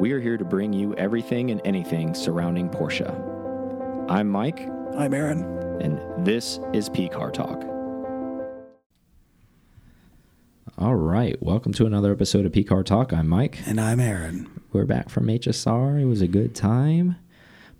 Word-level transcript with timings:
We 0.00 0.12
are 0.12 0.20
here 0.20 0.38
to 0.38 0.44
bring 0.46 0.72
you 0.72 0.94
everything 0.94 1.50
and 1.50 1.60
anything 1.62 2.14
surrounding 2.14 2.70
Porsche. 2.70 3.08
I'm 4.08 4.30
Mike, 4.30 4.66
I'm 4.96 5.12
Aaron. 5.12 5.42
and 5.82 6.24
this 6.26 6.58
is 6.72 6.88
P 6.88 7.08
Car 7.08 7.30
Talk. 7.30 7.62
All 10.78 10.94
right, 10.94 11.36
welcome 11.42 11.74
to 11.74 11.84
another 11.84 12.10
episode 12.12 12.46
of 12.46 12.52
P 12.52 12.64
Car 12.64 12.82
Talk. 12.82 13.12
I'm 13.12 13.28
Mike. 13.28 13.58
And 13.66 13.78
I'm 13.78 14.00
Aaron. 14.00 14.48
We're 14.72 14.86
back 14.86 15.10
from 15.10 15.26
HSR. 15.26 16.00
It 16.00 16.06
was 16.06 16.22
a 16.22 16.28
good 16.28 16.54
time. 16.54 17.16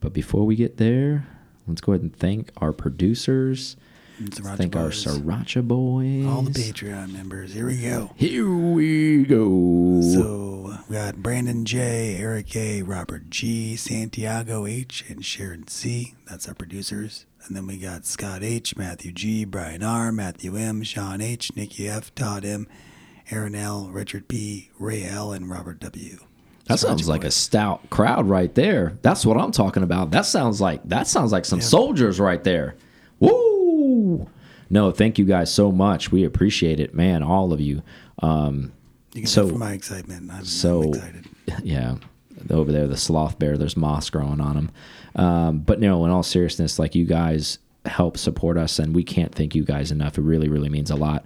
But 0.01 0.13
before 0.13 0.45
we 0.45 0.57
get 0.57 0.77
there, 0.77 1.27
let's 1.67 1.81
go 1.81 1.93
ahead 1.93 2.03
and 2.03 2.15
thank 2.15 2.51
our 2.59 2.73
producers. 2.73 3.77
Thank 4.23 4.77
our 4.77 4.89
Boys. 4.89 5.07
Sriracha 5.07 5.67
boys. 5.67 6.27
All 6.27 6.43
the 6.43 6.51
Patreon 6.51 7.11
members. 7.15 7.55
Here 7.55 7.67
we 7.67 7.81
go. 7.81 8.11
Here 8.17 8.47
we 8.55 9.25
go. 9.25 10.03
So 10.03 10.50
we 10.61 10.97
got 10.97 11.17
Brandon 11.17 11.65
J, 11.65 12.17
Eric 12.19 12.55
A, 12.55 12.83
Robert 12.83 13.31
G, 13.31 13.77
Santiago 13.77 14.67
H, 14.67 15.05
and 15.09 15.25
Sharon 15.25 15.67
C. 15.69 16.15
That's 16.29 16.49
our 16.49 16.55
producers. 16.55 17.27
And 17.47 17.57
then 17.57 17.67
we 17.67 17.79
got 17.79 18.05
Scott 18.05 18.43
H, 18.43 18.77
Matthew 18.77 19.13
G, 19.13 19.45
Brian 19.45 19.83
R, 19.83 20.13
Matthew 20.13 20.57
M, 20.57 20.83
Sean 20.83 21.21
H, 21.21 21.55
Nikki 21.57 21.89
F, 21.89 22.15
Todd 22.15 22.45
M, 22.45 22.67
Aaron 23.31 23.55
L, 23.55 23.89
Richard 23.91 24.29
P, 24.29 24.71
Ray 24.79 25.05
L, 25.05 25.33
and 25.33 25.49
Robert 25.49 25.81
W. 25.81 26.19
That 26.67 26.79
sounds 26.79 27.09
like 27.09 27.25
a 27.25 27.31
stout 27.31 27.89
crowd 27.91 28.29
right 28.29 28.55
there. 28.55 28.99
That's 29.03 29.27
what 29.27 29.37
I'm 29.37 29.53
talking 29.53 29.83
about. 29.83 30.11
That 30.13 30.27
sounds 30.27 30.61
like 30.61 30.81
that 30.89 31.07
sounds 31.07 31.33
like 31.33 31.45
some 31.45 31.61
soldiers 31.61 32.21
right 32.21 32.45
there. 32.45 32.77
Woo! 33.19 34.29
No, 34.69 34.93
thank 34.93 35.19
you 35.19 35.25
guys 35.25 35.53
so 35.53 35.73
much. 35.73 36.13
We 36.13 36.25
appreciate 36.25 36.79
it, 36.79 36.95
man. 36.95 37.23
All 37.23 37.53
of 37.53 37.61
you. 37.61 37.83
Um, 38.23 38.73
You 39.13 39.23
can 39.23 39.29
So- 39.29 39.49
for 39.49 39.59
my 39.59 39.73
excitement. 39.73 40.31
I'm, 40.33 40.45
so 40.45 40.83
I'm 40.83 40.89
excited. 40.91 41.25
yeah, 41.65 41.97
over 42.51 42.71
there, 42.73 42.87
the 42.87 42.97
sloth 42.97 43.39
bear. 43.39 43.57
There's 43.59 43.77
moss 43.77 44.09
growing 44.11 44.41
on 44.41 44.57
him. 44.57 44.71
Um, 45.17 45.59
but 45.59 45.81
no, 45.81 46.05
in 46.05 46.11
all 46.11 46.23
seriousness, 46.23 46.79
like 46.79 46.95
you 46.95 47.05
guys 47.05 47.59
help 47.87 48.17
support 48.17 48.57
us, 48.57 48.79
and 48.79 48.95
we 48.95 49.03
can't 49.03 49.35
thank 49.35 49.55
you 49.55 49.65
guys 49.65 49.91
enough. 49.91 50.19
It 50.19 50.23
really, 50.23 50.49
really 50.49 50.69
means 50.69 50.91
a 50.91 50.97
lot. 50.97 51.25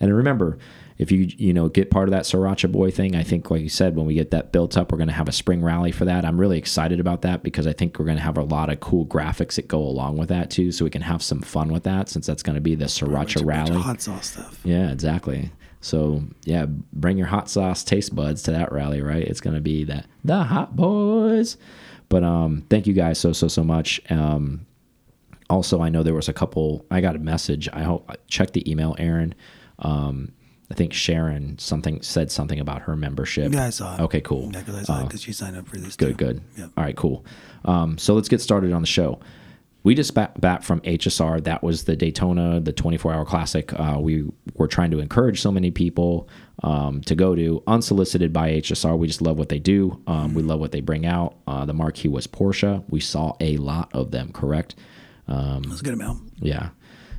And 0.00 0.14
remember, 0.14 0.58
if 0.98 1.12
you 1.12 1.28
you 1.38 1.52
know 1.52 1.68
get 1.68 1.90
part 1.90 2.08
of 2.08 2.12
that 2.12 2.24
Sriracha 2.24 2.72
Boy 2.72 2.90
thing, 2.90 3.14
I 3.14 3.22
think, 3.22 3.50
like 3.50 3.62
you 3.62 3.68
said, 3.68 3.94
when 3.96 4.06
we 4.06 4.14
get 4.14 4.32
that 4.32 4.50
built 4.50 4.76
up, 4.76 4.90
we're 4.90 4.98
going 4.98 5.08
to 5.08 5.14
have 5.14 5.28
a 5.28 5.32
spring 5.32 5.62
rally 5.62 5.92
for 5.92 6.04
that. 6.06 6.24
I'm 6.24 6.38
really 6.40 6.58
excited 6.58 6.98
about 7.00 7.22
that 7.22 7.42
because 7.42 7.66
I 7.66 7.72
think 7.72 7.98
we're 7.98 8.06
going 8.06 8.16
to 8.16 8.22
have 8.22 8.36
a 8.36 8.42
lot 8.42 8.70
of 8.70 8.80
cool 8.80 9.06
graphics 9.06 9.54
that 9.54 9.68
go 9.68 9.78
along 9.78 10.16
with 10.16 10.30
that 10.30 10.50
too, 10.50 10.72
so 10.72 10.84
we 10.84 10.90
can 10.90 11.02
have 11.02 11.22
some 11.22 11.40
fun 11.40 11.72
with 11.72 11.84
that 11.84 12.08
since 12.08 12.26
that's 12.26 12.42
going 12.42 12.56
to 12.56 12.60
be 12.60 12.74
the 12.74 12.86
Sriracha 12.86 13.44
rally. 13.46 13.80
Hot 13.80 14.02
sauce 14.02 14.32
stuff. 14.32 14.60
Yeah, 14.64 14.90
exactly. 14.90 15.50
So 15.80 16.22
yeah, 16.44 16.66
bring 16.92 17.16
your 17.16 17.26
hot 17.26 17.48
sauce 17.48 17.82
taste 17.84 18.14
buds 18.14 18.42
to 18.44 18.52
that 18.52 18.72
rally, 18.72 19.00
right? 19.00 19.22
It's 19.22 19.40
gonna 19.40 19.60
be 19.60 19.84
that 19.84 20.06
the 20.24 20.44
hot 20.44 20.76
boys. 20.76 21.56
But 22.08 22.24
um, 22.24 22.64
thank 22.68 22.86
you 22.86 22.92
guys 22.92 23.18
so 23.18 23.32
so 23.32 23.48
so 23.48 23.64
much. 23.64 24.00
Um, 24.10 24.66
also, 25.48 25.80
I 25.82 25.88
know 25.88 26.02
there 26.02 26.14
was 26.14 26.28
a 26.28 26.32
couple. 26.32 26.86
I 26.90 27.00
got 27.00 27.16
a 27.16 27.18
message. 27.18 27.68
I 27.72 27.82
hope 27.82 28.10
check 28.28 28.52
the 28.52 28.68
email, 28.70 28.94
Aaron. 28.98 29.34
Um, 29.80 30.32
I 30.70 30.74
think 30.74 30.92
Sharon 30.92 31.58
something 31.58 32.00
said 32.02 32.30
something 32.30 32.60
about 32.60 32.82
her 32.82 32.96
membership. 32.96 33.52
Yeah, 33.52 33.66
I 33.66 33.70
saw 33.70 33.96
it. 33.96 34.00
Okay, 34.02 34.20
cool. 34.20 34.50
Yeah, 34.52 34.60
because 34.60 34.76
I 34.76 34.82
saw 34.82 35.00
it 35.00 35.04
because 35.08 35.26
you 35.26 35.32
signed 35.32 35.56
up 35.56 35.66
for 35.66 35.76
this. 35.78 35.96
Good, 35.96 36.18
too. 36.18 36.24
good. 36.24 36.42
Yeah. 36.56 36.64
All 36.76 36.84
right, 36.84 36.96
cool. 36.96 37.24
Um, 37.64 37.98
so 37.98 38.14
let's 38.14 38.28
get 38.28 38.40
started 38.40 38.72
on 38.72 38.80
the 38.80 38.86
show. 38.86 39.18
We 39.82 39.94
just 39.94 40.14
back, 40.14 40.62
from 40.62 40.80
HSR. 40.80 41.42
That 41.44 41.62
was 41.62 41.84
the 41.84 41.96
Daytona, 41.96 42.60
the 42.60 42.72
24 42.72 43.12
hour 43.14 43.24
classic. 43.24 43.72
Uh, 43.72 43.96
we 43.98 44.30
were 44.54 44.68
trying 44.68 44.90
to 44.90 44.98
encourage 44.98 45.40
so 45.40 45.50
many 45.50 45.70
people 45.70 46.28
um, 46.62 47.00
to 47.02 47.14
go 47.14 47.34
to, 47.34 47.62
unsolicited 47.66 48.32
by 48.32 48.50
HSR. 48.52 48.98
We 48.98 49.06
just 49.06 49.22
love 49.22 49.38
what 49.38 49.48
they 49.48 49.58
do. 49.58 50.02
Um, 50.06 50.34
we 50.34 50.42
love 50.42 50.60
what 50.60 50.72
they 50.72 50.80
bring 50.80 51.06
out. 51.06 51.36
Uh, 51.46 51.64
the 51.64 51.72
marquee 51.72 52.08
was 52.08 52.26
Porsche. 52.26 52.84
We 52.88 53.00
saw 53.00 53.34
a 53.40 53.56
lot 53.56 53.90
of 53.94 54.10
them, 54.10 54.32
correct? 54.32 54.74
Um, 55.28 55.62
was 55.62 55.80
a 55.80 55.84
good 55.84 55.94
amount. 55.94 56.30
yeah. 56.40 56.70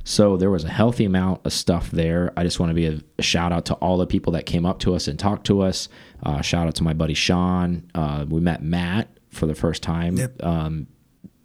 So 0.04 0.36
there 0.36 0.50
was 0.50 0.64
a 0.64 0.68
healthy 0.68 1.04
amount 1.04 1.46
of 1.46 1.52
stuff 1.52 1.90
there. 1.90 2.32
I 2.36 2.42
just 2.42 2.58
want 2.58 2.70
to 2.70 2.74
be 2.74 2.86
a, 2.86 3.00
a 3.18 3.22
shout 3.22 3.52
out 3.52 3.66
to 3.66 3.74
all 3.74 3.98
the 3.98 4.06
people 4.06 4.32
that 4.32 4.46
came 4.46 4.66
up 4.66 4.80
to 4.80 4.94
us 4.94 5.06
and 5.06 5.18
talked 5.18 5.46
to 5.46 5.62
us. 5.62 5.88
Uh, 6.24 6.40
shout 6.40 6.66
out 6.66 6.74
to 6.76 6.82
my 6.82 6.92
buddy 6.92 7.14
Sean. 7.14 7.88
Uh, 7.94 8.26
we 8.28 8.40
met 8.40 8.62
Matt 8.62 9.16
for 9.30 9.46
the 9.46 9.54
first 9.54 9.82
time. 9.82 10.16
Yep. 10.16 10.42
Um, 10.44 10.88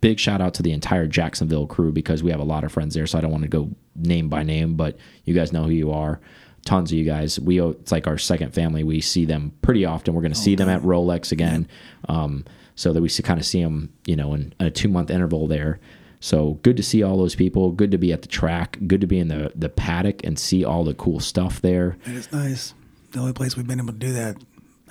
big 0.02 0.20
shout 0.20 0.42
out 0.42 0.54
to 0.56 0.64
the 0.64 0.72
entire 0.72 1.08
Jacksonville 1.08 1.68
crew 1.68 1.92
because 1.92 2.24
we 2.24 2.32
have 2.32 2.40
a 2.40 2.46
lot 2.46 2.64
of 2.64 2.72
friends 2.72 2.94
there. 2.94 3.08
So 3.08 3.18
I 3.18 3.22
don't 3.22 3.32
want 3.32 3.44
to 3.44 3.50
go 3.50 3.70
name 3.96 4.30
by 4.30 4.44
name, 4.44 4.76
but 4.76 4.98
you 5.26 5.34
guys 5.34 5.52
know 5.52 5.64
who 5.64 5.72
you 5.72 5.92
are. 5.92 6.20
Tons 6.66 6.92
of 6.92 6.98
you 6.98 7.06
guys. 7.06 7.40
We 7.40 7.62
it's 7.62 7.92
like 7.92 8.08
our 8.08 8.18
second 8.18 8.54
family. 8.54 8.84
We 8.84 9.00
see 9.02 9.26
them 9.26 9.54
pretty 9.62 9.86
often. 9.86 10.14
We're 10.14 10.22
going 10.22 10.34
to 10.34 10.40
see 10.40 10.56
them 10.56 10.70
at 10.70 10.82
Rolex 10.82 11.32
again, 11.32 11.68
um, 12.10 12.44
so 12.76 12.92
that 12.92 13.02
we 13.02 13.08
see, 13.08 13.24
kind 13.24 13.40
of 13.40 13.46
see 13.46 13.64
them, 13.64 13.94
you 14.06 14.18
know, 14.18 14.34
in 14.34 14.54
a 14.60 14.70
two 14.70 14.90
month 14.90 15.10
interval 15.10 15.48
there. 15.48 15.80
So 16.20 16.60
good 16.64 16.76
to 16.78 16.84
see 16.84 17.04
all 17.04 17.18
those 17.18 17.36
people. 17.36 17.72
Good 17.72 17.92
to 17.92 17.98
be 17.98 18.12
at 18.12 18.22
the 18.22 18.28
track. 18.28 18.78
Good 18.86 19.02
to 19.02 19.08
be 19.08 19.18
in 19.20 19.30
the 19.30 19.54
the 19.56 19.70
paddock 19.70 20.26
and 20.26 20.38
see 20.38 20.66
all 20.66 20.84
the 20.84 20.94
cool 20.94 21.22
stuff 21.22 21.62
there. 21.62 21.98
It 22.06 22.16
is 22.16 22.32
nice. 22.34 22.74
The 23.12 23.20
only 23.20 23.34
place 23.34 23.56
we've 23.56 23.68
been 23.68 23.80
able 23.80 23.94
to 23.94 24.00
do 24.00 24.12
that 24.14 24.36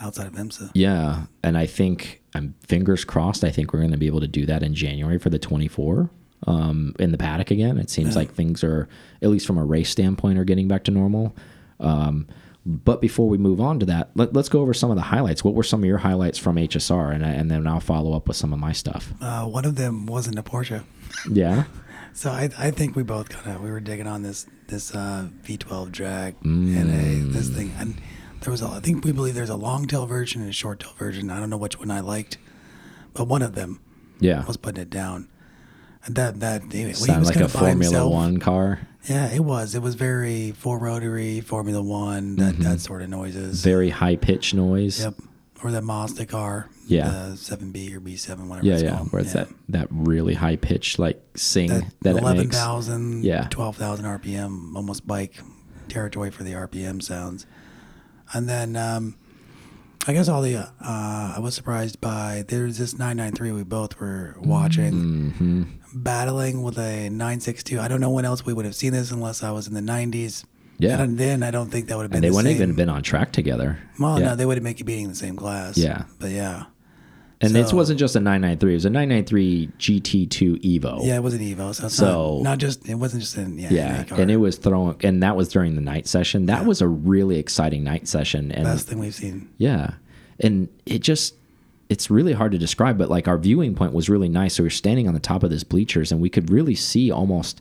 outside 0.00 0.26
of 0.26 0.32
IMSA. 0.34 0.70
Yeah, 0.74 1.24
and 1.42 1.56
I 1.56 1.66
think 1.66 2.22
I'm 2.34 2.54
fingers 2.66 3.04
crossed. 3.04 3.44
I 3.44 3.50
think 3.50 3.72
we're 3.72 3.80
going 3.80 3.92
to 3.92 3.98
be 3.98 4.06
able 4.06 4.20
to 4.20 4.28
do 4.28 4.46
that 4.46 4.62
in 4.62 4.74
January 4.74 5.18
for 5.18 5.30
the 5.30 5.38
24 5.38 6.10
um, 6.46 6.94
in 6.98 7.12
the 7.12 7.18
paddock 7.18 7.50
again. 7.50 7.78
It 7.78 7.90
seems 7.90 8.16
like 8.16 8.32
things 8.32 8.62
are, 8.62 8.88
at 9.22 9.30
least 9.30 9.46
from 9.46 9.58
a 9.58 9.64
race 9.64 9.90
standpoint, 9.90 10.38
are 10.38 10.44
getting 10.44 10.68
back 10.68 10.84
to 10.84 10.90
normal. 10.90 11.34
Um, 11.80 12.28
but 12.64 13.00
before 13.00 13.28
we 13.28 13.38
move 13.38 13.60
on 13.60 13.78
to 13.78 13.86
that, 13.86 14.10
let, 14.16 14.36
us 14.36 14.48
go 14.48 14.60
over 14.60 14.74
some 14.74 14.90
of 14.90 14.96
the 14.96 15.02
highlights. 15.02 15.44
What 15.44 15.54
were 15.54 15.62
some 15.62 15.80
of 15.80 15.86
your 15.86 15.98
highlights 15.98 16.36
from 16.36 16.56
HSR, 16.56 17.14
and 17.14 17.24
and 17.24 17.50
then 17.50 17.66
I'll 17.66 17.78
follow 17.80 18.14
up 18.14 18.26
with 18.26 18.36
some 18.36 18.52
of 18.52 18.58
my 18.58 18.72
stuff. 18.72 19.14
Uh, 19.20 19.44
one 19.44 19.64
of 19.64 19.76
them 19.76 20.06
wasn't 20.06 20.38
a 20.38 20.42
Porsche. 20.42 20.84
Yeah, 21.30 21.64
So 22.16 22.30
I, 22.30 22.48
I 22.56 22.70
think 22.70 22.96
we 22.96 23.02
both 23.02 23.28
kind 23.28 23.54
of 23.54 23.62
we 23.62 23.70
were 23.70 23.78
digging 23.78 24.06
on 24.06 24.22
this 24.22 24.46
this 24.68 24.94
uh, 24.94 25.28
V12 25.44 25.92
drag 25.92 26.34
and 26.42 26.90
a 26.90 27.30
this 27.30 27.50
thing 27.50 27.74
and 27.78 28.00
there 28.46 28.52
was 28.52 28.62
a, 28.62 28.68
I 28.68 28.78
think 28.78 29.04
we 29.04 29.10
believe 29.10 29.34
there's 29.34 29.50
a 29.50 29.56
long 29.56 29.88
tail 29.88 30.06
version 30.06 30.40
and 30.40 30.48
a 30.48 30.52
short 30.52 30.78
tail 30.78 30.92
version. 30.96 31.30
I 31.30 31.40
don't 31.40 31.50
know 31.50 31.56
which 31.56 31.80
one 31.80 31.90
I 31.90 31.98
liked, 31.98 32.38
but 33.12 33.26
one 33.26 33.42
of 33.42 33.56
them 33.56 33.80
yeah. 34.20 34.44
was 34.46 34.56
putting 34.56 34.80
it 34.80 34.88
down. 34.88 35.28
And 36.04 36.14
that 36.14 36.38
that 36.38 36.62
Sound 36.94 37.26
like 37.26 37.34
a 37.34 37.48
Formula 37.48 37.72
himself- 37.74 38.12
One 38.12 38.38
car. 38.38 38.86
Yeah, 39.08 39.32
it 39.32 39.40
was. 39.40 39.74
It 39.74 39.82
was 39.82 39.96
very 39.96 40.52
four 40.52 40.78
rotary 40.78 41.40
Formula 41.40 41.82
One 41.82 42.36
that 42.36 42.54
mm-hmm. 42.54 42.62
that 42.62 42.80
sort 42.80 43.02
of 43.02 43.08
noises. 43.08 43.64
Very 43.64 43.90
high 43.90 44.14
pitch 44.14 44.54
noise. 44.54 45.00
Yep. 45.00 45.14
Or 45.64 45.72
that 45.72 45.82
Mazda 45.82 46.26
car. 46.26 46.68
Yeah. 46.86 47.34
Seven 47.34 47.72
B 47.72 47.92
or 47.96 47.98
B 47.98 48.14
seven, 48.14 48.48
whatever 48.48 48.64
Yeah, 48.68 48.74
it's 48.74 48.82
yeah. 48.84 48.96
called. 48.96 49.12
Where 49.12 49.22
it's 49.22 49.34
Yeah. 49.34 49.44
that 49.44 49.54
that 49.70 49.88
really 49.90 50.34
high 50.34 50.54
pitch 50.54 51.00
like 51.00 51.20
sing 51.34 51.70
that, 51.70 51.82
that, 52.02 52.10
it 52.10 52.22
makes. 52.22 52.56
11,000, 52.56 53.24
Yeah. 53.24 53.48
12,000 53.50 54.04
RPM, 54.04 54.76
almost 54.76 55.04
bike 55.04 55.34
territory 55.88 56.30
for 56.30 56.44
the 56.44 56.52
RPM 56.52 57.02
sounds. 57.02 57.44
And 58.32 58.48
then 58.48 58.76
um, 58.76 59.16
I 60.06 60.12
guess 60.12 60.28
all 60.28 60.42
the, 60.42 60.56
uh, 60.56 60.68
I 60.80 61.38
was 61.40 61.54
surprised 61.54 62.00
by, 62.00 62.44
there's 62.48 62.78
this 62.78 62.92
993 62.98 63.52
we 63.52 63.62
both 63.64 63.98
were 64.00 64.36
watching, 64.40 64.92
Mm-hmm. 64.92 65.62
battling 65.94 66.62
with 66.62 66.78
a 66.78 67.08
962. 67.08 67.80
I 67.80 67.88
don't 67.88 68.00
know 68.00 68.10
when 68.10 68.24
else 68.24 68.44
we 68.46 68.52
would 68.52 68.64
have 68.64 68.74
seen 68.74 68.92
this 68.92 69.10
unless 69.10 69.42
I 69.42 69.50
was 69.50 69.66
in 69.66 69.74
the 69.74 69.80
90s. 69.80 70.44
Yeah. 70.78 71.00
And 71.00 71.16
then 71.16 71.42
I 71.42 71.50
don't 71.50 71.70
think 71.70 71.88
that 71.88 71.96
would 71.96 72.02
have 72.02 72.10
been 72.10 72.18
And 72.18 72.24
they 72.24 72.28
the 72.28 72.34
wouldn't 72.34 72.52
same. 72.56 72.62
even 72.62 72.74
been 72.76 72.90
on 72.90 73.02
track 73.02 73.32
together. 73.32 73.78
Well, 73.98 74.20
yeah. 74.20 74.26
no, 74.26 74.36
they 74.36 74.44
would 74.44 74.58
have 74.58 74.64
make 74.64 74.78
you 74.78 74.84
being 74.84 75.04
in 75.04 75.10
the 75.10 75.16
same 75.16 75.34
class. 75.36 75.78
Yeah. 75.78 76.04
But 76.18 76.30
yeah. 76.32 76.64
And 77.40 77.52
so- 77.68 77.76
wasn't 77.76 77.98
just 77.98 78.16
a 78.16 78.20
993, 78.20 78.72
it 78.72 78.74
was 78.76 78.84
a 78.84 78.90
993 78.90 79.68
GT2 79.78 80.80
Evo. 80.80 81.04
Yeah, 81.04 81.16
it 81.16 81.22
was 81.22 81.34
an 81.34 81.40
Evo. 81.40 81.74
So, 81.74 81.88
So- 81.88 82.36
not, 82.42 82.50
not 82.50 82.58
just, 82.58 82.88
it 82.88 82.94
wasn't 82.94 83.22
just 83.22 83.36
an, 83.36 83.58
yeah, 83.58 83.68
Yeah, 83.70 84.04
and 84.16 84.30
it 84.30 84.36
was 84.38 84.56
throwing, 84.56 84.96
and 85.02 85.22
that 85.22 85.36
was 85.36 85.48
during 85.48 85.74
the 85.74 85.80
night 85.80 86.06
session. 86.06 86.46
That 86.46 86.64
was 86.66 86.80
a 86.80 86.88
really 86.88 87.38
exciting 87.38 87.84
night 87.84 88.08
session, 88.08 88.50
and 88.52 88.64
best 88.64 88.88
thing 88.88 88.98
we've 88.98 89.14
seen. 89.14 89.48
yeah, 89.58 89.94
and 90.40 90.68
it 90.86 91.00
just, 91.00 91.34
it's 91.88 92.10
really 92.10 92.32
hard 92.32 92.52
to 92.52 92.58
describe, 92.58 92.98
but 92.98 93.10
like 93.10 93.28
our 93.28 93.38
viewing 93.38 93.74
point 93.74 93.92
was 93.92 94.08
really 94.08 94.28
nice. 94.28 94.54
So 94.54 94.62
we 94.62 94.66
were 94.66 94.70
standing 94.70 95.06
on 95.06 95.14
the 95.14 95.20
top 95.20 95.42
of 95.42 95.50
this 95.50 95.62
bleachers, 95.64 96.10
and 96.10 96.20
we 96.20 96.28
could 96.28 96.50
really 96.50 96.74
see 96.74 97.10
almost 97.10 97.60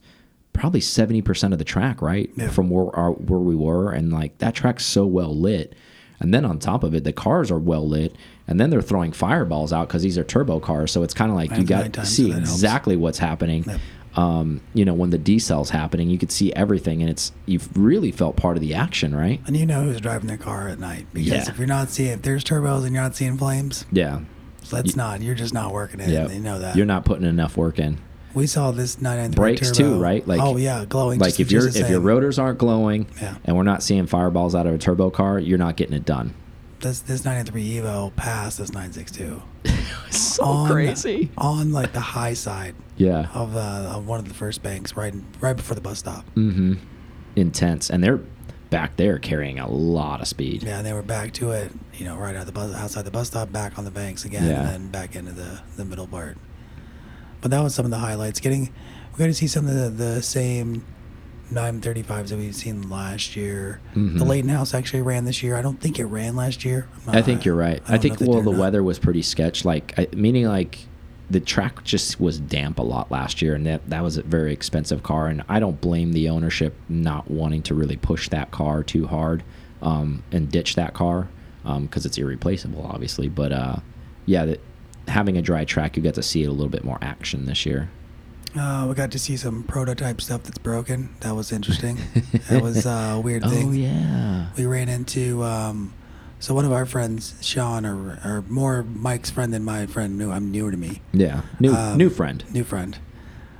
probably 0.54 0.82
seventy 0.82 1.22
percent 1.22 1.54
of 1.54 1.60
the 1.60 1.66
track, 1.66 2.02
right, 2.02 2.32
Yeah. 2.38 2.48
from 2.50 2.70
where 2.70 2.96
our 2.96 3.12
where 3.12 3.40
we 3.40 3.56
were, 3.56 3.92
and 3.92 4.12
like 4.12 4.38
that 4.40 4.56
track's 4.56 4.86
so 4.86 5.06
well 5.06 5.36
lit. 5.36 5.76
And 6.20 6.34
then 6.34 6.44
on 6.46 6.60
top 6.60 6.84
of 6.84 6.96
it, 6.96 7.04
the 7.04 7.12
cars 7.14 7.52
are 7.52 7.60
well 7.60 7.88
lit, 7.88 8.16
and 8.48 8.60
then 8.60 8.70
they're 8.70 8.82
throwing 8.82 9.12
fireballs 9.12 9.74
out 9.74 9.88
because 9.88 10.04
these 10.04 10.18
are 10.18 10.24
turbo 10.24 10.60
cars. 10.60 10.92
So 10.92 11.04
it's 11.04 11.14
kind 11.14 11.32
of 11.32 11.36
like 11.38 11.52
you 11.58 11.64
got 11.64 11.94
to 11.94 12.06
so 12.06 12.06
see 12.06 12.32
exactly 12.32 12.96
what's 12.96 13.18
happening. 13.20 13.64
Yep. 13.66 13.80
Um, 14.18 14.62
you 14.74 14.86
know, 14.86 14.94
when 14.94 15.10
the 15.10 15.20
decels 15.20 15.70
happening, 15.70 16.10
you 16.10 16.18
could 16.18 16.32
see 16.32 16.54
everything, 16.54 17.02
and 17.02 17.10
it's 17.10 17.34
you've 17.46 17.68
really 17.78 18.12
felt 18.12 18.38
part 18.38 18.56
of 18.56 18.62
the 18.62 18.74
action, 18.74 19.14
right? 19.14 19.42
And 19.46 19.58
you 19.58 19.66
know 19.66 19.84
who's 19.84 20.00
driving 20.00 20.28
their 20.28 20.38
car 20.38 20.70
at 20.70 20.80
night 20.80 21.06
because 21.14 21.28
Yeah. 21.32 21.50
if 21.50 21.58
you're 21.58 21.68
not 21.68 21.90
seeing 21.90 22.12
if 22.12 22.22
there's 22.22 22.44
turbos 22.46 22.86
and 22.86 22.94
you're 22.94 23.04
not 23.04 23.16
seeing 23.18 23.38
flames, 23.38 23.86
Yeah, 23.92 24.22
let's 24.72 24.96
not. 24.96 25.22
You're 25.22 25.36
just 25.36 25.54
not 25.54 25.74
working 25.74 26.00
it. 26.00 26.08
yeah. 26.10 26.30
You 26.30 26.40
know 26.40 26.60
that. 26.60 26.78
you're 26.78 26.86
not 26.86 27.04
putting 27.04 27.26
enough 27.26 27.58
work 27.58 27.78
in. 27.78 27.98
we 28.34 28.48
saw 28.48 28.72
this 28.72 29.02
993 29.02 29.42
Brakes 29.42 29.72
turbo. 29.78 29.96
too, 29.96 30.02
right? 30.02 30.26
Like 30.26 30.40
oh 30.42 30.56
yeah, 30.56 30.86
glowing. 30.88 31.20
Like 31.20 31.32
just- 31.32 31.40
if 31.42 31.52
your 31.52 31.70
the 31.70 31.80
if 31.82 31.90
your 31.90 32.00
rotors 32.00 32.40
aren't 32.40 32.58
glowing, 32.58 33.08
Yeah. 33.22 33.36
and 33.44 33.58
we're 33.58 33.64
not 33.64 33.84
seeing 33.84 34.06
fireballs 34.08 34.56
out 34.56 34.66
of 34.66 34.74
a 34.74 34.78
turbo 34.78 35.10
car, 35.10 35.40
you're 35.40 35.58
not 35.58 35.76
getting 35.76 35.96
it 35.96 36.06
done. 36.06 36.34
This 36.86 37.00
this 37.02 37.26
93 37.26 37.76
Evo 37.76 38.16
passed 38.16 38.60
this 38.60 38.70
962 38.72 39.42
so 40.12 40.44
on, 40.44 40.70
crazy. 40.72 41.30
on 41.38 41.72
like 41.72 41.92
the 41.94 42.00
high 42.00 42.34
side 42.34 42.76
Yeah. 42.98 43.28
of, 43.34 43.56
uh, 43.58 43.94
of 43.96 44.08
one 44.08 44.20
of 44.20 44.28
the 44.28 44.34
first 44.34 44.62
banks 44.64 44.96
right 44.96 45.14
right 45.42 45.56
before 45.56 45.76
the 45.76 45.82
bus 45.82 46.00
stop. 46.00 46.24
Mm-hmm. 46.36 46.76
Intense, 47.36 47.90
and 47.90 48.04
they're 48.04 48.20
back 48.70 48.96
there 48.98 49.20
carrying 49.20 49.60
a 49.60 49.70
lot 49.70 50.22
of 50.22 50.28
speed. 50.28 50.64
Yeah, 50.64 50.78
and 50.78 50.86
they 50.88 50.94
were 50.94 51.02
back 51.02 51.34
to 51.34 51.52
it, 51.52 51.72
you 51.96 52.06
know, 52.06 52.16
right 52.16 52.36
out 52.36 52.46
the 52.46 52.52
bus 52.52 52.74
outside 52.76 53.04
the 53.06 53.12
bus 53.12 53.28
stop, 53.28 53.52
back 53.52 53.78
on 53.78 53.84
the 53.86 53.92
banks 53.92 54.24
again, 54.24 54.46
Yeah. 54.48 54.60
and 54.62 54.68
then 54.70 54.88
back 54.90 55.16
into 55.16 55.32
the 55.34 55.60
the 55.76 55.84
middle 55.86 56.08
part. 56.08 56.38
But 57.42 57.52
that 57.52 57.62
was 57.62 57.76
some 57.76 57.86
of 57.86 57.92
the 57.92 57.98
highlights. 58.00 58.40
Getting 58.40 58.72
we 59.14 59.18
got 59.20 59.26
to 59.26 59.34
see 59.34 59.48
some 59.48 59.68
of 59.68 59.74
the, 59.76 59.90
the 59.90 60.22
same 60.22 60.86
935s 61.52 62.30
that 62.30 62.38
we've 62.38 62.56
seen 62.56 62.90
last 62.90 63.36
year. 63.36 63.80
Mhm. 63.96 64.18
The 64.18 64.26
Leighton 64.26 64.50
House 64.50 64.74
actually 64.74 65.02
ran 65.02 65.26
this 65.26 65.44
year. 65.44 65.56
I 65.56 65.62
don't 65.62 65.80
think 65.80 66.00
it 66.00 66.06
ran 66.06 66.36
last 66.36 66.66
year. 66.66 66.88
I'm 67.08 67.16
I 67.16 67.22
think 67.22 67.46
you're 67.46 67.56
right. 67.56 67.82
don't 67.86 67.96
I, 67.96 67.98
think 67.98 68.20
well, 68.22 68.42
the 68.42 68.52
not. 68.52 68.60
weather 68.60 68.84
was 68.84 69.00
pretty 69.00 69.22
sketch. 69.22 69.64
Like, 69.66 69.94
I, 69.98 70.08
meaning 70.16 70.46
like 70.46 70.80
the 71.30 71.40
track 71.40 71.84
just 71.84 72.20
was 72.20 72.40
damp 72.40 72.80
a 72.80 72.84
lot 72.84 73.12
last 73.12 73.42
year, 73.42 73.56
and 73.56 73.66
that 73.66 73.90
that 73.90 74.04
was 74.04 74.18
a 74.18 74.24
very 74.24 74.54
expensive 74.54 75.04
car. 75.04 75.28
And 75.28 75.44
I 75.50 75.60
don't 75.60 75.80
blame 75.82 76.14
the 76.14 76.30
ownership 76.30 76.76
not 76.90 77.30
wanting 77.30 77.62
to 77.64 77.74
really 77.76 77.98
push 77.98 78.30
that 78.30 78.52
car 78.52 78.84
too 78.84 79.08
hard 79.08 79.44
um, 79.82 80.24
and 80.32 80.52
ditch 80.52 80.76
that 80.76 80.94
car 80.94 81.28
because 81.64 82.06
it's 82.06 82.18
irreplaceable, 82.18 82.86
obviously. 82.92 83.28
But 83.28 83.52
uh, 83.52 83.76
yeah, 84.26 84.46
that, 84.46 84.62
having 85.08 85.38
a 85.38 85.42
dry 85.42 85.66
track, 85.66 85.96
you 85.98 86.04
get 86.04 86.16
to 86.16 86.24
see 86.24 86.44
it 86.44 86.48
a 86.48 86.52
little 86.52 86.70
bit 86.70 86.84
more 86.84 86.98
action 87.02 87.46
this 87.46 87.66
year. 87.66 87.90
Uh, 88.58 88.86
we 88.88 88.96
got 88.96 89.12
to 89.12 89.20
see 89.20 89.36
some 89.36 89.64
prototype 89.64 90.22
stuff 90.22 90.44
that's 90.44 90.58
broken. 90.58 91.14
That 91.22 91.36
was 91.36 91.52
interesting. 91.52 91.98
that 92.50 92.62
was 92.62 92.86
uh, 92.86 93.16
a 93.16 93.20
weird 93.20 93.44
thing. 93.44 93.68
Oh 93.68 93.72
yeah. 93.72 94.48
we 94.58 94.66
ran 94.66 94.88
into 94.88 95.44
um, 95.44 95.94
so 96.40 96.54
one 96.54 96.64
of 96.66 96.72
our 96.72 96.86
friends, 96.86 97.36
Sean, 97.42 97.86
or, 97.86 98.20
or 98.24 98.44
more 98.48 98.84
Mike's 98.84 99.30
friend 99.30 99.54
than 99.54 99.64
my 99.64 99.86
friend. 99.88 100.18
New, 100.18 100.32
I'm 100.32 100.52
newer 100.52 100.72
to 100.72 100.78
me. 100.78 101.02
Yeah. 101.12 101.42
New 101.60 101.74
Um, 101.74 101.98
new 101.98 102.10
friend. 102.10 102.44
New 102.54 102.64
friend. 102.64 102.98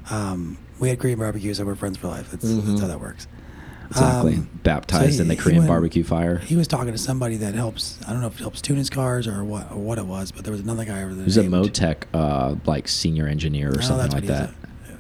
Um, 0.10 0.58
we 0.80 0.90
had 0.90 1.00
Korean 1.00 1.20
barbecue, 1.20 1.54
so 1.54 1.66
we're 1.66 1.76
friends 1.76 1.98
for 1.98 2.08
life. 2.08 2.32
That's, 2.32 2.46
Mhm. 2.46 2.66
that's 2.66 2.82
how 2.82 2.88
that 2.88 3.00
works. 3.02 3.28
Exactly. 3.90 4.34
Um, 4.36 4.50
Baptized 4.64 5.18
so 5.18 5.22
in 5.24 5.28
the 5.28 5.34
he- 5.36 5.38
he 5.40 5.44
Korean 5.44 5.58
went- 5.60 5.68
barbecue 5.70 6.04
fire. 6.04 6.38
He 6.40 6.56
was 6.56 6.68
talking 6.68 6.92
to 6.92 6.98
somebody 6.98 7.38
that 7.38 7.54
helps. 7.54 7.98
I 8.08 8.12
don't 8.14 8.22
know 8.22 8.28
if 8.28 8.36
it 8.36 8.40
helps 8.42 8.62
tune 8.62 8.78
his 8.78 8.90
cars 8.90 9.28
or 9.28 9.44
what 9.44 9.72
or 9.72 9.78
what 9.78 9.98
it 9.98 10.06
was, 10.08 10.32
but 10.32 10.44
there 10.44 10.52
was 10.52 10.62
another 10.62 10.86
guy 10.86 11.04
over 11.04 11.14
there. 11.14 11.24
He 11.26 11.28
was 11.28 11.38
a 11.38 11.44
Motec 11.44 12.04
uh, 12.14 12.56
like 12.66 12.88
senior 12.88 13.28
engineer 13.28 13.70
or 13.70 13.76
Oh, 13.80 13.82
something 13.82 14.12
like 14.12 14.26
that. 14.28 14.52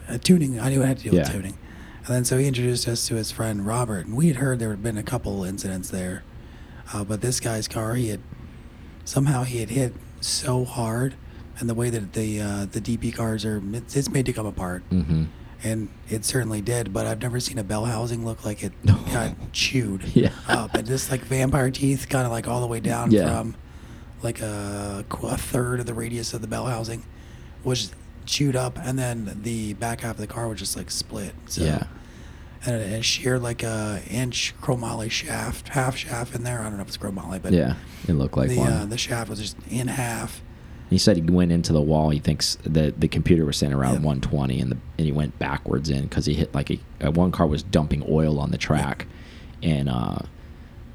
Uh, 0.09 0.17
tuning. 0.17 0.59
I 0.59 0.69
knew 0.69 0.81
it 0.81 0.85
had 0.87 0.97
to 0.99 1.09
do 1.09 1.17
with 1.17 1.31
tuning. 1.31 1.57
And 2.05 2.13
then 2.15 2.25
so 2.25 2.37
he 2.37 2.47
introduced 2.47 2.87
us 2.87 3.07
to 3.07 3.15
his 3.15 3.31
friend 3.31 3.65
Robert, 3.65 4.05
and 4.05 4.15
we 4.15 4.27
had 4.27 4.37
heard 4.37 4.59
there 4.59 4.69
had 4.69 4.83
been 4.83 4.97
a 4.97 5.03
couple 5.03 5.43
incidents 5.43 5.89
there, 5.89 6.23
uh, 6.93 7.03
but 7.03 7.21
this 7.21 7.39
guy's 7.39 7.67
car, 7.67 7.95
he 7.95 8.09
had 8.09 8.19
somehow 9.05 9.43
he 9.43 9.59
had 9.59 9.69
hit 9.69 9.93
so 10.21 10.65
hard, 10.65 11.15
and 11.59 11.69
the 11.69 11.73
way 11.73 11.89
that 11.89 12.13
the 12.13 12.41
uh, 12.41 12.65
the 12.65 12.79
DP 12.81 13.13
cars 13.15 13.43
are, 13.45 13.61
it's, 13.73 13.95
it's 13.95 14.09
made 14.09 14.25
to 14.27 14.33
come 14.33 14.45
apart, 14.45 14.83
Mm-hmm. 14.91 15.23
and 15.63 15.89
it 16.09 16.25
certainly 16.25 16.61
did. 16.61 16.93
But 16.93 17.07
I've 17.07 17.21
never 17.21 17.39
seen 17.39 17.57
a 17.57 17.63
bell 17.63 17.85
housing 17.85 18.23
look 18.25 18.45
like 18.45 18.63
it 18.63 18.73
got 18.85 19.33
chewed 19.51 20.03
Yeah. 20.15 20.29
up, 20.47 20.75
and 20.75 20.85
just 20.85 21.09
like 21.09 21.21
vampire 21.21 21.71
teeth, 21.71 22.07
kind 22.09 22.25
of 22.25 22.31
like 22.31 22.47
all 22.47 22.61
the 22.61 22.67
way 22.67 22.79
down 22.81 23.09
Yeah. 23.11 23.29
from 23.29 23.55
like 24.21 24.41
a, 24.41 25.05
a 25.23 25.37
third 25.37 25.79
of 25.79 25.85
the 25.87 25.93
radius 25.93 26.33
of 26.35 26.41
the 26.41 26.47
bell 26.47 26.65
housing 26.67 27.03
was 27.63 27.91
chewed 28.25 28.55
up, 28.55 28.77
and 28.81 28.97
then 28.97 29.39
the 29.43 29.73
back 29.73 30.01
half 30.01 30.15
of 30.15 30.21
the 30.21 30.27
car 30.27 30.47
was 30.47 30.59
just 30.59 30.75
like 30.77 30.89
split. 30.91 31.33
So, 31.47 31.63
Yeah. 31.63 31.87
and 32.65 32.75
it, 32.75 32.91
it 32.93 33.05
sheared 33.05 33.41
like 33.41 33.63
a 33.63 34.01
inch 34.09 34.53
chromoly 34.61 35.09
shaft, 35.11 35.69
half 35.69 35.95
shaft 35.97 36.35
in 36.35 36.43
there. 36.43 36.59
I 36.61 36.63
don't 36.63 36.77
know 36.77 36.81
if 36.81 36.87
it's 36.87 36.97
chromoly, 36.97 37.41
but 37.41 37.53
Yeah. 37.53 37.75
It 38.07 38.13
looked 38.13 38.37
like 38.37 38.49
the 38.49 38.57
one. 38.57 38.71
uh, 38.73 38.85
the 38.85 38.97
shaft 38.97 39.29
was 39.29 39.39
just 39.39 39.57
in 39.69 39.87
half. 39.87 40.41
He 40.89 40.99
said 40.99 41.15
he 41.17 41.23
went 41.23 41.51
into 41.51 41.73
the 41.73 41.81
wall. 41.81 42.11
He 42.11 42.19
thinks 42.19 42.57
that 42.63 43.01
the 43.01 43.07
computer 43.07 43.43
was 43.43 43.57
saying 43.57 43.73
around 43.73 43.95
Yeah. 43.95 43.99
120, 44.01 44.61
and 44.61 44.71
the 44.71 44.77
and 44.99 45.05
he 45.07 45.11
went 45.11 45.37
backwards 45.39 45.89
in 45.89 46.03
because 46.03 46.25
he 46.27 46.35
hit 46.35 46.53
like 46.53 46.69
a, 46.69 46.79
uh, 47.07 47.11
one 47.11 47.31
car 47.31 47.47
was 47.47 47.63
dumping 47.63 48.03
oil 48.07 48.39
on 48.39 48.51
the 48.51 48.57
track, 48.57 49.07
and 49.63 49.89
uh, 49.89 50.19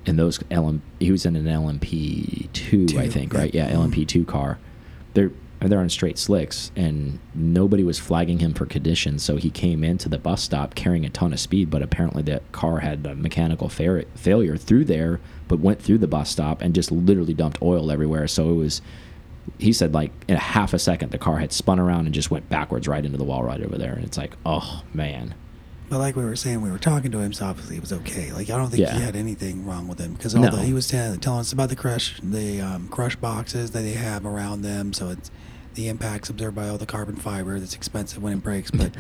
and 0.06 0.16
those 0.18 0.38
LM 0.50 0.80
he 1.00 1.10
was 1.10 1.26
in 1.26 1.34
an 1.34 1.46
LMP 1.46 2.48
two, 2.52 2.86
I 2.98 3.08
think, 3.08 3.32
yeah. 3.32 3.38
right? 3.40 3.54
Yeah, 3.54 3.70
Mhm. 3.72 3.90
LMP 3.92 4.06
two 4.06 4.24
car. 4.24 4.58
They're 5.14 5.32
they're 5.68 5.80
on 5.80 5.88
straight 5.90 6.16
slicks, 6.18 6.70
and 6.74 7.18
nobody 7.34 7.84
was 7.84 7.98
flagging 7.98 8.38
him 8.38 8.54
for 8.54 8.64
conditions. 8.64 9.22
So 9.22 9.36
he 9.36 9.50
came 9.50 9.84
into 9.84 10.08
the 10.08 10.18
bus 10.18 10.42
stop 10.42 10.74
carrying 10.74 11.04
a 11.04 11.10
ton 11.10 11.32
of 11.34 11.40
speed, 11.40 11.68
but 11.70 11.82
apparently 11.82 12.22
the 12.22 12.40
car 12.52 12.78
had 12.80 13.04
a 13.04 13.14
mechanical 13.14 13.68
fa 13.68 14.04
failure 14.14 14.56
through 14.56 14.86
there, 14.86 15.20
but 15.48 15.58
went 15.60 15.82
through 15.82 15.98
the 15.98 16.06
bus 16.06 16.30
stop 16.30 16.62
and 16.62 16.74
just 16.74 16.90
literally 16.90 17.34
dumped 17.34 17.60
oil 17.60 17.90
everywhere. 17.90 18.26
So 18.26 18.50
it 18.50 18.54
was 18.56 18.80
he 19.58 19.72
said 19.72 19.92
like 19.92 20.12
in 20.28 20.36
a 20.36 20.38
half 20.38 20.72
a 20.72 20.78
second 20.78 21.10
the 21.10 21.18
car 21.18 21.38
had 21.38 21.52
spun 21.52 21.80
around 21.80 22.04
and 22.06 22.14
just 22.14 22.30
went 22.30 22.48
backwards 22.48 22.86
right 22.86 23.04
into 23.04 23.18
the 23.18 23.24
wall 23.24 23.42
right 23.42 23.60
over 23.62 23.76
there 23.78 23.94
and 23.94 24.04
it's 24.04 24.16
like 24.18 24.36
oh 24.46 24.82
man 24.94 25.34
But 25.88 25.98
like 25.98 26.14
we 26.14 26.24
were 26.24 26.36
saying, 26.36 26.60
we 26.60 26.70
were 26.70 26.78
talking 26.78 27.10
to 27.10 27.18
him, 27.18 27.32
so 27.32 27.46
obviously 27.46 27.76
it 27.76 27.80
was 27.80 27.92
okay. 27.92 28.30
Like 28.32 28.48
I 28.50 28.56
don't 28.56 28.68
think 28.70 28.80
Yeah. 28.82 28.94
he 28.94 29.00
had 29.02 29.16
anything 29.16 29.66
wrong 29.66 29.88
with 29.88 29.98
him 29.98 30.12
because 30.12 30.36
all 30.36 30.42
No. 30.42 30.50
he 30.56 30.72
was 30.72 30.86
telling, 30.86 31.18
telling 31.18 31.40
us 31.40 31.52
about 31.52 31.68
the 31.68 31.74
crush, 31.74 32.20
the 32.22 32.60
um, 32.60 32.86
crush 32.88 33.16
boxes 33.16 33.72
that 33.72 33.80
they 33.82 33.94
have 33.94 34.24
around 34.24 34.62
them. 34.62 34.92
So 34.92 35.08
it's 35.08 35.32
the 35.80 35.88
impacts 35.88 36.28
observed 36.28 36.54
by 36.54 36.68
all 36.68 36.78
the 36.78 36.86
carbon 36.86 37.16
fiber 37.16 37.58
that's 37.58 37.74
expensive 37.74 38.22
when 38.22 38.32
it 38.34 38.42
breaks. 38.42 38.70
But 38.70 38.92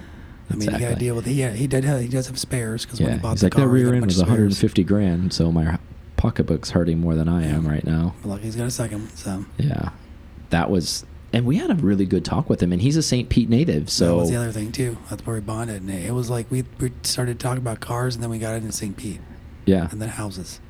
I 0.50 0.54
mean, 0.56 0.70
you 0.72 0.78
got 0.78 0.88
to 0.90 0.96
deal 0.96 1.14
with. 1.14 1.26
He 1.26 1.42
he 1.42 1.66
did 1.66 1.84
have, 1.84 2.00
he 2.00 2.08
does 2.08 2.26
have 2.26 2.38
spares 2.38 2.84
because 2.84 3.00
when 3.00 3.12
he 3.12 3.18
bought 3.18 3.32
he's 3.32 3.40
the 3.40 3.46
like 3.46 3.52
car, 3.54 3.62
that 3.64 3.68
rear 3.68 3.94
end 3.94 4.04
was 4.06 4.18
of 4.18 4.26
spares. 4.26 4.30
150 4.62 4.84
grand 4.84 5.32
so 5.32 5.50
my 5.52 5.78
pocketbook's 6.16 6.70
hurting 6.70 6.98
more 7.00 7.14
than 7.14 7.28
i 7.28 7.44
am 7.44 7.64
Yeah. 7.64 7.70
right 7.70 7.84
now 7.84 8.14
But, 8.22 8.28
Like 8.30 8.40
he's 8.42 8.56
got 8.56 8.66
a 8.66 8.70
second. 8.70 9.10
So 9.10 9.44
yeah 9.58 9.90
that 10.50 10.70
was 10.70 11.04
and 11.32 11.44
we 11.46 11.56
had 11.56 11.70
a 11.70 11.74
really 11.74 12.06
good 12.06 12.24
talk 12.24 12.48
with 12.48 12.62
him 12.62 12.72
and 12.72 12.80
he's 12.80 12.96
a 12.96 13.02
st 13.02 13.28
pete 13.28 13.48
native 13.48 13.86
that 13.86 13.90
so 13.90 14.16
was 14.18 14.30
the 14.30 14.36
other 14.36 14.52
thing 14.52 14.72
too. 14.72 14.96
That's 15.10 15.24
where 15.26 15.34
we 15.36 15.40
bonded, 15.40 15.82
and 15.82 15.90
it 15.90 16.12
was 16.12 16.30
like 16.30 16.50
we, 16.50 16.64
we 16.80 16.92
started 17.02 17.38
talking 17.40 17.58
about 17.58 17.80
cars, 17.80 18.14
and 18.14 18.22
then 18.22 18.30
we 18.30 18.38
got 18.38 18.54
into 18.54 18.72
St. 18.72 18.96
Pete, 18.96 19.20
yeah 19.66 19.88
and 19.90 20.00
then 20.00 20.08
houses. 20.10 20.60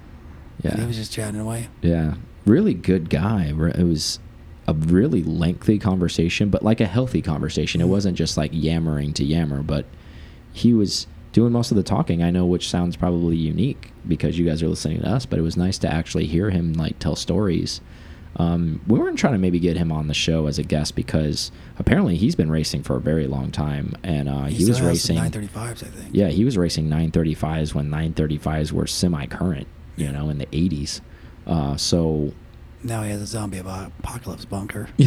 And 0.62 0.72
yeah 0.74 0.80
he 0.80 0.86
was 0.86 0.96
just 0.96 1.12
chatting 1.12 1.38
away. 1.40 1.68
Yeah, 1.82 2.14
really 2.46 2.74
good 2.74 3.10
guy. 3.10 3.46
It 3.76 3.84
was 3.84 4.18
a 4.66 4.74
really 4.74 5.22
lengthy 5.22 5.78
conversation, 5.78 6.48
but 6.48 6.62
like 6.62 6.80
a 6.80 6.86
healthy 6.86 7.20
conversation. 7.22 7.80
It 7.80 7.84
Mhm. 7.84 7.88
wasn't 7.90 8.16
just 8.16 8.36
like 8.36 8.50
yammering 8.52 9.12
to 9.14 9.24
yammer, 9.24 9.62
but 9.62 9.84
he 10.52 10.72
was 10.72 11.06
doing 11.32 11.52
most 11.52 11.70
of 11.70 11.76
the 11.76 11.82
talking. 11.82 12.22
I 12.22 12.30
know, 12.30 12.46
which 12.46 12.68
sounds 12.70 12.96
probably 12.96 13.36
unique 13.36 13.90
because 14.06 14.38
you 14.38 14.46
guys 14.46 14.62
are 14.62 14.68
listening 14.68 15.00
to 15.00 15.08
us, 15.08 15.26
but 15.26 15.38
it 15.38 15.42
was 15.42 15.56
nice 15.56 15.78
to 15.78 15.92
actually 15.92 16.26
hear 16.26 16.50
him 16.50 16.72
like 16.74 16.98
tell 16.98 17.16
stories. 17.16 17.80
Um, 18.36 18.80
we 18.88 18.98
weren't 18.98 19.18
trying 19.18 19.34
to 19.34 19.38
maybe 19.38 19.60
get 19.60 19.76
him 19.76 19.92
on 19.92 20.08
the 20.08 20.14
show 20.14 20.46
as 20.48 20.58
a 20.58 20.64
guest 20.64 20.96
because 20.96 21.52
apparently 21.78 22.16
he's 22.16 22.34
been 22.34 22.50
racing 22.50 22.82
for 22.82 22.96
a 22.96 23.00
very 23.00 23.26
long 23.28 23.50
time, 23.52 23.94
and 24.02 24.28
uh, 24.28 24.44
he, 24.46 24.64
was 24.64 24.78
has 24.78 25.02
some 25.02 25.16
racing. 25.16 25.16
935s, 25.18 25.82
I 25.84 25.86
think. 25.86 26.08
Yeah, 26.12 26.28
he 26.28 26.44
was 26.44 26.56
racing 26.58 26.88
935s 26.88 27.74
when 27.74 27.88
935s 27.90 28.72
were 28.72 28.86
semi-current, 28.88 29.66
you 29.96 30.10
know, 30.10 30.30
in 30.30 30.38
the 30.38 30.46
80s. 30.46 31.00
Uh, 31.46 31.76
so 31.76 32.32
Now 32.84 33.02
he 33.02 33.10
has 33.10 33.22
a 33.22 33.26
zombie 33.26 33.58
apocalypse 33.58 34.44
bunker, 34.44 34.88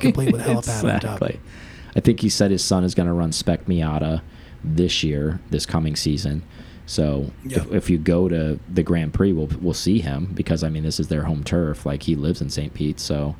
complete 0.00 0.32
with 0.32 0.40
helipad 0.42 0.94
on 0.94 1.00
top. 1.00 1.22
I 1.96 2.00
think 2.00 2.20
he 2.20 2.28
said 2.28 2.50
his 2.50 2.64
son 2.64 2.84
is 2.84 2.94
going 2.94 3.08
to 3.08 3.12
run 3.12 3.32
Spec 3.32 3.64
Miata 3.66 4.22
this 4.62 5.02
year, 5.02 5.40
this 5.50 5.66
coming 5.66 5.96
season. 5.96 6.42
So 6.86 7.30
Yeah. 7.44 7.58
if, 7.58 7.72
if 7.72 7.90
you 7.90 7.98
go 7.98 8.28
to 8.28 8.58
the 8.72 8.82
Grand 8.82 9.12
Prix, 9.12 9.32
we'll 9.32 9.50
we'll 9.60 9.74
see 9.74 10.00
him 10.00 10.26
because 10.34 10.62
I 10.64 10.68
mean 10.70 10.84
this 10.84 10.98
is 11.00 11.08
their 11.08 11.24
home 11.24 11.44
turf. 11.44 11.84
Like 11.84 12.02
he 12.04 12.14
lives 12.14 12.40
in 12.40 12.50
St. 12.50 12.72
Pete, 12.72 12.98
so 13.00 13.36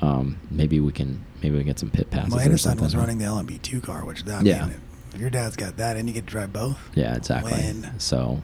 um, 0.00 0.38
maybe 0.50 0.80
we 0.80 0.92
can 0.92 1.24
maybe 1.42 1.52
we 1.56 1.60
can 1.60 1.68
get 1.68 1.78
some 1.78 1.90
pit 1.90 2.10
passes. 2.10 2.34
My 2.34 2.54
son 2.56 2.78
was 2.78 2.94
running 2.96 3.18
the 3.18 3.24
LMP2 3.26 3.82
car, 3.82 4.04
which 4.04 4.24
that 4.24 4.44
Yeah. 4.44 4.66
mean, 4.66 4.80
if 5.14 5.20
your 5.20 5.30
dad's 5.30 5.56
got 5.56 5.76
that, 5.78 5.96
and 5.96 6.08
you 6.08 6.14
get 6.14 6.26
to 6.26 6.30
drive 6.30 6.52
both. 6.52 6.78
Yeah, 6.94 7.14
exactly. 7.16 7.52
So, 7.98 8.42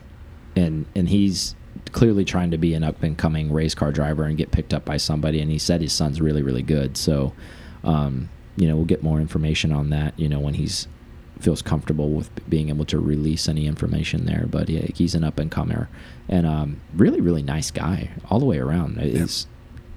and 0.55 0.85
and 0.95 1.07
he's 1.09 1.55
clearly 1.91 2.25
trying 2.25 2.51
to 2.51 2.57
be 2.57 2.73
an 2.73 2.83
up 2.83 3.01
and 3.03 3.17
coming 3.17 3.51
race 3.51 3.75
car 3.75 3.91
driver 3.91 4.23
and 4.23 4.37
get 4.37 4.51
picked 4.51 4.73
up 4.73 4.85
by 4.85 4.97
somebody. 4.97 5.39
And 5.41 5.51
he 5.51 5.57
said 5.59 5.81
his 5.81 5.93
son's 5.93 6.19
really 6.21 6.41
really 6.41 6.61
good. 6.63 6.97
So, 6.97 7.33
um, 7.83 8.29
you 8.55 8.67
know, 8.67 8.75
we'll 8.75 8.85
get 8.85 9.03
more 9.03 9.19
information 9.19 9.71
on 9.71 9.89
that. 9.91 10.17
You 10.19 10.29
know, 10.29 10.39
when 10.39 10.55
he's 10.55 10.87
feels 11.39 11.61
comfortable 11.61 12.09
with 12.09 12.31
being 12.49 12.69
able 12.69 12.83
to 12.85 12.97
release 12.99 13.47
any 13.47 13.67
information 13.67 14.25
there. 14.25 14.45
But 14.49 14.69
yeah, 14.69 14.87
he's 14.95 15.13
an 15.13 15.23
up 15.23 15.37
and 15.39 15.51
comer 15.51 15.87
and 16.27 16.47
um, 16.47 16.81
really 16.95 17.21
really 17.21 17.43
nice 17.43 17.69
guy 17.71 18.09
all 18.29 18.39
the 18.39 18.45
way 18.45 18.57
around. 18.57 18.97
It's 18.97 19.45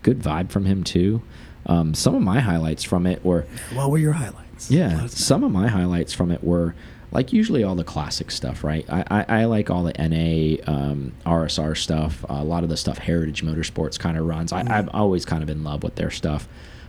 good 0.02 0.20
vibe 0.20 0.50
from 0.50 0.66
him 0.66 0.84
too. 0.84 1.22
Um, 1.66 1.94
some 1.94 2.14
of 2.14 2.22
my 2.22 2.40
highlights 2.40 2.84
from 2.84 3.06
it 3.06 3.24
were 3.24 3.46
What 3.74 3.90
were 3.90 3.98
your 3.98 4.12
highlights? 4.14 4.70
yeah, 4.70 4.88
Let 4.88 4.94
us 4.96 5.00
know. 5.02 5.06
some 5.08 5.44
of 5.44 5.50
my 5.52 5.68
highlights 5.68 6.12
from 6.12 6.30
it 6.30 6.42
were 6.44 6.74
like 7.12 7.32
usually 7.32 7.64
all 7.64 7.74
the 7.74 7.84
classic 7.84 8.30
stuff, 8.30 8.62
right? 8.62 8.84
I, 8.88 9.04
I, 9.10 9.40
I 9.40 9.44
like 9.46 9.68
all 9.70 9.82
the 9.82 9.92
NA, 9.98 10.62
um, 10.72 11.12
RSR 11.26 11.76
stuff, 11.76 12.24
a 12.28 12.44
lot 12.44 12.62
of 12.62 12.68
the 12.68 12.76
stuff 12.76 12.98
Heritage 12.98 13.42
Motorsports 13.44 13.98
kind 13.98 14.16
of 14.16 14.26
runs. 14.26 14.52
I, 14.52 14.62
Mhm. 14.62 14.70
I'm 14.70 14.90
always 14.94 15.24
kind 15.24 15.42
of 15.42 15.50
in 15.50 15.64
love 15.64 15.82
with 15.82 15.96
their 15.96 16.10
stuff. 16.10 16.48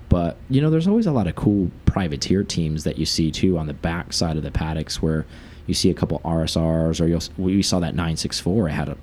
But, 0.09 0.37
you 0.49 0.61
know, 0.61 0.69
there's 0.69 0.87
always 0.87 1.05
a 1.07 1.11
lot 1.11 1.25
of 1.27 1.35
cool 1.35 1.71
privateer 1.85 2.43
teams 2.43 2.83
that 2.83 2.97
you 2.99 3.05
see 3.05 3.31
too 3.31 3.57
on 3.57 3.67
the 3.67 3.73
back 3.73 4.11
side 4.13 4.35
of 4.37 4.43
the 4.43 4.51
paddocks 4.51 5.01
where 5.01 5.25
you 5.67 5.73
see 5.73 5.89
a 5.89 5.93
couple 5.93 6.19
RSRs 6.25 6.99
or 7.01 7.07
you'll, 7.07 7.21
we 7.37 7.61
saw 7.63 7.79
that 7.79 7.95
964. 7.95 8.67
It 8.67 8.71
had 8.73 8.89
a 8.89 8.97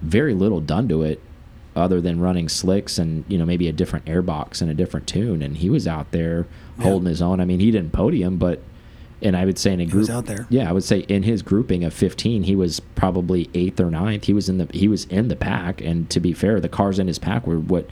very 0.00 0.34
little 0.34 0.60
done 0.60 0.88
to 0.88 1.02
it 1.02 1.20
other 1.74 2.00
than 2.00 2.20
running 2.20 2.48
slicks 2.50 2.98
and 2.98 3.24
you 3.28 3.38
know 3.38 3.46
maybe 3.46 3.66
a 3.66 3.72
different 3.72 4.04
airbox 4.04 4.60
and 4.60 4.70
a 4.70 4.74
different 4.74 5.06
tune, 5.06 5.40
and 5.42 5.56
he 5.56 5.70
was 5.70 5.88
out 5.88 6.10
there 6.12 6.46
Yeah. 6.78 6.84
holding 6.84 7.08
his 7.08 7.22
own. 7.22 7.40
I 7.40 7.44
mean, 7.46 7.60
he 7.60 7.70
didn't 7.70 7.92
podium, 7.92 8.36
but 8.36 8.60
and 9.22 9.36
I 9.36 9.44
would 9.44 9.58
say 9.58 9.72
in 9.72 9.80
a 9.80 9.84
He 9.84 9.90
group 9.90 10.00
was 10.02 10.10
out 10.10 10.26
there. 10.26 10.46
Yeah, 10.50 10.68
I 10.68 10.72
would 10.72 10.84
say 10.84 11.00
in 11.00 11.22
his 11.22 11.42
grouping 11.42 11.84
of 11.84 11.92
15, 11.94 12.42
he 12.44 12.56
was 12.56 12.80
probably 12.80 13.48
eighth 13.54 13.80
or 13.80 13.90
ninth. 13.90 14.24
He 14.24 14.32
was 14.32 14.48
in 14.48 14.58
the 14.58 14.68
he 14.72 14.88
was 14.88 15.04
in 15.06 15.28
the 15.28 15.36
pack, 15.36 15.80
and 15.80 16.08
to 16.10 16.20
be 16.20 16.32
fair, 16.32 16.60
the 16.60 16.68
cars 16.68 16.98
in 16.98 17.06
his 17.06 17.18
pack 17.18 17.46
were 17.46 17.58
what 17.58 17.88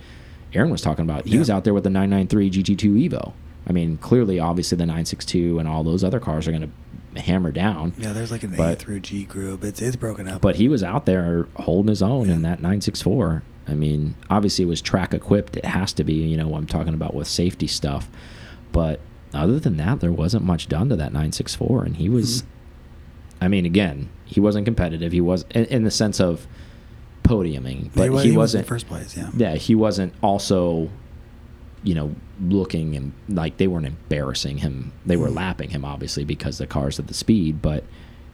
Aaron 0.54 0.70
was 0.70 0.80
talking 0.82 1.04
about. 1.04 1.26
He 1.26 1.34
Yeah. 1.34 1.38
was 1.40 1.50
out 1.50 1.64
there 1.64 1.74
with 1.74 1.84
the 1.84 1.90
993 1.90 2.50
GT2 2.50 3.08
Evo. 3.08 3.32
I 3.68 3.72
mean, 3.72 3.98
clearly, 3.98 4.40
obviously, 4.40 4.76
the 4.76 4.86
962 4.86 5.58
and 5.58 5.68
all 5.68 5.84
those 5.84 6.02
other 6.02 6.18
cars 6.18 6.48
are 6.48 6.50
going 6.50 6.72
to 7.14 7.20
hammer 7.20 7.52
down. 7.52 7.92
Yeah, 7.98 8.12
there's 8.12 8.30
like 8.32 8.42
an 8.42 8.58
A 8.58 8.74
through 8.74 9.00
G 9.00 9.24
group. 9.24 9.62
It's 9.62 9.80
it's 9.82 9.96
broken 9.96 10.26
up. 10.28 10.40
But 10.40 10.56
he 10.56 10.66
was 10.68 10.82
out 10.82 11.06
there 11.06 11.46
holding 11.56 11.88
his 11.90 12.02
own 12.02 12.30
in 12.30 12.42
that 12.42 12.60
964. 12.60 13.42
I 13.68 13.74
mean, 13.74 14.14
obviously, 14.28 14.64
it 14.64 14.68
was 14.68 14.80
track 14.82 15.14
equipped. 15.14 15.56
It 15.56 15.64
has 15.64 15.92
to 15.92 16.02
be, 16.04 16.14
you 16.14 16.36
know, 16.36 16.48
what 16.48 16.58
I'm 16.58 16.66
talking 16.66 16.94
about 16.94 17.14
with 17.14 17.28
safety 17.28 17.68
stuff. 17.68 18.08
But 18.72 18.98
other 19.32 19.58
than 19.60 19.76
that, 19.78 20.00
there 20.00 20.12
wasn't 20.12 20.44
much 20.44 20.68
done 20.68 20.88
to 20.88 20.96
that 20.96 21.12
964. 21.12 21.84
And 21.84 21.96
he 21.96 22.08
was, 22.08 22.42
Mm-hmm. 22.42 22.46
I 23.44 23.48
mean, 23.48 23.64
again, 23.64 24.10
he 24.26 24.38
wasn't 24.40 24.66
competitive. 24.66 25.12
He 25.12 25.20
was 25.22 25.46
in, 25.50 25.64
in 25.66 25.84
the 25.84 25.90
sense 25.90 26.20
of 26.20 26.46
podiuming, 27.22 27.90
but 27.94 28.04
he, 28.04 28.10
wa- 28.10 28.18
he, 28.20 28.30
he 28.30 28.36
was 28.36 28.54
in 28.54 28.60
wasn't. 28.60 28.66
first 28.66 28.86
place. 28.88 29.16
Yeah. 29.16 29.30
yeah, 29.34 29.54
he 29.54 29.74
wasn't 29.74 30.12
also, 30.22 30.90
you 31.82 31.94
know, 31.94 32.14
looking 32.42 32.96
and 32.96 33.12
like 33.28 33.56
they 33.56 33.66
weren't 33.66 33.86
embarrassing 33.86 34.58
him. 34.58 34.92
They 35.06 35.16
were 35.16 35.28
Mhm. 35.28 35.36
lapping 35.36 35.70
him 35.70 35.84
obviously 35.84 36.24
because 36.24 36.58
the 36.58 36.66
cars 36.66 36.98
at 36.98 37.06
the 37.06 37.14
speed, 37.14 37.60
but 37.62 37.84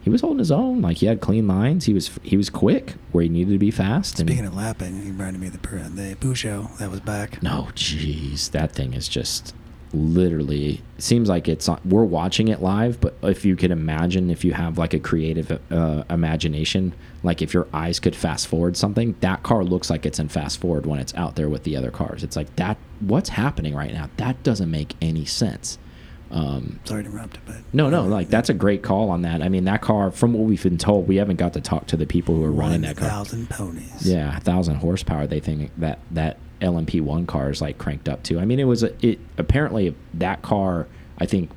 he 0.00 0.10
was 0.10 0.20
holding 0.20 0.38
his 0.38 0.50
own. 0.52 0.80
Like 0.82 0.98
he 0.98 1.06
had 1.06 1.20
clean 1.20 1.46
lines. 1.48 1.84
He 1.86 1.94
was 1.94 2.10
he 2.22 2.36
was 2.36 2.48
quick 2.50 2.94
where 3.12 3.22
he 3.22 3.28
needed 3.28 3.52
to 3.52 3.58
be 3.58 3.70
fast. 3.72 4.18
And 4.20 4.28
Speaking 4.28 4.46
of 4.46 4.54
lapping, 4.54 5.02
he 5.02 5.10
reminded 5.10 5.40
me 5.40 5.48
of 5.48 5.52
the 5.52 5.58
the 5.58 6.16
Peugeot 6.20 6.78
that 6.78 6.90
was 6.90 7.00
back. 7.00 7.42
no, 7.42 7.68
jeez, 7.74 8.50
that 8.52 8.72
thing 8.72 8.94
is 8.94 9.08
just 9.08 9.54
literally 9.96 10.82
seems 10.98 11.28
like 11.28 11.48
it's 11.48 11.68
we're 11.84 12.04
watching 12.04 12.48
it 12.48 12.60
live 12.60 13.00
but 13.00 13.14
if 13.22 13.44
you 13.44 13.56
could 13.56 13.70
imagine 13.70 14.30
if 14.30 14.44
you 14.44 14.52
have 14.52 14.78
like 14.78 14.94
a 14.94 14.98
creative 14.98 15.60
uh, 15.70 16.04
imagination 16.08 16.94
like 17.22 17.42
if 17.42 17.52
your 17.52 17.66
eyes 17.72 17.98
could 17.98 18.14
fast 18.14 18.46
forward 18.46 18.76
something 18.76 19.14
that 19.20 19.42
car 19.42 19.64
looks 19.64 19.90
like 19.90 20.06
it's 20.06 20.18
in 20.18 20.28
fast 20.28 20.60
forward 20.60 20.86
when 20.86 21.00
it's 21.00 21.14
out 21.14 21.36
there 21.36 21.48
with 21.48 21.64
the 21.64 21.76
other 21.76 21.90
cars. 21.90 22.22
It's 22.22 22.36
like 22.36 22.54
that 22.56 22.78
what's 23.00 23.30
happening 23.30 23.74
right 23.74 23.92
now? 23.92 24.08
That 24.16 24.42
doesn't 24.42 24.70
make 24.70 24.94
any 25.00 25.24
sense 25.24 25.78
um, 26.30 26.80
Sorry 26.85 27.04
to 27.04 27.09
interrupt, 27.11 27.38
but 27.47 27.56
no 27.73 27.88
no 27.88 28.04
like 28.04 28.28
that's 28.28 28.49
a 28.49 28.54
great 28.54 28.83
call 28.83 29.11
on 29.11 29.23
that 29.23 29.42
i 29.42 29.49
mean 29.49 29.64
that 29.64 29.80
car 29.80 30.11
from 30.11 30.33
what 30.33 30.42
we've 30.42 30.62
been 30.62 30.76
told 30.78 31.06
we 31.06 31.16
haven't 31.16 31.37
got 31.37 31.52
to 31.52 31.61
talk 31.61 31.87
to 31.87 31.97
the 31.97 32.06
people 32.06 32.35
who 32.35 32.42
are 32.45 32.50
running 32.50 32.80
that 32.80 32.97
car 32.97 33.09
thousand 33.09 33.49
ponies. 33.49 34.06
yeah, 34.06 34.37
a 34.37 34.40
thousand 34.40 34.76
horsepower. 34.76 35.26
They 35.26 35.38
think 35.40 35.71
that 35.78 36.00
that 36.11 36.38
LMP 36.61 37.00
one 37.00 37.26
car 37.26 37.50
is 37.50 37.61
like 37.61 37.78
cranked 37.78 38.09
up 38.09 38.23
to. 38.25 38.40
I 38.40 38.45
mean, 38.45 38.59
it 38.59 38.64
was 38.64 38.83
a, 38.83 38.92
it 39.06 39.21
apparently 39.38 39.95
that 40.14 40.42
car. 40.42 40.88
I 41.18 41.26
think 41.26 41.50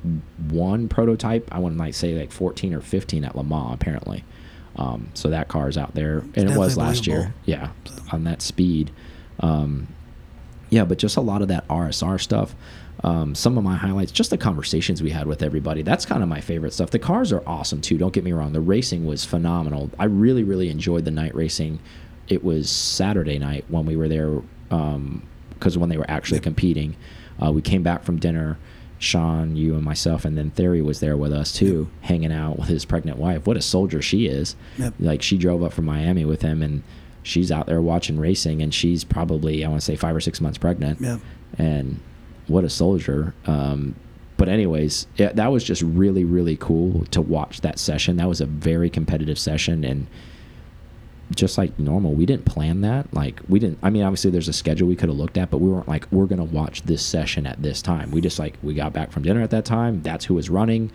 one 0.48 0.88
prototype. 0.88 1.48
I 1.52 1.58
wouldn't 1.58 1.80
like 1.80 1.94
say 1.94 2.14
like 2.18 2.30
fourteen 2.32 2.72
or 2.72 2.80
fifteen 2.80 3.24
at 3.24 3.34
Le 3.34 3.42
Mans 3.42 3.74
apparently. 3.74 4.24
Um, 4.76 5.08
so 5.14 5.30
that 5.30 5.48
car 5.48 5.68
is 5.68 5.76
out 5.76 5.94
there, 5.94 6.18
and 6.36 6.50
it 6.50 6.56
was 6.56 6.76
last 6.76 7.06
year. 7.06 7.34
Yeah, 7.44 7.70
So- 7.86 8.02
on 8.12 8.24
that 8.24 8.40
speed. 8.40 8.90
Um, 9.40 9.88
yeah, 10.70 10.84
but 10.84 10.98
just 10.98 11.16
a 11.16 11.20
lot 11.20 11.42
of 11.42 11.48
that 11.48 11.66
RSR 11.68 12.20
stuff. 12.20 12.54
Um, 13.02 13.34
some 13.34 13.56
of 13.56 13.64
my 13.64 13.76
highlights, 13.76 14.12
just 14.12 14.28
the 14.30 14.36
conversations 14.36 15.02
we 15.02 15.10
had 15.10 15.26
with 15.26 15.42
everybody. 15.42 15.80
That's 15.82 16.04
kind 16.04 16.22
of 16.22 16.28
my 16.28 16.40
favorite 16.40 16.72
stuff. 16.74 16.90
The 16.90 16.98
cars 16.98 17.32
are 17.32 17.42
awesome 17.46 17.80
too. 17.80 17.96
Don't 17.96 18.12
get 18.12 18.24
me 18.24 18.32
wrong. 18.32 18.52
The 18.52 18.60
racing 18.60 19.06
was 19.06 19.24
phenomenal. 19.24 19.90
I 19.98 20.04
really, 20.04 20.42
really 20.42 20.68
enjoyed 20.68 21.04
the 21.06 21.10
night 21.10 21.34
racing. 21.34 21.78
It 22.28 22.44
was 22.44 22.68
Saturday 22.70 23.38
night 23.38 23.64
when 23.68 23.86
we 23.86 23.96
were 23.96 24.08
there 24.08 24.40
because 24.68 25.78
when 25.78 25.88
they 25.88 25.96
were 25.96 26.10
actually 26.10 26.40
competing, 26.40 26.94
uh, 27.42 27.50
we 27.52 27.62
came 27.62 27.82
back 27.82 28.04
from 28.04 28.18
dinner. 28.18 28.58
Sean, 28.98 29.56
you, 29.56 29.74
and 29.76 29.82
myself, 29.82 30.26
and 30.26 30.36
then 30.36 30.50
Theory 30.50 30.82
was 30.82 31.00
there 31.00 31.16
with 31.16 31.32
us 31.32 31.52
too, 31.54 31.88
hanging 32.02 32.30
out 32.30 32.58
with 32.58 32.68
his 32.68 32.84
pregnant 32.84 33.16
wife. 33.16 33.46
What 33.46 33.56
a 33.56 33.62
soldier 33.62 34.02
she 34.02 34.26
is! 34.26 34.56
Yep. 34.76 34.92
Like 35.00 35.22
she 35.22 35.38
drove 35.38 35.62
up 35.62 35.72
from 35.72 35.86
Miami 35.86 36.26
with 36.26 36.42
him, 36.42 36.62
and 36.62 36.82
she's 37.22 37.50
out 37.50 37.64
there 37.64 37.80
watching 37.80 38.18
racing, 38.20 38.60
and 38.60 38.74
she's 38.74 39.02
probably 39.02 39.64
I 39.64 39.68
want 39.70 39.80
to 39.80 39.84
say 39.86 39.96
five 39.96 40.14
or 40.14 40.20
six 40.20 40.38
months 40.38 40.58
pregnant 40.58 41.00
Yeah. 41.00 41.16
and 41.56 41.98
what 42.50 42.64
a 42.64 42.70
soldier. 42.70 43.34
Um, 43.46 43.94
but 44.36 44.48
anyways, 44.48 45.06
it, 45.16 45.36
that 45.36 45.52
was 45.52 45.62
just 45.64 45.82
really 45.82 46.24
really 46.24 46.56
cool 46.56 47.04
to 47.06 47.20
watch 47.20 47.60
that 47.60 47.78
session. 47.78 48.16
That 48.16 48.28
was 48.28 48.40
a 48.40 48.46
very 48.46 48.90
competitive 48.90 49.38
session, 49.38 49.84
and 49.84 50.06
just 51.34 51.58
like 51.58 51.78
normal, 51.78 52.12
we 52.12 52.26
didn't 52.26 52.44
plan 52.44 52.80
that. 52.80 53.12
Like 53.14 53.40
we 53.48 53.58
didn't. 53.58 53.78
I 53.82 53.90
mean, 53.90 54.02
obviously 54.02 54.30
there's 54.30 54.48
a 54.48 54.52
schedule 54.52 54.88
we 54.88 54.96
could 54.96 55.08
have 55.08 55.18
looked 55.18 55.38
at, 55.38 55.50
but 55.50 55.58
we 55.58 55.68
weren't 55.68 55.88
like 55.88 56.06
we're 56.10 56.26
gonna 56.26 56.44
watch 56.44 56.82
this 56.82 57.04
session 57.04 57.46
at 57.46 57.62
this 57.62 57.82
time. 57.82 58.10
We 58.10 58.20
just 58.20 58.38
like 58.38 58.56
we 58.62 58.74
got 58.74 58.92
back 58.92 59.12
from 59.12 59.22
dinner 59.22 59.42
at 59.42 59.50
that 59.50 59.64
time. 59.64 60.02
That's 60.02 60.24
who 60.24 60.34
was 60.34 60.50
running. 60.50 60.90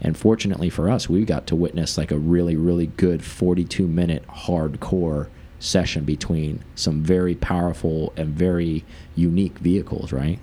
And 0.00 0.16
fortunately 0.16 0.70
for 0.70 0.90
us, 0.90 1.08
we 1.08 1.24
got 1.24 1.46
to 1.48 1.56
witness 1.56 1.96
like 1.96 2.10
a 2.10 2.18
really, 2.18 2.56
really 2.56 2.88
good 2.88 3.24
42 3.24 3.86
minute 3.86 4.26
hardcore 4.28 5.28
session 5.64 6.04
between 6.04 6.62
some 6.74 7.02
very 7.02 7.34
powerful 7.34 8.12
and 8.16 8.28
very 8.34 8.84
unique 9.16 9.58
vehicles, 9.58 10.12
right? 10.12 10.38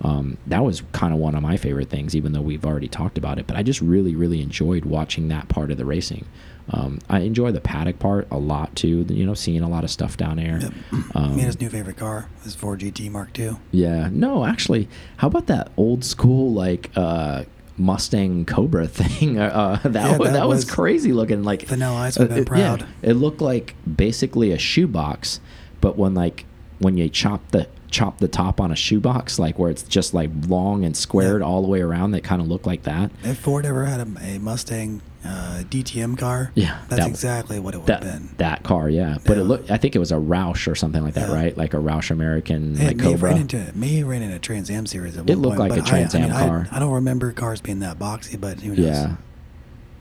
Um, 0.00 0.36
that 0.46 0.64
was 0.64 0.82
kind 0.92 1.14
of 1.14 1.20
one 1.20 1.34
of 1.34 1.42
my 1.42 1.56
favorite 1.56 1.88
things, 1.90 2.14
even 2.16 2.32
though 2.32 2.40
we've 2.40 2.64
already 2.66 2.88
talked 2.88 3.16
about 3.16 3.38
it. 3.38 3.46
But 3.46 3.56
I 3.56 3.62
just 3.62 3.80
really, 3.80 4.14
really 4.16 4.42
enjoyed 4.42 4.84
watching 4.84 5.28
that 5.28 5.48
part 5.48 5.70
of 5.70 5.76
the 5.76 5.84
racing. 5.84 6.26
Um, 6.70 6.98
I 7.10 7.20
enjoy 7.20 7.52
the 7.52 7.60
paddock 7.60 7.98
part 7.98 8.26
a 8.30 8.38
lot 8.38 8.74
too. 8.74 9.04
You 9.08 9.26
know, 9.26 9.34
seeing 9.34 9.60
a 9.62 9.68
lot 9.68 9.84
of 9.84 9.90
stuff 9.90 10.16
down 10.16 10.36
there. 10.36 10.60
Yep. 10.60 10.72
Um, 11.16 11.38
his 11.38 11.60
new 11.60 11.70
favorite 11.70 11.96
car, 11.96 12.28
his 12.42 12.56
Ford 12.56 12.80
GT 12.80 13.08
Mark 13.08 13.38
II. 13.38 13.56
yeah. 13.70 14.08
No, 14.10 14.44
actually, 14.44 14.88
how 15.18 15.28
about 15.28 15.46
that 15.46 15.70
old 15.76 16.04
school 16.04 16.52
like 16.52 16.90
uh, 16.96 17.44
Mustang 17.76 18.44
Cobra 18.44 18.86
thing? 18.88 19.38
Uh, 19.38 19.78
that 19.84 19.92
Yeah, 19.94 20.18
that, 20.18 20.32
that 20.34 20.48
was, 20.48 20.64
was- 20.64 20.70
crazy 20.70 21.12
looking. 21.12 21.42
Like 21.42 21.62
Vanilla 21.62 21.96
Ice 21.96 22.18
would've 22.18 22.34
been 22.34 22.54
it- 22.54 22.58
yeah, 22.58 22.76
proud. 22.76 22.86
it 23.02 23.14
looked 23.14 23.40
like 23.40 23.74
basically 23.96 24.52
a 24.52 24.58
shoebox, 24.58 25.40
but 25.80 25.96
when 25.98 26.14
like 26.14 26.44
when 26.78 26.96
you 26.96 27.08
chop 27.08 27.48
the 27.50 27.68
chop 27.90 28.18
the 28.18 28.28
top 28.28 28.60
on 28.60 28.72
a 28.72 28.76
shoebox, 28.76 29.38
like 29.38 29.58
where 29.58 29.70
it's 29.70 29.82
just 29.84 30.12
like 30.14 30.30
long 30.48 30.84
and 30.84 30.96
squared 30.96 31.40
Yeah. 31.40 31.46
all 31.46 31.62
the 31.62 31.68
way 31.68 31.80
around, 31.80 32.10
that 32.12 32.24
kind 32.24 32.42
of 32.42 32.48
looked 32.48 32.66
like 32.66 32.82
that. 32.84 33.10
If 33.22 33.38
Ford 33.38 33.64
ever 33.66 33.84
had 33.84 34.00
a, 34.00 34.08
a 34.20 34.38
Mustang 34.38 35.00
uh, 35.24 35.62
DTM 35.70 36.16
car, 36.18 36.50
Yeah, 36.54 36.78
that's 36.88 37.02
that- 37.02 37.08
exactly 37.08 37.58
what 37.58 37.74
it 37.74 37.78
would 37.78 37.86
That 37.86 38.02
have 38.02 38.12
been. 38.20 38.28
that 38.38 38.62
car, 38.62 38.88
yeah. 38.90 39.18
But 39.24 39.38
it 39.38 39.44
looked. 39.44 39.70
I 39.70 39.76
think 39.78 39.96
it 39.96 39.98
was 39.98 40.12
a 40.12 40.16
Roush 40.16 40.70
or 40.70 40.74
something 40.74 41.02
like 41.02 41.14
that, 41.14 41.28
Yeah. 41.30 41.34
right? 41.34 41.56
Like 41.56 41.72
a 41.74 41.78
Roush 41.78 42.10
American 42.10 42.74
Hey, 42.76 42.88
like 42.88 42.96
may 42.98 43.02
have 43.04 43.12
Cobra. 43.14 43.30
ran 43.30 43.40
into 43.40 43.72
may 43.74 43.96
have 43.96 44.06
ran 44.08 44.22
into 44.22 44.36
a 44.36 44.38
Trans 44.38 44.70
Am 44.70 44.86
series 44.86 45.16
at 45.16 45.28
It 45.28 45.36
looked 45.36 45.56
point, 45.56 45.70
like 45.70 45.80
a 45.80 45.82
Trans 45.82 46.14
I, 46.14 46.18
I 46.18 46.22
Am 46.22 46.28
mean, 46.28 46.36
I- 46.36 46.46
car. 46.46 46.68
I, 46.70 46.78
don't 46.78 46.92
remember 46.92 47.32
cars 47.32 47.60
being 47.60 47.80
that 47.80 47.98
boxy, 47.98 48.38
but? 48.40 48.62
Yeah. 48.62 49.16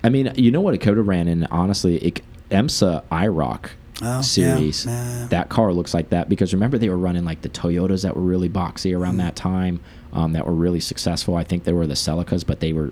I 0.03 0.09
mean, 0.09 0.33
you 0.35 0.51
know 0.51 0.59
what 0.61 0.73
it 0.73 0.79
could 0.79 0.97
have 0.97 1.07
ran 1.07 1.27
in, 1.29 1.45
honestly? 1.45 1.95
It, 1.97 2.21
IMSA 2.51 3.03
IROC 3.11 3.65
Oh, 4.01 4.05
yeah, 4.05 4.21
series. 4.21 4.85
nah. 4.85 5.27
That 5.27 5.47
car 5.49 5.71
looks 5.71 5.93
like 5.93 6.09
that 6.09 6.27
because 6.27 6.53
remember 6.53 6.77
they 6.77 6.89
were 6.89 6.97
running 6.97 7.23
like 7.23 7.41
the 7.41 7.47
Toyotas 7.49 8.01
that 8.03 8.15
were 8.17 8.21
really 8.21 8.49
boxy 8.49 8.97
around 8.97 9.15
Mm. 9.15 9.19
that 9.19 9.35
time, 9.37 9.79
um, 10.11 10.33
that 10.33 10.45
were 10.45 10.53
really 10.53 10.81
successful. 10.81 11.35
I 11.37 11.43
think 11.45 11.63
they 11.63 11.71
were 11.73 11.87
the 11.87 11.93
Celicas, 11.95 12.43
but 12.45 12.59
they 12.59 12.73
were 12.73 12.91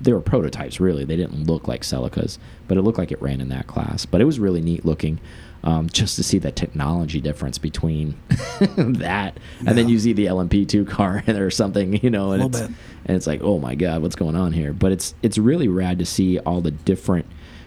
they 0.00 0.12
were 0.12 0.20
prototypes 0.20 0.78
really. 0.80 1.04
They 1.04 1.16
didn't 1.16 1.44
look 1.46 1.66
like 1.68 1.82
Celicas, 1.82 2.38
but 2.68 2.78
it 2.78 2.82
looked 2.82 2.98
like 2.98 3.10
it 3.12 3.20
ran 3.20 3.40
in 3.40 3.48
that 3.48 3.66
class. 3.66 4.06
But 4.06 4.20
it 4.20 4.24
was 4.24 4.38
really 4.38 4.60
neat 4.60 4.84
looking. 4.84 5.18
Um, 5.64 5.88
just 5.88 6.14
to 6.16 6.22
see 6.22 6.38
the 6.38 6.52
technology 6.52 7.20
difference 7.20 7.58
between 7.58 8.14
that, 8.76 9.36
and 9.66 9.76
then 9.76 9.88
you 9.88 9.98
see 9.98 10.12
the 10.12 10.26
LMP2 10.26 10.86
car 10.88 11.24
or 11.28 11.50
something, 11.50 11.94
you 12.00 12.10
know, 12.10 12.30
and 12.30 12.44
it's 12.44 12.60
bit. 12.60 12.70
and 13.06 13.16
it's 13.16 13.26
like, 13.26 13.40
oh 13.42 13.58
my 13.58 13.74
god, 13.74 14.00
what's 14.00 14.14
going 14.14 14.36
on 14.36 14.52
here? 14.52 14.72
But 14.72 14.92
it's 14.92 15.16
it's 15.20 15.36
really 15.36 15.66
rad 15.66 15.98
to 15.98 16.06
see 16.06 16.38
all 16.38 16.60
the 16.60 16.70
different 16.70 17.26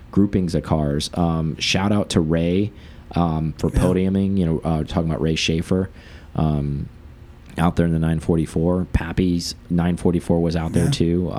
groupings 0.09 0.55
of 0.55 0.63
cars. 0.63 1.09
Um, 1.15 1.57
shout 1.57 1.91
out 1.91 2.09
to 2.11 2.21
Ray 2.21 2.71
um, 3.13 3.53
for 3.57 3.69
Yeah. 3.69 3.79
podiuming. 3.81 4.37
You 4.37 4.45
know, 4.45 4.59
uh, 4.63 4.83
talking 4.85 5.09
about 5.09 5.21
Ray 5.21 5.35
Schaefer. 5.35 5.89
Um, 6.35 6.87
out 7.57 7.75
there 7.75 7.85
in 7.85 7.91
the 7.91 7.99
944, 7.99 8.85
Pappy's 8.93 9.53
944 9.69 10.41
was 10.41 10.55
out 10.55 10.71
there 10.71 10.85
Yeah. 10.85 10.91
too. 10.91 11.31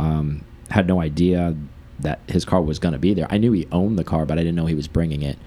Had 0.73 0.87
no 0.87 1.00
idea 1.00 1.55
that 2.00 2.21
his 2.26 2.45
car 2.45 2.61
was 2.61 2.79
going 2.79 2.93
to 2.93 2.99
be 2.99 3.14
there. 3.14 3.26
I 3.31 3.38
knew 3.38 3.52
he 3.52 3.69
owned 3.71 3.99
the 3.99 4.05
car, 4.05 4.26
but 4.26 4.38
I 4.38 4.43
didn't 4.43 4.57
know 4.57 4.67
he 4.67 4.75
was 4.75 4.88
bringing 4.88 5.23
it 5.23 5.38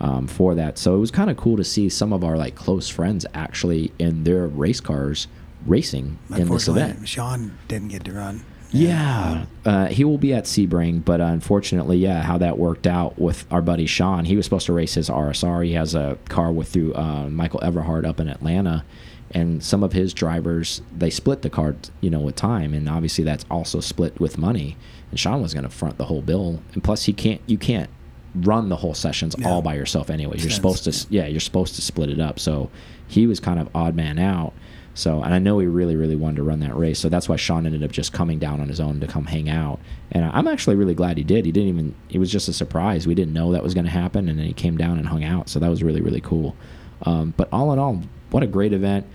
um, 0.00 0.26
for 0.26 0.54
that. 0.54 0.78
So 0.78 0.94
it 0.94 0.98
was 0.98 1.10
kind 1.10 1.30
of 1.30 1.36
cool 1.36 1.56
to 1.56 1.64
see 1.64 1.88
some 1.88 2.12
of 2.12 2.24
our 2.24 2.36
like 2.36 2.54
close 2.54 2.88
friends 2.88 3.26
actually 3.34 3.92
in 3.98 4.24
their 4.24 4.46
race 4.46 4.80
cars 4.80 5.26
racing 5.66 6.18
in 6.36 6.48
this 6.48 6.68
event. 6.68 7.06
Sean 7.08 7.58
didn't 7.68 7.88
get 7.88 8.04
to 8.04 8.12
run. 8.12 8.44
Yeah, 8.70 9.46
uh, 9.64 9.86
he 9.86 10.04
will 10.04 10.18
be 10.18 10.34
at 10.34 10.44
Sebring, 10.44 11.02
but 11.02 11.22
unfortunately, 11.22 11.96
yeah, 11.96 12.22
how 12.22 12.36
that 12.36 12.58
worked 12.58 12.86
out 12.86 13.18
with 13.18 13.46
our 13.50 13.62
buddy 13.62 13.86
Sean. 13.86 14.26
He 14.26 14.36
was 14.36 14.44
supposed 14.44 14.66
to 14.66 14.74
race 14.74 14.92
his 14.94 15.08
RSR. 15.08 15.64
He 15.64 15.72
has 15.72 15.94
a 15.94 16.18
car 16.28 16.52
with 16.52 16.68
through 16.68 16.94
uh, 16.94 17.28
Michael 17.30 17.60
Everhart 17.60 18.04
up 18.04 18.20
in 18.20 18.28
Atlanta, 18.28 18.84
and 19.32 19.62
some 19.62 19.82
of 19.82 19.92
his 19.92 20.14
drivers 20.14 20.80
they 20.96 21.10
split 21.10 21.42
the 21.42 21.50
car, 21.50 21.76
you 22.00 22.10
know, 22.10 22.20
with 22.20 22.36
time, 22.36 22.72
and 22.74 22.88
obviously 22.88 23.24
that's 23.24 23.44
also 23.50 23.80
split 23.80 24.18
with 24.20 24.38
money. 24.38 24.76
And 25.10 25.18
Sean 25.18 25.40
was 25.42 25.54
going 25.54 25.64
to 25.64 25.70
front 25.70 25.98
the 25.98 26.04
whole 26.06 26.22
bill, 26.22 26.62
and 26.74 26.82
plus 26.84 27.04
he 27.04 27.12
can't, 27.12 27.40
you 27.46 27.58
can't 27.58 27.90
run 28.34 28.68
the 28.68 28.76
whole 28.76 28.94
sessions 28.94 29.34
Yeah. 29.38 29.48
all 29.48 29.62
by 29.62 29.74
yourself 29.74 30.10
anyways. 30.10 30.42
You're 30.42 30.50
Sense, 30.50 30.56
supposed 30.56 30.84
to, 30.84 30.90
s- 30.90 31.06
yeah, 31.10 31.26
you're 31.26 31.40
supposed 31.40 31.74
to 31.76 31.82
split 31.82 32.10
it 32.10 32.20
up. 32.20 32.38
So 32.38 32.70
he 33.06 33.26
was 33.26 33.40
kind 33.40 33.58
of 33.58 33.68
odd 33.74 33.94
man 33.94 34.18
out. 34.18 34.52
So, 34.94 35.22
and 35.22 35.32
I 35.32 35.38
know 35.38 35.60
he 35.60 35.66
really, 35.66 35.94
really 35.96 36.16
wanted 36.16 36.36
to 36.36 36.42
run 36.42 36.60
that 36.60 36.76
race. 36.76 36.98
So 36.98 37.08
that's 37.08 37.28
why 37.28 37.36
Sean 37.36 37.64
ended 37.66 37.82
up 37.84 37.90
just 37.92 38.12
coming 38.12 38.38
down 38.40 38.60
on 38.60 38.68
his 38.68 38.80
own 38.80 38.98
to 39.00 39.06
come 39.06 39.26
hang 39.26 39.48
out. 39.48 39.78
And 40.12 40.24
I'm 40.24 40.48
actually 40.48 40.74
really 40.76 40.94
glad 40.94 41.16
he 41.16 41.22
did. 41.24 41.46
He 41.46 41.52
didn't 41.52 41.68
even, 41.68 41.94
it 42.10 42.18
was 42.18 42.30
just 42.32 42.48
a 42.48 42.52
surprise. 42.52 43.06
We 43.06 43.14
didn't 43.14 43.32
know 43.32 43.52
that 43.52 43.62
was 43.62 43.74
going 43.74 43.84
to 43.86 43.90
happen. 43.92 44.28
And 44.28 44.38
then 44.38 44.46
he 44.46 44.52
came 44.52 44.76
down 44.76 44.98
and 44.98 45.06
hung 45.08 45.22
out. 45.24 45.48
So 45.48 45.58
that 45.60 45.68
was 45.70 45.82
really, 45.84 46.00
really 46.00 46.20
cool. 46.20 46.56
Um, 47.02 47.32
but 47.36 47.48
all 47.52 47.72
in 47.72 47.78
all, 47.78 48.02
what 48.30 48.42
a 48.42 48.46
great 48.46 48.72
event. 48.72 49.06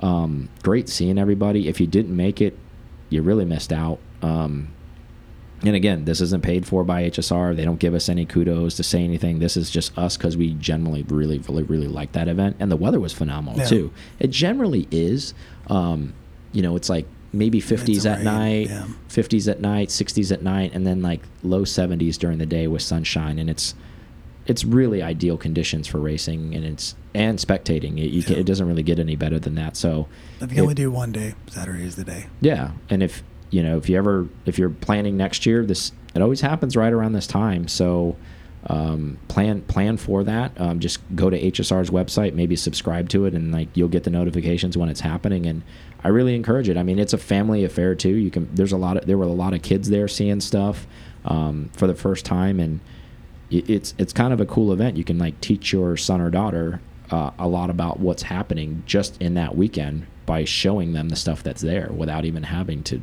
Um, 0.00 0.48
great 0.62 0.88
seeing 0.88 1.18
everybody. 1.18 1.68
If 1.68 1.80
you 1.80 1.86
didn't 1.86 2.16
make 2.16 2.40
it, 2.40 2.58
you 3.10 3.22
really 3.22 3.44
missed 3.44 3.72
out. 3.72 3.98
Um, 4.22 4.68
and 5.64 5.76
again, 5.76 6.06
this 6.06 6.20
isn't 6.20 6.42
paid 6.42 6.66
for 6.66 6.82
by 6.82 7.08
HSR. 7.08 7.54
They 7.54 7.64
don't 7.64 7.78
give 7.78 7.94
us 7.94 8.08
any 8.08 8.26
kudos 8.26 8.74
to 8.76 8.82
say 8.82 9.04
anything. 9.04 9.38
This 9.38 9.56
is 9.56 9.70
just 9.70 9.96
us 9.96 10.16
because 10.16 10.36
we 10.36 10.54
generally 10.54 11.04
really, 11.04 11.38
really, 11.38 11.62
really 11.62 11.86
like 11.86 12.12
that 12.12 12.26
event, 12.26 12.56
and 12.58 12.70
the 12.70 12.76
weather 12.76 12.98
was 12.98 13.12
phenomenal 13.12 13.58
Yeah. 13.60 13.66
too. 13.66 13.92
It 14.18 14.30
generally 14.30 14.88
is. 14.90 15.34
Um, 15.68 16.14
you 16.52 16.62
know, 16.62 16.74
it's 16.74 16.88
like 16.90 17.06
maybe 17.32 17.60
50s 17.60 18.04
a 18.04 18.10
at 18.10 18.16
rain, 18.16 18.24
night, 18.24 18.68
yeah. 18.70 18.86
50s 19.08 19.48
at 19.48 19.60
night, 19.60 19.88
60s 19.90 20.32
at 20.32 20.42
night, 20.42 20.72
and 20.74 20.84
then 20.86 21.00
like 21.00 21.20
low 21.44 21.62
70s 21.62 22.18
during 22.18 22.38
the 22.38 22.46
day 22.46 22.66
with 22.66 22.82
sunshine, 22.82 23.38
and 23.38 23.48
it's 23.48 23.74
it's 24.46 24.64
really 24.64 25.02
ideal 25.02 25.36
conditions 25.36 25.86
for 25.86 25.98
racing 25.98 26.54
and 26.54 26.64
it's 26.64 26.94
and 27.14 27.38
spectating. 27.38 27.98
It, 27.98 28.10
you 28.10 28.22
can, 28.22 28.36
it 28.36 28.44
doesn't 28.46 28.66
really 28.66 28.82
get 28.82 28.98
any 28.98 29.14
better 29.16 29.38
than 29.38 29.54
that. 29.56 29.76
So 29.76 30.08
If 30.40 30.50
you 30.52 30.58
it- 30.58 30.62
only 30.62 30.74
do 30.74 30.90
one 30.90 31.12
day, 31.12 31.34
Saturday 31.48 31.84
is 31.84 31.96
the 31.96 32.04
day. 32.04 32.26
yeah, 32.40 32.72
and 32.90 33.02
if 33.02 33.22
you 33.50 33.62
know 33.62 33.76
if 33.76 33.88
you 33.88 33.96
ever 33.98 34.28
if 34.46 34.58
you're 34.58 34.70
planning 34.70 35.16
next 35.16 35.46
year, 35.46 35.64
this 35.64 35.92
it 36.14 36.20
always 36.22 36.40
happens 36.40 36.76
right 36.76 36.92
around 36.92 37.12
this 37.12 37.26
time. 37.26 37.68
So 37.68 38.16
um, 38.66 39.18
plan 39.28 39.62
plan 39.62 39.96
for 39.96 40.22
that. 40.24 40.52
Um, 40.60 40.78
just 40.80 41.00
go 41.16 41.28
to 41.30 41.40
HSR's 41.40 41.90
website, 41.90 42.34
maybe 42.34 42.54
subscribe 42.56 43.08
to 43.10 43.24
it, 43.26 43.34
and 43.34 43.52
like 43.52 43.68
you'll 43.74 43.88
get 43.88 44.04
the 44.04 44.10
notifications 44.10 44.76
when 44.76 44.88
it's 44.88 45.00
happening. 45.00 45.46
And 45.46 45.62
I 46.04 46.08
really 46.08 46.34
encourage 46.34 46.68
it. 46.68 46.76
I 46.76 46.82
mean, 46.82 46.98
it's 46.98 47.12
a 47.12 47.18
family 47.18 47.64
affair 47.64 47.94
too. 47.94 48.10
You 48.14 48.30
can 48.30 48.48
there's 48.54 48.72
a 48.72 48.76
lot 48.76 48.96
of 48.96 49.06
there 49.06 49.18
were 49.18 49.24
a 49.24 49.28
lot 49.32 49.52
of 49.54 49.62
kids 49.62 49.88
there 49.90 50.06
seeing 50.08 50.40
stuff 50.40 50.86
um, 51.24 51.70
for 51.74 51.86
the 51.86 51.94
first 51.94 52.24
time, 52.24 52.60
and 52.60 52.80
it's 53.60 53.94
it's 53.98 54.12
kind 54.12 54.32
of 54.32 54.40
a 54.40 54.46
cool 54.46 54.72
event. 54.72 54.96
You 54.96 55.04
can 55.04 55.18
like 55.18 55.40
teach 55.40 55.72
your 55.72 55.96
son 55.96 56.20
or 56.20 56.30
daughter 56.30 56.80
uh, 57.10 57.30
a 57.38 57.46
lot 57.48 57.70
about 57.70 58.00
what's 58.00 58.22
happening 58.22 58.82
just 58.86 59.20
in 59.20 59.34
that 59.34 59.56
weekend 59.56 60.06
by 60.26 60.44
showing 60.44 60.92
them 60.92 61.08
the 61.08 61.16
stuff 61.16 61.42
that's 61.42 61.60
there 61.62 61.90
without 61.94 62.24
even 62.24 62.44
having 62.44 62.82
to, 62.84 63.00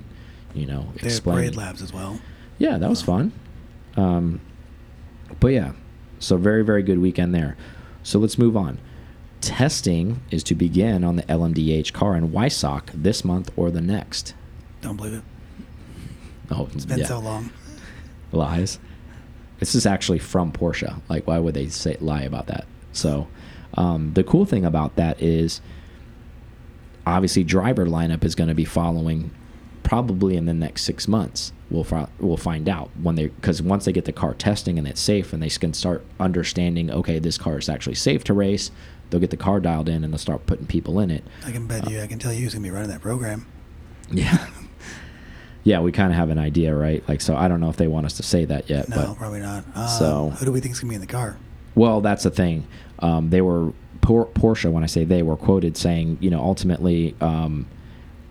you 0.53 0.65
know, 0.65 0.82
They 0.96 1.01
have 1.01 1.03
explain. 1.12 1.36
parade 1.38 1.50
it. 1.53 1.58
labs 1.58 1.82
as 1.82 1.94
well. 1.94 2.20
Yeah, 2.58 2.77
that 2.77 2.89
was 2.89 3.01
fun. 3.01 3.32
Um, 3.98 4.39
but 5.39 5.50
yeah, 5.50 5.74
so 6.20 6.38
very 6.38 6.63
very 6.63 6.82
good 6.84 7.00
weekend 7.00 7.36
there. 7.36 7.56
So 8.03 8.18
let's 8.20 8.38
move 8.38 8.56
on. 8.58 8.79
Testing 9.41 10.22
is 10.32 10.44
to 10.44 10.56
begin 10.56 11.03
on 11.03 11.15
the 11.15 11.24
LMDH 11.24 11.94
car 11.94 12.15
in 12.15 12.29
Weissach 12.32 12.89
this 12.94 13.24
month 13.24 13.51
or 13.56 13.72
the 13.72 13.82
next. 13.82 14.34
Don't 14.82 14.98
believe 14.98 15.13
it. 15.13 15.24
Oh, 16.51 16.68
It's 16.74 16.86
been 16.86 17.00
yeah. 17.00 17.06
so 17.06 17.20
long. 17.20 17.51
lies. 18.32 18.79
This 19.60 19.75
is 19.75 19.86
actually 19.86 20.20
from 20.20 20.51
Porsche. 20.51 21.01
Like, 21.10 21.28
why 21.28 21.38
would 21.38 21.54
they 21.54 21.68
say 21.68 21.98
lie 22.00 22.22
about 22.22 22.48
that? 22.48 22.66
So, 22.94 23.28
um, 23.75 24.13
the 24.13 24.24
cool 24.24 24.46
thing 24.46 24.66
about 24.66 24.96
that 24.96 25.22
is, 25.22 25.62
obviously, 27.06 27.44
driver 27.44 27.86
lineup 27.86 28.24
is 28.24 28.36
going 28.36 28.48
to 28.48 28.56
be 28.56 28.66
following, 28.66 29.32
probably 29.84 30.36
in 30.38 30.46
the 30.46 30.54
next 30.54 30.84
six 30.84 31.08
months. 31.08 31.51
We'll 31.70 31.84
fi 31.84 32.08
we'll 32.20 32.38
find 32.38 32.68
out 32.68 32.89
when 33.01 33.16
they 33.16 33.28
because 33.28 33.62
once 33.62 33.86
they 33.86 33.92
get 33.92 34.06
the 34.06 34.12
car 34.12 34.34
testing 34.34 34.80
and 34.80 34.88
it's 34.88 35.01
safe 35.01 35.34
and 35.34 35.44
they 35.44 35.50
can 35.50 35.74
start 35.74 36.04
understanding, 36.20 36.89
okay, 36.89 37.20
this 37.20 37.38
car 37.38 37.60
is 37.60 37.70
actually 37.70 37.96
safe 37.96 38.24
to 38.25 38.34
race. 38.34 38.72
They'll 39.10 39.20
get 39.20 39.30
the 39.30 39.38
car 39.38 39.60
dialed 39.60 39.89
in 39.89 40.04
and 40.04 40.13
they'll 40.13 40.20
start 40.20 40.46
putting 40.46 40.68
people 40.68 41.00
in 41.00 41.12
it. 41.12 41.24
I 41.46 41.51
can 41.51 41.68
bet 41.68 41.89
you. 41.89 42.01
I 42.01 42.08
can 42.08 42.20
tell 42.20 42.34
you 42.34 42.44
who's 42.44 42.54
gonna 42.54 42.63
be 42.63 42.72
running 42.72 42.89
that 42.89 43.01
program. 43.01 43.46
Yeah. 44.12 44.48
Yeah, 45.69 45.81
we 45.81 45.91
kind 45.91 46.11
of 46.11 46.17
have 46.17 46.31
an 46.31 46.39
idea, 46.39 46.73
right? 46.75 47.03
Like, 47.08 47.21
so 47.21 47.36
I 47.38 47.47
don't 47.47 47.60
know 47.60 47.69
if 47.69 47.77
they 47.77 47.88
want 47.88 48.08
us 48.08 48.13
to 48.13 48.23
say 48.23 48.43
that 48.45 48.71
yet, 48.71 48.89
No, 48.89 48.95
but 48.95 49.17
probably 49.17 49.39
not. 49.39 49.63
Uh, 49.75 49.86
So- 49.86 50.29
who 50.32 50.45
do 50.45 50.51
we 50.51 50.62
think 50.62 50.73
is 50.73 50.79
gonna 50.79 50.89
be 50.89 50.95
in 50.95 51.01
the 51.01 51.05
car? 51.05 51.38
Well, 51.75 52.01
that's 52.01 52.23
the 52.23 52.32
thing. 52.32 52.63
Um, 52.97 53.29
they 53.29 53.41
were 53.41 53.71
Por 54.01 54.25
Porsche. 54.25 54.71
When 54.71 54.82
I 54.84 54.88
say 54.88 55.05
they 55.05 55.21
were 55.21 55.36
quoted 55.38 55.77
saying, 55.77 56.17
you 56.21 56.32
know, 56.32 56.41
ultimately 56.41 57.13
um, 57.21 57.67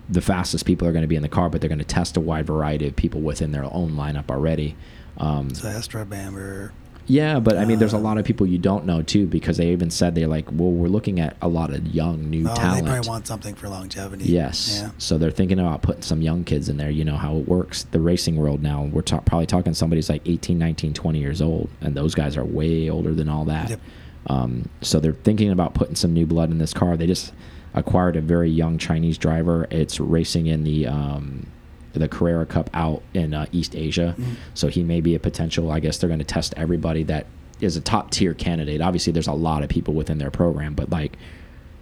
the 0.09 0.19
fastest 0.19 0.65
people 0.65 0.85
are 0.85 0.91
going 0.91 1.03
to 1.03 1.07
be 1.07 1.15
in 1.15 1.21
the 1.21 1.29
car, 1.29 1.49
but 1.49 1.61
they're 1.61 1.69
going 1.69 1.79
to 1.79 1.85
test 1.85 2.17
a 2.17 2.19
wide 2.19 2.45
variety 2.45 2.85
of 2.87 2.95
people 2.97 3.21
within 3.21 3.53
their 3.53 3.63
own 3.73 3.91
lineup 3.93 4.29
already. 4.29 4.75
Um, 5.17 5.53
So 5.55 5.69
Estre, 5.69 6.05
Bamber. 6.05 6.71
Yeah, 7.09 7.39
but 7.41 7.57
I 7.57 7.65
mean, 7.65 7.79
there's 7.79 7.93
a 7.93 7.97
Uh, 7.97 8.01
lot 8.01 8.17
of 8.17 8.23
people 8.23 8.45
you 8.47 8.57
don't 8.59 8.85
know 8.85 9.01
too, 9.01 9.25
because 9.27 9.57
they 9.57 9.71
even 9.71 9.89
said 9.89 10.15
they're 10.15 10.27
like, 10.27 10.45
well, 10.51 10.71
we're 10.71 10.87
looking 10.87 11.19
at 11.19 11.35
a 11.41 11.47
lot 11.49 11.73
of 11.73 11.85
young 11.87 12.29
new 12.29 12.45
Oh, 12.47 12.53
they 12.53 12.61
talent. 12.61 12.85
probably 12.85 13.09
want 13.09 13.27
something 13.27 13.55
for 13.55 13.67
longevity. 13.67 14.25
Yes. 14.25 14.79
Yeah. 14.81 14.91
So 14.99 15.17
they're 15.17 15.31
thinking 15.31 15.59
about 15.59 15.81
putting 15.81 16.03
some 16.03 16.21
young 16.21 16.43
kids 16.45 16.69
in 16.69 16.77
there. 16.77 16.89
You 16.91 17.03
know 17.03 17.17
how 17.17 17.35
it 17.37 17.47
works. 17.47 17.83
The 17.91 17.99
racing 17.99 18.35
world 18.37 18.61
now, 18.61 18.83
we're 18.83 19.01
ta 19.01 19.19
probably 19.19 19.47
talking 19.47 19.73
somebody's 19.73 20.09
like 20.09 20.21
18, 20.25 20.57
19, 20.57 20.93
20 20.93 21.19
years 21.19 21.41
old. 21.41 21.67
And 21.81 21.95
those 21.95 22.13
guys 22.15 22.37
are 22.37 22.45
way 22.45 22.89
older 22.89 23.13
than 23.13 23.27
all 23.27 23.43
that. 23.45 23.71
Yep. 23.71 23.79
Um, 24.27 24.69
so 24.81 24.99
they're 24.99 25.13
thinking 25.13 25.49
about 25.51 25.73
putting 25.73 25.95
some 25.95 26.13
new 26.13 26.27
blood 26.27 26.51
in 26.51 26.59
this 26.59 26.73
car. 26.73 26.95
They 26.95 27.07
just 27.07 27.33
acquired 27.73 28.15
a 28.15 28.21
very 28.21 28.49
young 28.49 28.77
Chinese 28.77 29.17
driver. 29.17 29.67
It's 29.71 29.99
racing 29.99 30.45
in 30.47 30.63
the. 30.63 30.87
Um, 30.87 31.47
the 31.93 32.07
Carrera 32.07 32.45
Cup 32.45 32.69
out 32.73 33.01
in 33.13 33.33
uh, 33.33 33.45
East 33.51 33.75
Asia, 33.75 34.15
Mm-hmm. 34.17 34.33
so 34.53 34.67
he 34.67 34.83
may 34.83 35.01
be 35.01 35.15
a 35.15 35.19
potential. 35.19 35.71
I 35.71 35.79
guess 35.79 35.97
they're 35.97 36.07
going 36.09 36.19
to 36.19 36.25
test 36.25 36.53
everybody 36.57 37.03
that 37.03 37.25
is 37.59 37.75
a 37.75 37.81
top 37.81 38.11
tier 38.11 38.33
candidate. 38.33 38.79
Obviously, 38.81 39.11
there's 39.11 39.27
a 39.27 39.33
lot 39.33 39.63
of 39.63 39.69
people 39.69 39.93
within 39.93 40.17
their 40.17 40.31
program, 40.31 40.73
but 40.75 40.89
like 40.89 41.17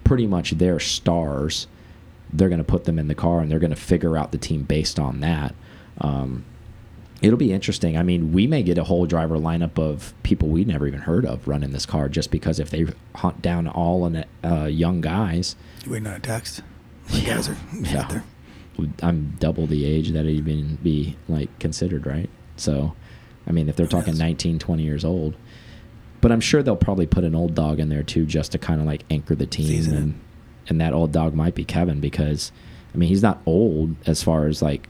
pretty 0.04 0.26
much 0.28 0.52
their 0.52 0.80
stars 0.80 1.68
they're 2.34 2.50
going 2.50 2.58
to 2.60 2.64
put 2.64 2.84
them 2.84 3.00
in 3.00 3.08
the 3.08 3.16
car 3.16 3.40
and 3.40 3.50
they're 3.50 3.58
going 3.60 3.70
to 3.70 3.76
figure 3.76 4.18
out 4.18 4.32
the 4.34 4.38
team 4.38 4.64
based 4.64 5.00
on 5.00 5.22
that. 5.22 5.56
Um, 6.02 6.44
it'll 7.22 7.38
be 7.38 7.54
interesting. 7.54 7.98
I 7.98 8.04
mean, 8.04 8.34
we 8.34 8.48
may 8.48 8.64
get 8.64 8.78
a 8.78 8.84
whole 8.84 9.06
driver 9.06 9.38
lineup 9.38 9.80
of 9.80 10.14
people 10.24 10.50
we 10.50 10.66
never 10.66 10.86
even 10.88 11.00
heard 11.02 11.26
of 11.26 11.48
running 11.48 11.72
this 11.72 11.86
car 11.86 12.10
just 12.10 12.30
because 12.30 12.60
if 12.60 12.70
they 12.70 12.86
hunt 13.16 13.42
down 13.42 13.66
all 13.68 14.06
in 14.06 14.26
uh, 14.44 14.66
young 14.66 15.00
guys, 15.00 15.56
You 15.86 15.92
waiting 15.94 16.08
on 16.08 16.16
a 16.16 16.20
text? 16.20 16.62
My 17.10 17.18
Yeah. 17.20 17.36
guys 17.36 17.48
are 17.50 17.58
Yeah. 17.82 18.00
out 18.02 18.10
there. 18.10 18.24
I'm 19.02 19.36
double 19.40 19.68
the 19.68 19.86
age 19.86 20.10
that 20.12 20.26
even 20.26 20.76
be 20.84 21.16
like 21.28 21.58
considered, 21.60 22.06
right? 22.06 22.30
So, 22.56 22.96
I 23.48 23.52
mean, 23.52 23.70
if 23.70 23.76
they're 23.76 23.88
talking 23.88 24.14
knows? 24.14 24.20
19, 24.20 24.60
20 24.60 24.84
years 24.84 25.06
old, 25.06 25.36
but 26.22 26.32
I'm 26.32 26.42
sure 26.42 26.64
they'll 26.64 26.76
probably 26.76 27.06
put 27.06 27.24
an 27.24 27.36
old 27.36 27.56
dog 27.56 27.80
in 27.80 27.90
there 27.90 28.04
too, 28.04 28.26
just 28.26 28.52
to 28.54 28.58
kind 28.58 28.82
of 28.82 28.88
like 28.88 29.04
anchor 29.10 29.36
the 29.36 29.46
team, 29.46 29.68
Season 29.68 29.94
it. 29.94 29.98
and 30.00 30.20
and 30.70 30.82
that 30.82 30.94
old 30.94 31.12
dog 31.12 31.34
might 31.34 31.56
be 31.56 31.64
Kevin 31.64 32.00
because, 32.02 32.52
I 32.94 32.98
mean, 32.98 33.08
he's 33.10 33.24
not 33.24 33.42
old 33.46 33.96
as 34.06 34.22
far 34.22 34.48
as 34.48 34.62
like, 34.62 34.90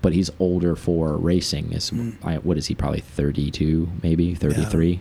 but 0.00 0.14
he's 0.14 0.30
older 0.38 0.74
for 0.76 1.16
racing. 1.18 1.72
Is 1.72 1.90
Mm. 1.90 2.16
I, 2.24 2.36
what 2.38 2.56
is 2.56 2.66
he? 2.68 2.74
Probably 2.74 3.00
32, 3.00 3.86
maybe 4.02 4.34
33. 4.34 4.90
Yeah, 4.92 4.98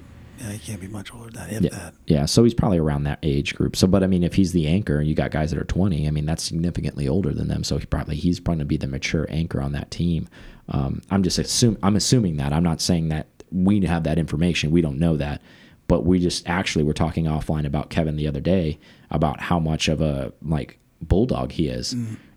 you 0.52 0.60
can't 0.60 0.80
be 0.82 0.88
much 0.88 1.14
older 1.14 1.30
than 1.30 1.48
that. 1.50 1.54
If 1.54 1.62
Yeah, 1.64 1.70
that. 1.70 1.94
yeah. 2.08 2.26
So 2.26 2.44
he's 2.44 2.54
probably 2.54 2.78
around 2.78 3.04
that 3.04 3.20
age 3.24 3.56
group. 3.56 3.76
So, 3.76 3.88
but 3.88 4.04
I 4.04 4.08
mean, 4.08 4.24
if 4.24 4.36
he's 4.36 4.52
the 4.54 4.68
anchor 4.68 5.00
and 5.00 5.08
you 5.08 5.16
got 5.16 5.32
guys 5.32 5.52
that 5.52 5.60
are 5.60 5.66
20, 5.66 6.08
I 6.08 6.12
mean, 6.12 6.26
that's 6.26 6.44
significantly 6.44 7.08
older 7.08 7.34
than 7.34 7.48
them. 7.48 7.64
So 7.64 7.78
he 7.78 7.86
probably 7.86 8.16
he's 8.16 8.40
probably 8.40 8.60
going 8.60 8.66
to 8.66 8.70
be 8.70 8.78
the 8.78 8.88
mature 8.88 9.26
anchor 9.30 9.62
on 9.62 9.72
that 9.74 9.92
team. 9.92 10.28
Um, 10.70 11.02
I'm 11.10 11.24
just 11.24 11.38
assume 11.40 11.78
I'm 11.84 11.96
assuming 11.96 12.38
that. 12.38 12.54
I'm 12.54 12.64
not 12.64 12.82
saying 12.82 13.10
that 13.10 13.28
we 13.52 13.84
have 13.86 14.04
that 14.04 14.18
information. 14.20 14.72
We 14.72 14.82
don't 14.82 15.00
know 15.00 15.18
that, 15.18 15.42
but 15.88 16.06
we 16.06 16.20
just 16.20 16.48
actually 16.48 16.84
were 16.84 16.94
talking 16.94 17.26
offline 17.26 17.66
about 17.66 17.90
Kevin 17.90 18.16
the 18.16 18.28
other 18.28 18.42
day 18.42 18.80
about 19.10 19.42
how 19.42 19.60
much 19.60 19.88
of 19.88 20.02
a 20.02 20.32
like 20.42 20.80
bulldog 21.02 21.52
he 21.54 21.68
is, 21.68 21.96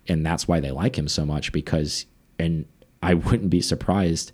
and 0.09 0.25
that's 0.25 0.49
why 0.49 0.61
they 0.61 0.71
like 0.71 0.97
him 0.99 1.09
so 1.09 1.25
much 1.27 1.53
because. 1.53 2.07
And 2.39 2.65
I 3.03 3.15
wouldn't 3.27 3.51
be 3.51 3.61
surprised 3.61 4.33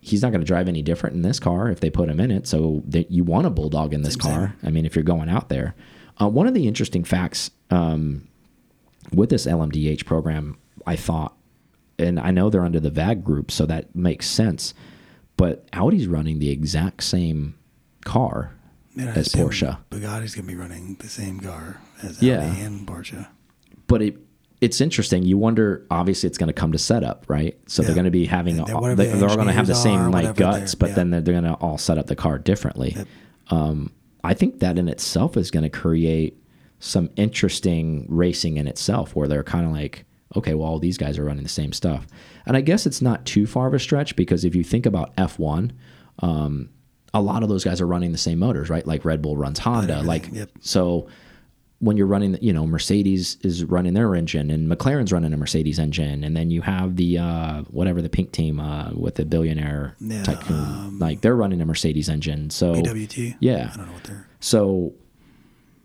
he's 0.00 0.22
not 0.22 0.30
going 0.30 0.40
to 0.40 0.46
drive 0.46 0.68
any 0.68 0.82
different 0.82 1.14
in 1.16 1.22
this 1.22 1.38
car 1.38 1.68
if 1.70 1.80
they 1.80 1.90
put 1.90 2.08
him 2.08 2.20
in 2.20 2.30
it. 2.30 2.46
So 2.46 2.82
that 2.86 3.10
you 3.10 3.22
want 3.24 3.46
a 3.46 3.50
bulldog 3.50 3.92
in 3.92 4.02
this 4.02 4.14
Same 4.14 4.20
car. 4.20 4.56
thing. 4.60 4.68
I 4.68 4.70
mean, 4.70 4.86
if 4.86 4.94
you're 4.96 5.02
going 5.04 5.28
out 5.28 5.48
there, 5.48 5.74
uh, 6.20 6.28
one 6.28 6.46
of 6.46 6.54
the 6.54 6.66
interesting 6.66 7.04
facts 7.04 7.50
um, 7.70 8.26
with 9.12 9.30
this 9.30 9.46
LMDH 9.46 10.04
program, 10.06 10.58
I 10.86 10.96
thought, 10.96 11.36
and 11.98 12.18
I 12.18 12.30
know 12.30 12.48
they're 12.50 12.64
under 12.64 12.80
the 12.80 12.90
VAG 12.90 13.22
group, 13.24 13.50
so 13.50 13.66
that 13.66 13.94
makes 13.94 14.26
sense. 14.26 14.72
But 15.36 15.66
Audi's 15.74 16.06
running 16.06 16.38
the 16.38 16.50
exact 16.50 17.02
same 17.02 17.58
car 18.04 18.54
as 18.98 19.28
Porsche. 19.28 19.78
Bugatti's 19.90 20.34
gonna 20.34 20.46
be 20.46 20.54
running 20.56 20.96
the 20.98 21.08
same 21.08 21.40
car 21.40 21.80
as 22.02 22.22
Yeah. 22.22 22.50
Audi 22.50 22.60
and 22.62 22.86
Porsche. 22.86 23.26
but 23.86 24.02
it 24.02 24.16
it's 24.60 24.80
interesting. 24.80 25.22
You 25.22 25.38
wonder. 25.38 25.86
Obviously, 25.90 26.26
it's 26.26 26.38
going 26.38 26.48
to 26.48 26.52
come 26.52 26.72
to 26.72 26.78
setup, 26.78 27.24
right? 27.28 27.58
So 27.66 27.82
they're 27.82 27.94
going 27.94 28.04
to 28.04 28.10
be 28.10 28.26
having. 28.26 28.60
All, 28.60 28.94
they, 28.94 29.06
they're 29.06 29.28
all 29.28 29.36
going 29.36 29.48
to 29.48 29.52
have 29.52 29.66
the 29.66 29.74
same 29.74 30.10
like 30.10 30.36
guts, 30.36 30.74
but 30.74 30.90
yeah. 30.90 30.94
then 30.96 31.10
they're, 31.10 31.20
they're 31.20 31.40
going 31.40 31.52
to 31.52 31.54
all 31.54 31.78
set 31.78 31.98
up 31.98 32.06
the 32.06 32.16
car 32.16 32.38
differently. 32.38 32.94
Yep. 32.96 33.08
Um, 33.50 33.92
I 34.22 34.34
think 34.34 34.60
that 34.60 34.78
in 34.78 34.88
itself 34.88 35.36
is 35.36 35.50
going 35.50 35.62
to 35.62 35.70
create 35.70 36.36
some 36.78 37.10
interesting 37.16 38.06
racing 38.08 38.56
in 38.56 38.66
itself, 38.66 39.16
where 39.16 39.28
they're 39.28 39.42
kind 39.42 39.66
of 39.66 39.72
like, 39.72 40.04
okay, 40.36 40.54
well, 40.54 40.68
all 40.68 40.78
these 40.78 40.98
guys 40.98 41.18
are 41.18 41.24
running 41.24 41.42
the 41.42 41.48
same 41.48 41.72
stuff, 41.72 42.06
and 42.46 42.56
I 42.56 42.60
guess 42.60 42.86
it's 42.86 43.00
not 43.00 43.24
too 43.24 43.46
far 43.46 43.66
of 43.66 43.74
a 43.74 43.78
stretch 43.78 44.14
because 44.16 44.44
if 44.44 44.54
you 44.54 44.64
think 44.64 44.86
about 44.86 45.12
F 45.16 45.38
one. 45.38 45.72
Um, 46.18 46.68
a 47.12 47.20
lot 47.20 47.42
of 47.42 47.48
those 47.48 47.64
guys 47.64 47.80
are 47.80 47.88
running 47.88 48.12
the 48.12 48.18
same 48.18 48.38
motors, 48.38 48.70
right? 48.70 48.86
Like 48.86 49.04
Red 49.04 49.20
Bull 49.20 49.36
runs 49.36 49.58
Honda. 49.58 50.00
Like 50.02 50.28
yep. 50.30 50.48
so 50.60 51.08
when 51.80 51.96
you're 51.96 52.06
running, 52.06 52.36
you 52.42 52.52
know, 52.52 52.66
Mercedes 52.66 53.36
is 53.42 53.64
running 53.64 53.94
their 53.94 54.14
engine 54.14 54.50
and 54.50 54.70
McLaren's 54.70 55.12
running 55.12 55.32
a 55.32 55.36
Mercedes 55.36 55.78
engine, 55.78 56.22
and 56.24 56.36
then 56.36 56.50
you 56.50 56.60
have 56.62 56.96
the 56.96 57.18
uh, 57.18 57.62
whatever 57.64 58.00
the 58.02 58.08
pink 58.08 58.32
team 58.32 58.60
uh, 58.60 58.90
with 58.92 59.14
the 59.16 59.24
billionaire 59.24 59.96
Yeah, 59.98 60.22
tycoon, 60.22 60.98
like 60.98 61.22
they're 61.22 61.34
running 61.36 61.60
a 61.60 61.66
Mercedes 61.66 62.08
engine. 62.08 62.50
So 62.50 62.74
AWT. 62.74 63.16
yeah, 63.40 63.70
I 63.72 63.76
don't 63.76 63.86
know 63.86 63.92
what 63.94 64.04
they're. 64.04 64.26
so 64.40 64.92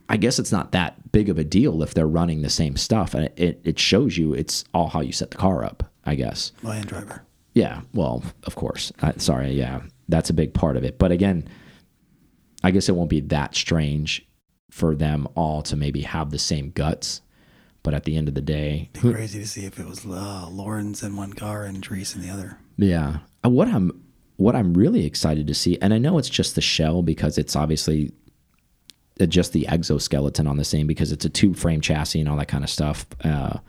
I 0.08 0.18
guess 0.18 0.38
it's 0.38 0.52
not 0.52 0.74
that 0.74 1.12
big 1.12 1.30
of 1.30 1.40
a 1.40 1.44
deal 1.44 1.82
if 1.82 1.94
they're 1.94 2.06
running 2.08 2.42
the 2.42 2.50
same 2.50 2.76
stuff, 2.78 3.14
and 3.14 3.30
it 3.38 3.62
it 3.64 3.80
shows 3.80 4.18
you 4.18 4.34
it's 4.34 4.66
all 4.74 4.90
how 4.90 5.00
you 5.02 5.12
set 5.14 5.32
the 5.32 5.38
car 5.38 5.64
up. 5.64 5.90
I 6.06 6.14
guess. 6.16 6.52
Well, 6.62 6.74
and 6.74 6.86
driver. 6.86 7.24
Yeah, 7.54 7.82
well, 7.94 8.22
of 8.44 8.56
course. 8.56 8.92
I, 9.02 9.14
sorry, 9.18 9.54
yeah, 9.54 9.82
that's 10.10 10.30
a 10.30 10.34
big 10.34 10.54
part 10.54 10.76
of 10.78 10.84
it. 10.84 11.00
But 11.00 11.12
again, 11.14 11.48
I 12.64 12.72
guess 12.72 12.90
it 12.90 12.96
won't 12.96 13.10
be 13.10 13.22
that 13.22 13.56
strange 13.56 14.28
for 14.76 14.94
them 14.94 15.26
all 15.36 15.62
to 15.62 15.74
maybe 15.78 16.02
have 16.02 16.32
the 16.32 16.38
same 16.38 16.70
guts. 16.72 17.22
But 17.82 17.94
at 17.94 18.04
the 18.04 18.18
end 18.18 18.28
of 18.28 18.34
the 18.36 18.42
day, 18.42 18.90
Be 18.94 19.00
crazy 19.14 19.40
to 19.40 19.48
see 19.48 19.64
if 19.66 19.80
it 19.80 19.88
was 19.88 20.06
uh, 20.06 20.48
Laurens 20.52 21.02
in 21.02 21.16
one 21.16 21.32
car 21.32 21.64
and 21.64 21.82
Dries 21.82 22.14
in 22.14 22.22
the 22.22 22.30
other. 22.30 22.58
yeah, 22.78 23.20
Uh, 23.46 23.50
what 23.50 23.70
I'm 23.70 24.04
what 24.36 24.54
I'm 24.54 24.74
really 24.74 25.06
excited 25.06 25.48
to 25.48 25.54
see, 25.54 25.78
and 25.82 25.94
I 25.94 25.98
know 25.98 26.18
it's 26.18 26.28
just 26.30 26.56
the 26.56 26.62
shell 26.62 27.02
because 27.04 27.38
it's 27.38 27.56
obviously 27.56 28.12
uh, 29.22 29.28
just 29.28 29.54
the 29.54 29.66
exoskeleton 29.68 30.46
on 30.46 30.58
the 30.58 30.66
same 30.66 30.88
because 30.88 31.14
it's 31.14 31.24
a 31.24 31.30
tube 31.30 31.56
frame 31.56 31.80
chassis 31.80 32.20
and 32.20 32.28
all 32.28 32.36
that 32.36 32.50
kind 32.50 32.64
of 32.66 32.70
stuff. 32.70 33.06
Uh, 33.24 33.60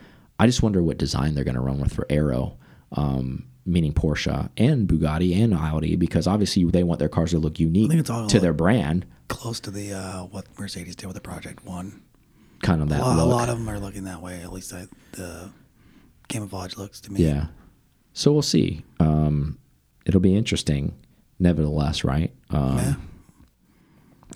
I 0.40 0.46
just 0.46 0.62
wonder 0.64 0.82
what 0.82 0.98
design 0.98 1.34
they're 1.36 1.44
going 1.44 1.54
to 1.54 1.60
run 1.60 1.78
with 1.78 1.92
for 1.94 2.04
Aero, 2.10 2.56
um, 2.92 3.44
meaning 3.64 3.92
Porsche 3.92 4.48
and 4.56 4.88
Bugatti 4.88 5.40
and 5.40 5.54
Audi, 5.54 5.94
because 5.94 6.26
obviously 6.26 6.64
they 6.64 6.82
want 6.82 6.98
their 6.98 7.08
cars 7.08 7.30
to 7.30 7.38
look 7.38 7.60
unique 7.60 7.90
think 7.90 8.00
it's 8.00 8.10
all 8.10 8.26
to 8.26 8.36
like- 8.36 8.42
their 8.42 8.52
brand, 8.54 9.06
Close 9.28 9.60
to 9.60 9.70
the 9.70 9.92
uh, 9.92 10.22
what 10.24 10.46
Mercedes 10.58 10.96
did 10.96 11.06
with 11.06 11.14
the 11.16 11.20
Project 11.20 11.64
One. 11.64 12.02
kind 12.62 12.80
of 12.82 12.88
A 12.88 12.90
that 12.94 13.00
lot, 13.00 13.18
a 13.18 13.24
lot 13.24 13.48
of 13.48 13.58
them 13.58 13.68
are 13.68 13.78
looking 13.78 14.04
that 14.04 14.22
way. 14.22 14.40
At 14.42 14.52
least 14.52 14.72
I, 14.72 14.86
the 15.12 15.50
camouflage 16.28 16.76
looks 16.76 17.00
to 17.02 17.12
me. 17.12 17.22
Yeah. 17.24 17.46
So 18.12 18.32
we'll 18.32 18.42
see. 18.42 18.84
Um, 19.00 19.58
it'll 20.06 20.20
be 20.20 20.34
interesting, 20.34 20.94
nevertheless, 21.38 22.02
right? 22.04 22.32
Um, 22.50 22.76
Yeah. 22.78 22.94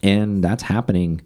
And 0.02 0.42
that's 0.42 0.62
happening. 0.62 1.20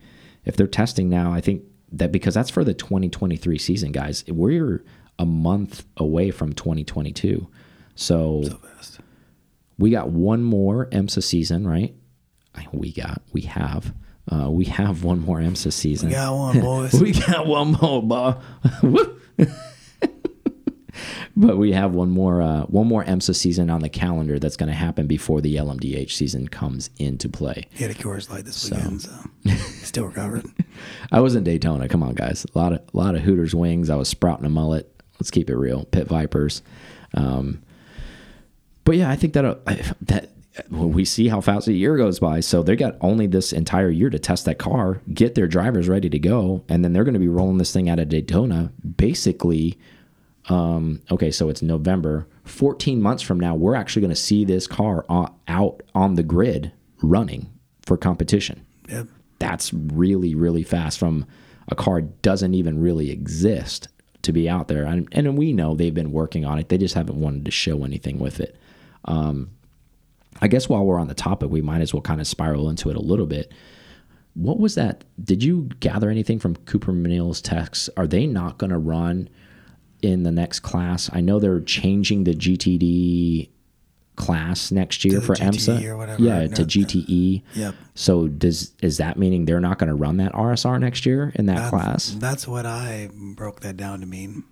If 0.44 0.57
they're 0.57 0.66
testing 0.66 1.09
now, 1.09 1.33
I 1.33 1.40
think 1.40 1.62
that 1.92 2.11
because 2.12 2.35
that's 2.35 2.50
for 2.50 2.64
the 2.64 2.74
2023 2.74 3.57
season, 3.59 3.92
guys. 3.92 4.24
We're 4.27 4.85
a 5.18 5.24
month 5.27 5.85
away 5.96 6.31
from 6.33 6.53
2022. 6.55 7.46
So, 7.94 8.42
So 8.44 8.57
fast. 8.57 9.00
we 9.79 9.90
got 9.90 10.11
one 10.11 10.42
more 10.42 10.87
IMSA 10.87 11.22
season, 11.22 11.66
right? 11.68 11.94
We 12.73 12.93
got, 12.93 13.23
we 13.33 13.43
have, 13.43 13.95
uh, 14.31 14.51
we 14.51 14.64
have 14.67 15.05
one 15.05 15.21
more 15.21 15.38
IMSA 15.38 15.73
season. 15.73 16.09
We 16.09 16.14
got 16.14 16.35
one, 16.35 16.61
boys. 16.62 16.93
We 16.95 17.12
got 17.12 17.47
one 17.47 17.73
more, 17.73 18.03
boy. 18.03 18.35
But 21.37 21.59
we 21.59 21.73
have 21.73 21.95
one 21.95 22.11
more, 22.11 22.40
uh, 22.40 22.62
one 22.62 22.87
more 22.87 23.05
IMSA 23.05 23.35
season 23.35 23.69
on 23.69 23.81
the 23.81 23.88
calendar 23.88 24.38
that's 24.38 24.57
going 24.57 24.69
to 24.69 24.75
happen 24.75 25.07
before 25.07 25.40
the 25.40 25.57
LMDH 25.57 26.12
season 26.12 26.47
comes 26.49 26.90
into 26.99 27.29
play. 27.29 27.67
He 27.71 27.83
had 27.83 27.90
a 27.90 27.95
Coors 27.95 28.31
Light 28.31 28.45
this 28.45 28.71
weekend, 28.71 29.03
so 29.03 29.11
still 29.83 30.05
recovered. 30.07 30.47
I 31.11 31.21
was 31.21 31.35
in 31.35 31.43
Daytona. 31.43 31.88
Come 31.88 32.03
on, 32.03 32.14
guys. 32.14 32.47
A 32.55 32.59
lot 32.59 32.73
of, 32.73 32.83
a 32.93 32.97
lot 32.97 33.17
of 33.17 33.23
Hooters 33.23 33.55
wings. 33.55 33.90
I 33.90 33.97
was 33.97 34.09
sprouting 34.09 34.47
a 34.47 34.51
mullet. 34.51 34.90
Let's 35.19 35.31
keep 35.31 35.51
it 35.51 35.57
real. 35.57 35.85
Pit 35.87 36.07
Vipers. 36.07 36.62
Um, 37.14 37.62
but 38.85 38.97
yeah, 38.97 39.11
I 39.11 39.17
think 39.17 39.33
that 39.33 39.64
that 40.03 40.31
well, 40.71 40.88
we 40.88 41.05
see 41.05 41.29
how 41.29 41.40
fast 41.40 41.69
a 41.69 41.73
year 41.73 41.97
goes 41.97 42.19
by. 42.21 42.40
So 42.40 42.62
they 42.62 42.77
got 42.77 42.97
only 43.01 43.27
this 43.27 43.53
entire 43.53 43.90
year 43.90 44.11
to 44.11 44.19
test 44.19 44.45
that 44.45 44.59
car, 44.59 45.01
get 45.12 45.35
their 45.35 45.47
drivers 45.49 45.88
ready 45.88 46.09
to 46.11 46.19
go, 46.19 46.64
and 46.69 46.85
then 46.85 46.93
they're 46.93 47.05
going 47.05 47.14
to 47.14 47.21
be 47.21 47.29
rolling 47.29 47.59
this 47.59 47.73
thing 47.73 47.88
out 47.88 47.99
of 47.99 48.09
Daytona. 48.09 48.73
Basically, 48.97 49.79
um, 50.49 51.01
okay, 51.11 51.31
so 51.31 51.49
it's 51.49 51.62
November. 51.62 52.27
14 52.45 53.01
months 53.01 53.23
from 53.23 53.40
now, 53.40 53.55
we're 53.55 53.75
actually 53.75 54.03
going 54.03 54.11
to 54.14 54.17
see 54.21 54.45
this 54.45 54.67
car 54.67 55.05
on, 55.09 55.35
out 55.49 55.83
on 55.95 56.14
the 56.14 56.23
grid 56.23 56.73
running 57.03 57.51
for 57.83 57.97
competition 57.97 58.64
Yep. 58.88 59.09
that's 59.38 59.73
really 59.73 60.35
really 60.35 60.62
fast 60.62 60.99
from 60.99 61.27
a 61.69 61.75
car 61.75 62.01
doesn't 62.03 62.55
even 62.55 62.81
really 62.81 63.11
exist 63.11 63.88
to 64.23 64.33
be 64.33 64.49
out 64.49 64.69
there 64.69 64.85
and, 64.85 65.09
and 65.12 65.37
we 65.37 65.53
know 65.53 65.75
they've 65.75 65.93
been 65.95 66.12
working 66.12 66.45
on 66.45 66.59
it 66.59 66.69
they 66.69 66.79
just 66.79 66.95
haven't 66.95 67.21
wanted 67.21 67.45
to 67.45 67.51
show 67.51 67.85
anything 67.85 68.19
with 68.19 68.40
it 68.40 68.57
um, 69.07 69.51
i 70.40 70.49
guess 70.49 70.68
while 70.68 70.85
we're 70.85 70.99
on 70.99 71.09
the 71.09 71.14
topic 71.14 71.51
we 71.51 71.62
might 71.62 71.81
as 71.81 71.92
well 71.94 72.01
kind 72.01 72.20
of 72.20 72.27
spiral 72.27 72.68
into 72.68 72.90
it 72.90 72.97
a 72.97 73.01
little 73.03 73.27
bit. 73.27 73.53
What 74.35 74.59
was 74.59 74.75
that 74.75 75.05
did 75.23 75.44
you 75.44 75.68
gather 75.79 76.11
anything 76.11 76.40
from 76.40 76.57
cooper 76.57 76.92
MacNeil's 76.92 77.40
text 77.40 77.88
are 77.97 78.07
they 78.07 78.27
not 78.27 78.59
going 78.59 78.70
to 78.70 78.79
run 78.79 79.29
in 80.03 80.25
the 80.25 80.33
next 80.33 80.61
class? 80.61 81.09
I 81.12 81.20
know 81.20 81.38
they're 81.38 81.61
changing 81.61 82.25
the 82.25 82.35
gtd 82.35 83.51
class 84.16 84.70
next 84.70 85.05
year 85.05 85.20
for 85.20 85.35
GTE 85.35 85.51
IMSA 85.51 85.85
or 85.87 85.97
whatever, 85.97 86.23
yeah 86.23 86.47
to 86.47 86.62
gte 86.64 87.42
Yep. 87.55 87.75
so 87.94 88.29
does 88.29 88.73
is 88.81 88.99
that 88.99 89.18
meaning 89.18 89.44
they're 89.44 89.61
not 89.61 89.79
going 89.79 89.88
to 89.88 89.94
run 89.94 90.16
that 90.18 90.33
RSR 90.33 90.79
next 90.81 91.05
year 91.07 91.33
in 91.37 91.47
that 91.47 91.57
That's, 91.57 91.70
class? 91.70 92.16
That's 92.18 92.47
what 92.49 92.66
I 92.66 93.11
broke 93.12 93.61
that 93.61 93.77
down 93.77 94.01
to 94.01 94.07
mean. 94.07 94.44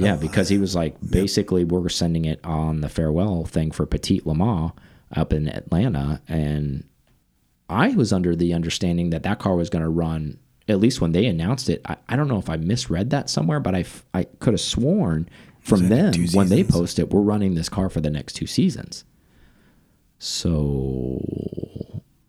Yeah, 0.00 0.16
because 0.16 0.48
he 0.48 0.58
was 0.58 0.74
like, 0.74 0.96
basically, 1.08 1.62
we're 1.62 1.88
sending 1.88 2.24
it 2.24 2.40
on 2.44 2.80
the 2.80 2.88
farewell 2.88 3.44
thing 3.44 3.70
for 3.70 3.86
Petit 3.86 4.22
Le 4.24 4.34
Mans 4.34 4.72
up 5.14 5.32
in 5.32 5.48
Atlanta, 5.48 6.20
and 6.28 6.84
I 7.68 7.88
was 7.88 8.12
under 8.12 8.36
the 8.36 8.52
understanding 8.52 9.10
that 9.10 9.22
that 9.22 9.38
car 9.38 9.56
was 9.56 9.70
going 9.70 9.82
to 9.82 9.88
run. 9.88 10.38
At 10.66 10.80
least 10.80 11.00
when 11.00 11.12
they 11.12 11.26
announced 11.26 11.68
it, 11.68 11.82
I, 11.84 11.96
I 12.08 12.16
don't 12.16 12.28
know 12.28 12.38
if 12.38 12.48
I 12.48 12.56
misread 12.56 13.10
that 13.10 13.28
somewhere, 13.28 13.60
but 13.60 13.74
I, 13.74 13.84
I 14.14 14.24
could 14.24 14.54
have 14.54 14.60
sworn 14.60 15.28
from 15.60 15.88
them 15.88 16.12
when 16.32 16.48
they 16.48 16.62
posted, 16.62 17.12
we're 17.12 17.20
running 17.20 17.54
this 17.54 17.68
car 17.68 17.88
for 17.88 18.00
the 18.00 18.10
next 18.10 18.34
two 18.34 18.46
seasons. 18.46 19.04
So 20.18 21.20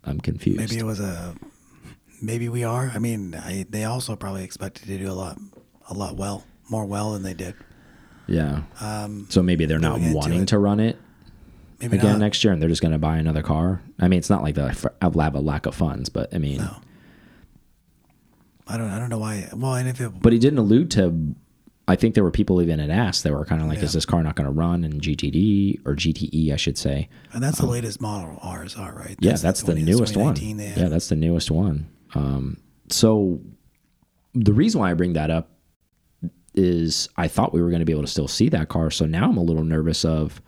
I'm 0.03 0.19
confused. 0.19 0.59
maybe 0.59 0.77
it 0.77 0.85
was 0.85 0.99
a. 0.99 1.35
Maybe 2.21 2.49
we 2.49 2.63
are. 2.63 2.91
I 2.93 2.99
mean, 2.99 3.35
I, 3.35 3.65
they 3.69 3.83
also 3.83 4.15
probably 4.15 4.43
expected 4.43 4.87
to 4.87 4.97
do 4.97 5.11
a 5.11 5.13
lot, 5.13 5.37
a 5.89 5.93
lot 5.93 6.15
well, 6.15 6.45
more 6.69 6.85
well 6.85 7.13
than 7.13 7.23
they 7.23 7.33
did. 7.33 7.55
yeah. 8.27 8.63
Um, 8.79 9.27
So 9.29 9.43
maybe 9.43 9.65
they're 9.65 9.79
not 9.79 9.99
wanting 9.99 10.45
to 10.47 10.57
run 10.57 10.79
it 10.79 10.97
maybe 11.89 11.97
again 11.99 12.13
not. 12.13 12.19
next 12.19 12.43
year, 12.43 12.53
and 12.53 12.61
they're 12.61 12.69
just 12.69 12.81
going 12.81 12.91
to 12.91 12.97
buy 12.97 13.17
another 13.17 13.41
car. 13.43 13.81
I 13.99 14.07
mean, 14.07 14.19
it's 14.19 14.29
not 14.29 14.43
like 14.43 14.55
they 14.55 14.61
have 15.01 15.15
a 15.35 15.39
lack 15.39 15.65
of 15.65 15.75
funds, 15.75 16.09
but 16.09 16.33
I 16.33 16.37
mean, 16.37 16.57
No. 16.57 16.75
I 18.67 18.77
don't. 18.77 18.89
I 18.89 18.97
don't 18.99 19.09
know 19.09 19.19
why. 19.19 19.47
Well, 19.53 19.75
and 19.75 19.87
if 19.87 20.01
it. 20.01 20.11
but 20.21 20.33
he 20.33 20.39
didn't 20.39 20.59
allude 20.59 20.89
to. 20.91 21.35
I 21.87 21.95
think 21.95 22.15
there 22.15 22.23
were 22.23 22.31
people 22.31 22.63
even 22.63 22.79
had 22.79 22.89
asked. 22.89 23.21
that 23.23 23.31
were 23.31 23.45
kind 23.45 23.61
of 23.61 23.67
like, 23.67 23.77
Yeah. 23.77 23.83
"Is 23.85 23.93
this 23.93 24.05
car 24.05 24.23
not 24.23 24.35
going 24.35 24.45
to 24.47 24.51
run 24.51 24.83
in 24.83 24.99
GTD 24.99 25.81
or 25.85 25.93
GTE?" 25.95 26.51
I 26.51 26.55
should 26.55 26.77
say. 26.77 27.07
And 27.31 27.43
that's 27.43 27.59
the 27.59 27.67
latest 27.67 28.01
model 28.01 28.39
RSR, 28.41 28.95
right? 28.95 29.11
um, 29.11 29.15
Yeah, 29.19 29.33
that's, 29.33 29.61
the 29.61 29.73
20 29.73 29.83
newest 29.83 30.17
one. 30.17 30.33
2019 30.33 30.57
they 30.57 30.65
had. 30.67 30.77
Yeah, 30.77 30.87
that's 30.89 31.09
the 31.09 31.15
newest 31.15 31.51
one. 31.51 31.87
Um, 32.15 32.57
so 32.89 33.39
the 34.33 34.51
reason 34.53 34.81
why 34.81 34.89
I 34.89 34.95
bring 34.95 35.13
that 35.13 35.29
up 35.29 35.51
is 36.55 37.07
I 37.17 37.27
thought 37.27 37.53
we 37.53 37.61
were 37.61 37.69
going 37.69 37.81
to 37.81 37.85
be 37.85 37.91
able 37.91 38.01
to 38.03 38.07
still 38.07 38.27
see 38.27 38.49
that 38.49 38.67
car. 38.69 38.89
So 38.89 39.05
now 39.05 39.29
I'm 39.29 39.37
a 39.37 39.43
little 39.43 39.63
nervous 39.63 40.03
of 40.05 40.41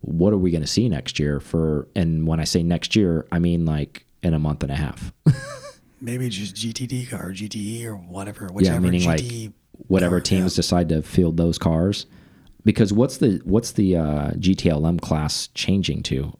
what 0.00 0.32
are 0.32 0.38
we 0.38 0.50
going 0.50 0.62
to 0.62 0.66
see 0.66 0.88
next 0.88 1.18
year 1.18 1.40
for 1.40 1.88
and 1.94 2.26
when 2.26 2.40
I 2.40 2.44
say 2.44 2.62
next 2.62 2.96
year, 2.96 3.26
I 3.30 3.38
mean 3.38 3.64
like 3.64 4.06
in 4.22 4.34
a 4.34 4.38
month 4.38 4.62
and 4.62 4.72
a 4.72 4.76
half. 4.76 5.12
Maybe 6.00 6.28
just 6.30 6.54
GTD 6.56 7.10
car 7.10 7.28
or 7.28 7.32
GTE 7.32 7.84
or 7.84 7.94
whatever. 7.94 8.46
Whichever 8.46 8.80
meaning, 8.80 9.04
like, 9.04 9.52
Whatever 9.86 10.16
car, 10.16 10.24
teams 10.24 10.54
yeah. 10.54 10.56
decide 10.56 10.88
to 10.90 11.02
field 11.02 11.36
those 11.36 11.58
cars. 11.58 12.06
Because 12.64 12.92
what's 12.92 13.18
the 13.18 13.40
what's 13.44 13.72
the 13.72 13.96
uh, 13.96 14.30
GTLM 14.32 15.00
class 15.00 15.48
changing 15.48 16.02
to? 16.04 16.36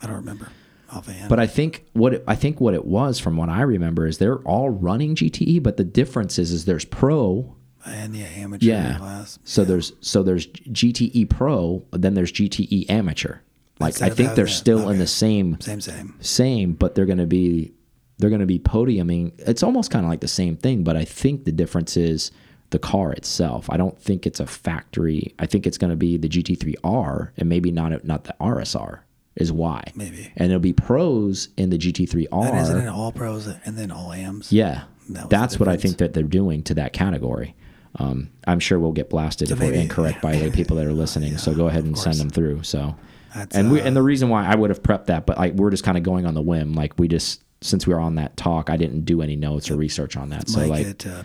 I 0.00 0.06
don't 0.06 0.16
remember 0.16 0.48
offhand. 0.92 1.28
But 1.28 1.40
I 1.40 1.46
think 1.46 1.86
what 1.92 2.14
it, 2.14 2.24
I 2.28 2.34
think 2.34 2.60
what 2.60 2.74
it 2.74 2.84
was 2.84 3.18
from 3.18 3.36
what 3.36 3.48
I 3.48 3.62
remember 3.62 4.06
is 4.06 4.18
they're 4.18 4.38
all 4.40 4.70
running 4.70 5.14
GTE, 5.14 5.62
but 5.62 5.76
the 5.76 5.84
difference 5.84 6.38
is 6.38 6.52
is 6.52 6.64
there's 6.64 6.84
pro 6.84 7.55
and 7.86 8.14
yeah, 8.16 8.26
amateur 8.26 8.66
Yeah. 8.66 8.98
class. 8.98 9.38
So 9.44 9.64
there's 9.64 9.92
so 10.00 10.22
there's 10.22 10.46
GTE 10.46 11.28
Pro, 11.30 11.84
then 11.92 12.14
there's 12.14 12.32
GTE 12.32 12.88
Amateur. 12.90 13.36
Like 13.78 13.90
Instead 13.94 14.12
I 14.12 14.14
think 14.14 14.34
they're 14.34 14.44
that- 14.46 14.50
still 14.50 14.88
in 14.88 14.98
the 14.98 15.06
same 15.06 15.60
Same, 15.60 15.80
same. 15.80 16.14
same, 16.20 16.72
but 16.72 16.94
they're 16.94 17.06
going 17.06 17.18
to 17.18 17.26
be 17.26 17.72
they're 18.18 18.30
going 18.30 18.40
to 18.40 18.46
be 18.46 18.58
podiuming. 18.58 19.32
It's 19.38 19.62
almost 19.62 19.90
kind 19.90 20.04
of 20.06 20.10
like 20.10 20.20
the 20.20 20.28
same 20.28 20.56
thing, 20.56 20.82
but 20.82 20.96
I 20.96 21.04
think 21.04 21.44
the 21.44 21.52
difference 21.52 21.96
is 21.98 22.30
the 22.70 22.78
car 22.78 23.12
itself. 23.12 23.68
I 23.70 23.76
don't 23.76 23.98
think 24.00 24.26
it's 24.26 24.40
a 24.40 24.46
factory. 24.46 25.34
I 25.38 25.44
think 25.46 25.66
it's 25.66 25.76
going 25.78 25.90
to 25.90 25.96
be 25.96 26.16
the 26.16 26.28
GT3R 26.28 27.30
and 27.36 27.48
maybe 27.48 27.70
not 27.70 28.04
not 28.04 28.24
the 28.24 28.34
RSR 28.40 29.00
is 29.36 29.52
why. 29.52 29.92
Maybe. 29.94 30.32
And 30.36 30.50
it'll 30.50 30.58
be 30.60 30.72
pros 30.72 31.50
in 31.58 31.68
the 31.68 31.76
GT3R. 31.76 32.48
And 32.50 32.58
isn't 32.58 32.80
it 32.80 32.88
all 32.88 33.12
pros 33.12 33.46
and 33.46 33.76
then 33.76 33.90
all 33.90 34.10
AMs? 34.12 34.50
Yeah, 34.50 34.84
That 35.10 35.28
that's 35.28 35.60
what 35.60 35.68
I 35.68 35.76
think 35.76 35.98
that 35.98 36.14
they're 36.14 36.22
doing 36.22 36.62
to 36.64 36.74
that 36.74 36.94
category. 36.94 37.54
Um, 37.98 38.30
I'm 38.46 38.60
sure 38.60 38.78
we'll 38.78 38.92
get 38.92 39.08
blasted 39.08 39.48
So 39.48 39.54
if 39.54 39.60
we're 39.60 39.70
maybe- 39.70 39.80
incorrect 39.82 40.20
by 40.20 40.36
the 40.36 40.50
people 40.50 40.76
that 40.76 40.86
are 40.86 40.92
listening. 40.92 41.38
so 41.38 41.54
go 41.54 41.68
ahead 41.68 41.84
and 41.84 41.98
send 41.98 42.16
them 42.18 42.28
through. 42.30 42.62
So 42.62 42.94
That's, 43.34 43.56
and 43.56 43.70
we 43.72 43.80
uh, 43.80 43.84
and 43.84 43.96
the 43.96 44.02
reason 44.02 44.28
why 44.28 44.46
I 44.46 44.54
would 44.54 44.70
have 44.70 44.82
prepped 44.82 45.06
that, 45.06 45.24
but 45.26 45.38
like 45.38 45.54
we're 45.54 45.70
just 45.70 45.84
kind 45.84 45.96
of 45.96 46.02
going 46.04 46.26
on 46.26 46.34
the 46.34 46.42
whim. 46.42 46.74
Like 46.74 46.98
we 46.98 47.08
just 47.08 47.42
since 47.62 47.86
we 47.86 47.94
were 47.94 48.00
on 48.00 48.16
that 48.16 48.36
talk, 48.36 48.68
I 48.68 48.76
didn't 48.76 49.06
do 49.06 49.22
any 49.22 49.34
notes 49.34 49.70
or 49.70 49.76
research 49.76 50.14
on 50.16 50.28
that. 50.28 50.46
So 50.48 50.60
Mike 50.60 50.68
like, 50.68 50.86
at 50.86 51.06
uh, 51.06 51.22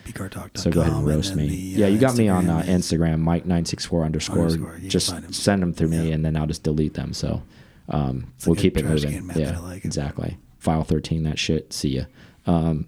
so 0.56 0.72
go 0.72 0.80
ahead 0.80 0.94
and 0.94 1.06
roast 1.06 1.36
then 1.36 1.38
me. 1.40 1.50
the, 1.50 1.56
yeah, 1.56 1.86
uh, 1.88 1.90
you 1.90 1.98
got 2.00 2.16
me 2.16 2.30
on 2.30 2.50
uh, 2.50 2.62
Instagram, 2.62 3.20
Mike 3.20 3.46
nine 3.46 3.66
six 3.66 3.86
four 3.86 4.06
underscore. 4.06 4.44
Underscore, 4.46 4.76
you 4.76 4.80
can 4.82 4.90
Just 4.90 5.34
send 5.34 5.62
them 5.62 5.74
through 5.74 5.90
me, 5.90 6.14
and 6.14 6.24
then 6.24 6.38
I'll 6.38 6.48
just 6.48 6.64
delete 6.64 6.94
them. 6.94 7.12
So 7.14 7.44
um, 7.90 8.34
we'll 8.46 8.56
keep 8.56 8.78
it 8.78 8.86
moving. 8.86 9.30
Yeah, 9.36 9.58
I 9.58 9.60
like 9.60 9.78
it. 9.80 9.86
exactly. 9.86 10.38
File 10.58 10.86
thirteen, 10.86 11.24
that 11.24 11.38
shit. 11.38 11.74
See 11.74 11.90
ya. 11.98 12.04
Um, 12.48 12.88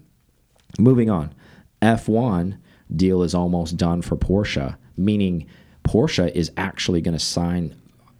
moving 0.78 1.10
on. 1.10 1.34
F 1.82 2.08
one 2.08 2.58
deal 2.94 3.22
is 3.22 3.34
almost 3.34 3.76
done 3.76 4.02
for 4.02 4.16
Porsche, 4.16 4.76
meaning 4.96 5.46
Porsche 5.84 6.30
is 6.32 6.50
actually 6.56 7.00
going 7.00 7.16
to 7.16 7.24
sign. 7.24 7.74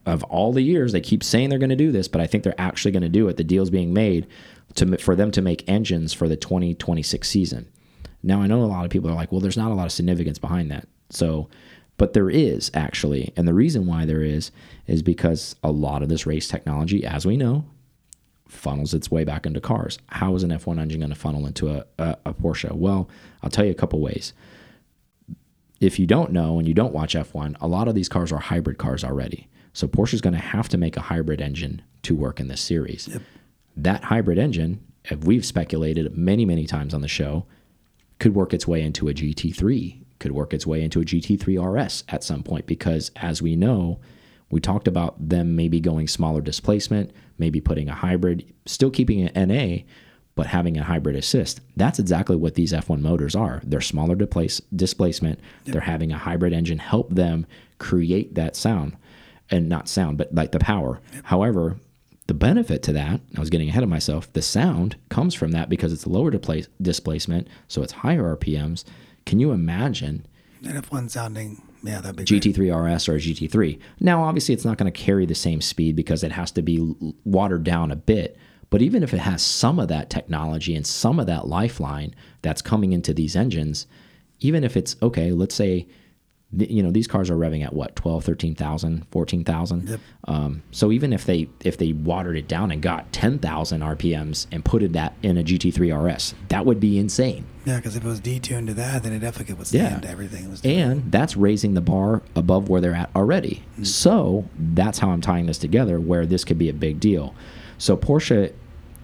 Of 0.06 0.22
all 0.24 0.52
the 0.52 0.60
years, 0.60 0.92
they 0.92 1.00
keep 1.00 1.24
saying 1.24 1.48
they're 1.48 1.58
going 1.58 1.70
to 1.70 1.76
do 1.76 1.90
this, 1.90 2.08
but 2.08 2.20
I 2.20 2.26
think 2.26 2.44
they're 2.44 2.60
actually 2.60 2.92
going 2.92 3.04
to 3.04 3.08
do 3.08 3.26
it. 3.28 3.38
The 3.38 3.44
deal's 3.44 3.70
being 3.70 3.94
made 3.94 4.26
to 4.74 4.98
for 4.98 5.16
them 5.16 5.30
to 5.30 5.40
make 5.40 5.66
engines 5.66 6.12
for 6.12 6.28
the 6.28 6.36
2026 6.36 7.26
season. 7.26 7.68
Now 8.22 8.42
I 8.42 8.46
know 8.46 8.62
a 8.62 8.66
lot 8.66 8.84
of 8.84 8.90
people 8.90 9.10
are 9.10 9.14
like, 9.14 9.32
well, 9.32 9.40
there's 9.40 9.56
not 9.56 9.70
a 9.70 9.74
lot 9.74 9.86
of 9.86 9.92
significance 9.92 10.38
behind 10.38 10.70
that. 10.70 10.88
So, 11.10 11.48
but 11.96 12.12
there 12.12 12.30
is 12.30 12.70
actually, 12.74 13.32
and 13.36 13.46
the 13.46 13.54
reason 13.54 13.86
why 13.86 14.04
there 14.04 14.22
is 14.22 14.50
is 14.86 15.02
because 15.02 15.56
a 15.62 15.70
lot 15.70 16.02
of 16.02 16.08
this 16.08 16.26
race 16.26 16.48
technology, 16.48 17.04
as 17.04 17.24
we 17.24 17.36
know, 17.36 17.64
funnels 18.48 18.94
its 18.94 19.10
way 19.10 19.24
back 19.24 19.46
into 19.46 19.60
cars. 19.60 19.98
How 20.08 20.34
is 20.34 20.42
an 20.42 20.50
F1 20.50 20.80
engine 20.80 21.00
going 21.00 21.10
to 21.10 21.16
funnel 21.16 21.46
into 21.46 21.70
a, 21.70 21.84
a, 21.98 22.16
a 22.26 22.34
Porsche? 22.34 22.72
Well, 22.72 23.08
I'll 23.42 23.50
tell 23.50 23.64
you 23.64 23.70
a 23.70 23.76
couple 23.76 24.00
ways. 24.00 24.32
If 25.80 25.98
you 25.98 26.06
don't 26.06 26.32
know 26.32 26.58
and 26.58 26.66
you 26.66 26.74
don't 26.74 26.94
watch 26.94 27.14
F1, 27.14 27.56
a 27.60 27.66
lot 27.66 27.88
of 27.88 27.94
these 27.94 28.08
cars 28.08 28.32
are 28.32 28.38
hybrid 28.38 28.78
cars 28.78 29.04
already. 29.04 29.48
So 29.72 29.88
Porsche's 29.88 30.20
going 30.20 30.34
to 30.34 30.40
have 30.40 30.68
to 30.70 30.78
make 30.78 30.96
a 30.96 31.02
hybrid 31.02 31.40
engine 31.40 31.82
to 32.02 32.14
work 32.14 32.38
in 32.40 32.48
this 32.48 32.60
series. 32.60 33.08
That 33.76 34.04
hybrid 34.04 34.38
engine, 34.38 34.84
we've 35.22 35.44
speculated 35.44 36.16
many, 36.16 36.44
many 36.44 36.66
times 36.66 36.94
on 36.94 37.00
the 37.00 37.08
show, 37.08 37.46
could 38.20 38.34
work 38.34 38.54
its 38.54 38.68
way 38.68 38.82
into 38.82 39.08
a 39.08 39.14
GT3, 39.14 40.00
could 40.20 40.32
work 40.32 40.54
its 40.54 40.66
way 40.66 40.82
into 40.82 41.00
a 41.00 41.04
GT3 41.04 41.84
RS 41.86 42.04
at 42.08 42.22
some 42.22 42.42
point 42.44 42.66
because, 42.66 43.10
as 43.16 43.42
we 43.42 43.56
know, 43.56 43.98
we 44.50 44.60
talked 44.60 44.86
about 44.86 45.28
them 45.28 45.56
maybe 45.56 45.80
going 45.80 46.06
smaller 46.06 46.40
displacement, 46.40 47.10
maybe 47.38 47.60
putting 47.60 47.88
a 47.88 47.94
hybrid, 47.94 48.44
still 48.66 48.90
keeping 48.90 49.28
an 49.28 49.48
NA, 49.48 49.78
but 50.34 50.46
having 50.46 50.76
a 50.76 50.82
hybrid 50.82 51.16
assist. 51.16 51.60
That's 51.76 51.98
exactly 51.98 52.36
what 52.36 52.54
these 52.54 52.72
F1 52.72 53.00
motors 53.00 53.36
are. 53.36 53.60
They're 53.64 53.80
smaller 53.80 54.14
displace, 54.14 54.60
displacement. 54.74 55.38
They're 55.64 55.80
having 55.80 56.12
a 56.12 56.18
hybrid 56.18 56.52
engine 56.52 56.78
help 56.78 57.10
them 57.10 57.46
create 57.78 58.34
that 58.34 58.56
sound, 58.56 58.96
and 59.50 59.68
not 59.68 59.88
sound, 59.88 60.18
but 60.18 60.34
like 60.34 60.52
the 60.52 60.58
power. 60.58 61.00
However, 61.24 61.76
the 62.26 62.34
benefit 62.34 62.82
to 62.84 62.92
that, 62.94 63.20
I 63.36 63.40
was 63.40 63.50
getting 63.50 63.68
ahead 63.68 63.82
of 63.82 63.88
myself, 63.88 64.32
the 64.32 64.42
sound 64.42 64.96
comes 65.10 65.34
from 65.34 65.50
that 65.52 65.68
because 65.68 65.92
it's 65.92 66.06
lower 66.06 66.30
displacement, 66.30 67.48
so 67.68 67.82
it's 67.82 67.92
higher 67.92 68.34
RPMs. 68.36 68.84
Can 69.26 69.40
you 69.40 69.52
imagine 69.52 70.26
An 70.64 70.80
F1 70.80 71.10
sounding, 71.10 71.60
yeah, 71.82 72.00
that'd 72.00 72.16
be 72.16 72.24
great. 72.24 72.42
GT3 72.42 72.96
RS 72.96 73.08
or 73.08 73.16
a 73.16 73.18
GT3? 73.18 73.78
Now, 74.00 74.24
obviously, 74.24 74.54
it's 74.54 74.64
not 74.64 74.78
going 74.78 74.90
to 74.90 74.98
carry 74.98 75.26
the 75.26 75.34
same 75.34 75.60
speed 75.60 75.94
because 75.96 76.24
it 76.24 76.32
has 76.32 76.50
to 76.52 76.62
be 76.62 76.94
watered 77.24 77.64
down 77.64 77.90
a 77.90 77.96
bit. 77.96 78.38
But 78.74 78.82
even 78.82 79.04
if 79.04 79.14
it 79.14 79.18
has 79.20 79.40
some 79.40 79.78
of 79.78 79.86
that 79.86 80.10
technology 80.10 80.74
and 80.74 80.84
some 80.84 81.20
of 81.20 81.26
that 81.28 81.46
lifeline 81.46 82.12
that's 82.42 82.60
coming 82.60 82.92
into 82.92 83.14
these 83.14 83.36
engines, 83.36 83.86
even 84.40 84.64
if 84.64 84.76
it's 84.76 84.96
okay, 85.00 85.30
let's 85.30 85.54
say, 85.54 85.86
you 86.50 86.82
know, 86.82 86.90
these 86.90 87.06
cars 87.06 87.30
are 87.30 87.36
revving 87.36 87.64
at 87.64 87.72
what 87.72 87.94
12, 87.94 88.24
13,000, 88.24 89.06
14,000. 89.12 89.88
Yep. 89.88 90.00
Um, 90.24 90.64
so 90.72 90.90
even 90.90 91.12
if 91.12 91.24
they 91.24 91.48
if 91.60 91.76
they 91.78 91.92
watered 91.92 92.36
it 92.36 92.48
down 92.48 92.72
and 92.72 92.82
got 92.82 93.12
10,000 93.12 93.80
RPMs 93.80 94.48
and 94.50 94.64
put 94.64 94.82
it 94.82 94.92
that 94.94 95.14
in 95.22 95.38
a 95.38 95.44
GT3 95.44 95.92
RS, 96.16 96.34
that 96.48 96.66
would 96.66 96.80
be 96.80 96.98
insane. 96.98 97.44
Yeah, 97.64 97.76
because 97.76 97.94
if 97.94 98.04
it 98.04 98.08
was 98.08 98.20
detuned 98.20 98.66
to 98.66 98.74
that, 98.74 99.04
then 99.04 99.12
it 99.12 99.20
definitely 99.20 99.54
would 99.54 99.72
Yeah. 99.72 99.86
stand 99.86 100.02
to 100.02 100.10
everything. 100.10 100.52
And 100.64 101.12
that's 101.12 101.36
raising 101.36 101.74
the 101.74 101.80
bar 101.80 102.22
above 102.34 102.68
where 102.68 102.80
they're 102.80 102.92
at 102.92 103.10
already. 103.14 103.62
So 103.84 104.48
that's 104.58 104.98
how 104.98 105.10
I'm 105.10 105.20
tying 105.20 105.46
this 105.46 105.58
together, 105.58 106.00
where 106.00 106.26
this 106.26 106.42
could 106.42 106.58
be 106.58 106.68
a 106.68 106.74
big 106.74 106.98
deal. 106.98 107.36
So 107.78 107.96
Porsche 107.96 108.52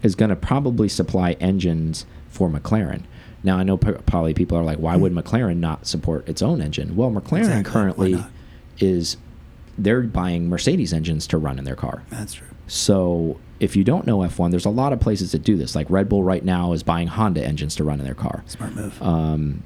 is 0.02 0.14
going 0.14 0.30
to 0.30 0.36
probably 0.36 0.88
supply 0.88 1.32
engines 1.32 2.06
for 2.28 2.48
McLaren. 2.48 3.02
Now 3.42 3.58
I 3.58 3.62
know 3.62 3.76
probably 3.76 4.34
people 4.34 4.58
are 4.58 4.64
like, 4.64 4.78
why 4.78 4.96
would 4.96 5.12
McLaren 5.12 5.56
not 5.58 5.86
support 5.86 6.28
its 6.28 6.42
own 6.42 6.60
engine? 6.60 6.96
Well, 6.96 7.10
McLaren 7.10 7.38
Exactly. 7.40 7.72
Currently 7.72 8.24
is 8.78 9.16
they're 9.78 10.02
buying 10.02 10.48
Mercedes 10.48 10.92
engines 10.92 11.26
to 11.28 11.38
run 11.38 11.58
in 11.58 11.64
their 11.64 11.76
car. 11.76 12.02
That's 12.10 12.34
true. 12.34 12.46
So 12.66 13.38
if 13.60 13.76
you 13.76 13.84
don't 13.84 14.06
know 14.06 14.18
F1, 14.18 14.50
there's 14.50 14.66
a 14.66 14.70
lot 14.70 14.92
of 14.92 15.00
places 15.00 15.32
that 15.32 15.42
do 15.42 15.56
this. 15.56 15.74
Like 15.74 15.88
Red 15.90 16.08
Bull 16.08 16.22
right 16.22 16.44
now 16.44 16.72
is 16.72 16.82
buying 16.82 17.08
Honda 17.08 17.44
engines 17.44 17.74
to 17.76 17.84
run 17.84 17.98
in 17.98 18.04
their 18.04 18.14
car. 18.14 18.44
Smart 18.46 18.74
move. 18.74 19.02
Um, 19.02 19.64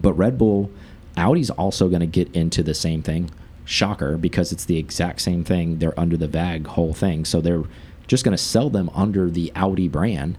but 0.00 0.12
Red 0.14 0.36
Bull, 0.38 0.70
Audi's 1.16 1.50
also 1.50 1.88
going 1.88 2.00
to 2.00 2.06
get 2.06 2.32
into 2.34 2.62
the 2.62 2.74
same 2.74 3.02
thing. 3.02 3.30
Shocker, 3.64 4.16
because 4.16 4.50
it's 4.50 4.64
the 4.64 4.78
exact 4.78 5.20
same 5.20 5.44
thing. 5.44 5.78
They're 5.78 5.98
under 5.98 6.16
the 6.16 6.28
VAG 6.28 6.66
whole 6.68 6.94
thing. 6.94 7.24
So 7.24 7.40
they're 7.40 7.64
just 8.08 8.24
going 8.24 8.36
to 8.36 8.42
sell 8.42 8.70
them 8.70 8.90
under 8.94 9.30
the 9.30 9.52
Audi 9.54 9.86
brand, 9.86 10.36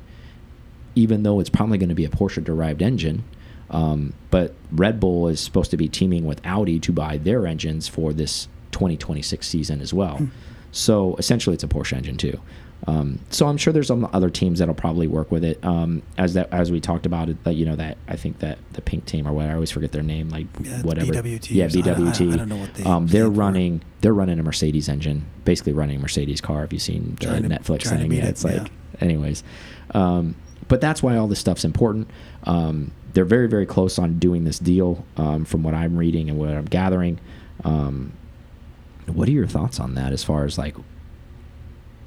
even 0.95 1.23
though 1.23 1.39
it's 1.39 1.49
probably 1.49 1.77
going 1.77 1.89
to 1.89 1.95
be 1.95 2.05
a 2.05 2.09
Porsche 2.09 2.43
derived 2.43 2.81
engine. 2.81 3.23
Um, 3.69 4.13
but 4.31 4.55
Red 4.71 4.99
Bull 4.99 5.27
is 5.27 5.39
supposed 5.39 5.71
to 5.71 5.77
be 5.77 5.87
teaming 5.87 6.25
with 6.25 6.41
Audi 6.45 6.79
to 6.79 6.91
buy 6.91 7.17
their 7.17 7.45
engines 7.45 7.87
for 7.87 8.11
this 8.11 8.47
2026 8.71 9.47
season 9.47 9.79
as 9.79 9.93
well. 9.93 10.17
So 10.71 11.15
essentially, 11.17 11.53
it's 11.53 11.63
a 11.63 11.67
Porsche 11.67 11.93
engine 11.93 12.17
too. 12.17 12.39
Um, 12.89 13.19
so 13.29 13.47
I'm 13.47 13.57
sure 13.57 13.71
there's 13.71 13.87
some 13.87 14.09
other 14.13 14.31
teams 14.31 14.57
that'll 14.59 14.73
probably 14.73 15.07
work 15.07 15.31
with 15.31 15.43
it. 15.43 15.63
Um, 15.63 16.01
as 16.17 16.33
that 16.33 16.51
as 16.51 16.71
we 16.71 16.79
talked 16.79 17.05
about 17.05 17.29
it, 17.29 17.43
that 17.43 17.53
you 17.53 17.65
know 17.65 17.75
that 17.75 17.97
I 18.07 18.15
think 18.15 18.39
that 18.39 18.57
the 18.73 18.81
pink 18.81 19.05
team 19.05 19.27
or 19.27 19.31
what 19.33 19.45
I 19.45 19.53
always 19.53 19.69
forget 19.69 19.91
their 19.91 20.01
name, 20.01 20.29
like 20.29 20.47
Yeah, 20.59 20.81
whatever. 20.81 21.11
BWT 21.13 21.51
Yeah, 21.51 21.67
something. 21.67 21.91
I 21.91 21.95
I 21.95 21.99
BWT. 21.99 22.33
I 22.33 22.37
don't 22.37 22.49
know 22.49 22.55
what 22.57 22.73
they 22.73 22.83
um, 22.83 23.07
they're 23.07 23.25
for. 23.25 23.31
running. 23.31 23.81
They're 24.01 24.13
running 24.13 24.39
a 24.39 24.43
Mercedes 24.43 24.89
engine, 24.89 25.25
basically 25.45 25.73
running 25.73 25.97
a 25.97 25.99
Mercedes 25.99 26.41
car. 26.41 26.61
Have 26.61 26.73
you 26.73 26.79
seen 26.79 27.15
the 27.19 27.27
Trying 27.27 27.43
Netflix 27.43 27.81
to 27.81 27.89
thing? 27.89 28.11
Yeah, 28.11 28.25
it, 28.25 28.29
it's 28.29 28.43
like, 28.43 28.55
yeah. 28.55 28.67
anyways. 29.01 29.43
Um, 29.91 30.35
but 30.67 30.81
that's 30.81 31.03
why 31.03 31.15
all 31.15 31.27
this 31.27 31.39
stuff's 31.39 31.65
important. 31.65 32.09
Um, 32.45 32.91
they're 33.13 33.25
very, 33.25 33.47
very 33.47 33.65
close 33.65 33.99
on 33.99 34.17
doing 34.19 34.45
this 34.45 34.57
deal, 34.57 35.05
um, 35.17 35.45
from 35.45 35.63
what 35.63 35.73
I'm 35.73 35.97
reading 35.97 36.29
and 36.29 36.39
what 36.39 36.49
I'm 36.49 36.65
gathering. 36.65 37.19
Um, 37.63 38.13
what 39.07 39.27
are 39.27 39.31
your 39.31 39.47
thoughts 39.47 39.79
on 39.79 39.95
that? 39.95 40.13
As 40.13 40.23
far 40.23 40.45
as 40.45 40.57
like, 40.57 40.75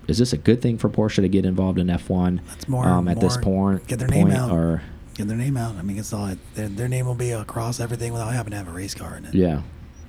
is 0.09 0.19
this 0.19 0.33
a 0.33 0.37
good 0.37 0.61
thing 0.62 0.79
for 0.79 0.88
Porsche 0.88 1.17
to 1.23 1.29
get 1.29 1.45
involved 1.45 1.79
in 1.79 1.87
F1 1.88 2.41
That's 2.49 2.69
more- 2.69 2.87
um, 2.87 3.09
at 3.09 3.21
this 3.21 3.37
point? 3.37 3.87
get 3.87 3.99
their 3.99 4.09
point, 4.09 4.29
name 4.31 4.37
out. 4.37 4.51
or 4.51 4.83
Get 5.15 5.29
their 5.29 5.37
name 5.37 5.57
out. 5.59 5.77
I 5.77 5.83
mean, 5.83 5.99
it's 5.99 6.12
all 6.12 6.35
their, 6.55 6.69
their 6.69 6.88
name 6.88 7.07
will 7.07 7.15
be 7.15 7.33
across 7.33 7.81
everything 7.81 8.12
without 8.12 8.33
having 8.33 8.51
to 8.53 8.57
have 8.57 8.67
a 8.69 8.73
race 8.73 8.95
car 8.95 9.17
in 9.17 9.27
it. 9.27 9.35
Yeah. 9.35 9.61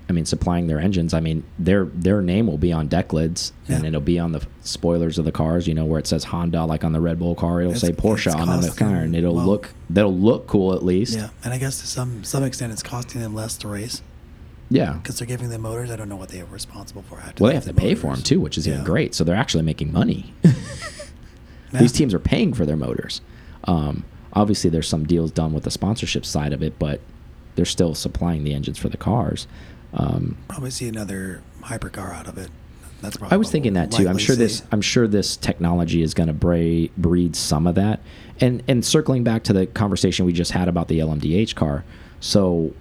I 0.09 0.11
mean, 0.13 0.25
supplying 0.25 0.67
their 0.67 0.79
engines. 0.79 1.13
I 1.13 1.21
mean, 1.21 1.43
their 1.57 1.85
their 1.85 2.21
name 2.21 2.45
will 2.47 2.57
be 2.57 2.73
on 2.73 2.87
deck 2.89 3.13
lids, 3.13 3.53
and 3.69 3.85
it'll 3.85 4.01
be 4.01 4.19
on 4.19 4.33
the 4.33 4.45
spoilers 4.61 5.17
of 5.17 5.23
the 5.23 5.31
cars. 5.31 5.65
You 5.65 5.73
know, 5.73 5.85
where 5.85 5.97
it 5.99 6.07
says 6.07 6.25
Honda, 6.25 6.65
like 6.65 6.83
on 6.83 6.91
the 6.91 6.99
Red 6.99 7.19
Bull 7.19 7.35
car, 7.35 7.61
it'll 7.61 7.71
It's- 7.73 7.81
say 7.81 7.93
Porsche 7.93 8.35
on 8.35 8.47
the 8.61 8.67
McLaren. 8.67 9.15
It'll 9.15 9.35
well- 9.35 9.45
look 9.45 9.69
that'll 9.89 10.13
look 10.15 10.45
cool 10.47 10.73
at 10.73 10.83
least. 10.83 11.15
Yeah, 11.17 11.29
and 11.43 11.53
I 11.53 11.57
guess 11.57 11.79
to 11.79 11.87
some 11.87 12.23
some 12.25 12.43
extent 12.43 12.73
it's 12.73 12.83
costing 12.83 13.21
them 13.21 13.33
less 13.33 13.55
to 13.57 13.67
race 13.69 14.01
Yeah. 14.73 14.93
because 14.93 15.19
they're 15.19 15.27
giving 15.27 15.49
them 15.49 15.61
motors. 15.61 15.91
I 15.91 15.95
don't 15.95 16.09
know 16.09 16.15
what 16.15 16.29
they 16.29 16.41
are 16.41 16.45
responsible 16.45 17.03
for. 17.03 17.19
After 17.19 17.43
Well, 17.43 17.49
they 17.49 17.55
have 17.55 17.63
to 17.63 17.73
the 17.73 17.79
pay 17.79 17.95
for 17.95 18.13
them 18.13 18.23
too, 18.23 18.39
which 18.39 18.57
is 18.57 18.67
even 18.67 18.83
great. 18.83 19.13
So 19.13 19.23
they're 19.23 19.35
actually 19.35 19.63
making 19.63 19.91
money. 19.91 20.33
Yeah. 20.43 20.51
These 21.79 21.91
teams 21.91 22.13
are 22.13 22.19
paying 22.19 22.53
for 22.53 22.65
their 22.65 22.77
motors. 22.77 23.21
Um, 23.63 24.03
obviously, 24.33 24.69
there's 24.69 24.87
some 24.87 25.05
deals 25.05 25.31
done 25.31 25.53
with 25.53 25.63
the 25.63 25.71
sponsorship 25.71 26.25
side 26.25 26.53
of 26.53 26.61
it, 26.61 26.77
but 26.77 27.01
they're 27.55 27.65
still 27.65 27.95
supplying 27.95 28.43
the 28.43 28.53
engines 28.53 28.77
for 28.77 28.89
the 28.89 28.97
cars. 28.97 29.47
Um, 29.93 30.37
probably 30.47 30.71
see 30.71 30.87
another 30.87 31.41
hypercar 31.61 32.13
out 32.13 32.27
of 32.27 32.37
it. 32.37 32.49
That's 33.01 33.17
probably 33.17 33.35
I 33.35 33.37
was 33.37 33.51
thinking 33.51 33.73
that 33.73 33.91
too. 33.91 34.07
I'm 34.07 34.17
sure 34.17 34.35
this. 34.35 34.63
I'm 34.71 34.81
sure 34.81 35.07
this 35.07 35.35
technology 35.35 36.01
is 36.01 36.13
going 36.13 36.27
to 36.27 36.33
breed 36.33 36.91
breed 36.95 37.35
some 37.35 37.67
of 37.67 37.75
that. 37.75 37.99
And 38.39 38.63
and 38.67 38.83
circling 38.83 39.23
back 39.23 39.43
to 39.45 39.53
the 39.53 39.65
conversation 39.67 40.25
we 40.25 40.33
just 40.33 40.51
had 40.51 40.67
about 40.67 40.87
the 40.87 40.99
LMDH 40.99 41.55
car. 41.55 41.83
So, 42.19 42.73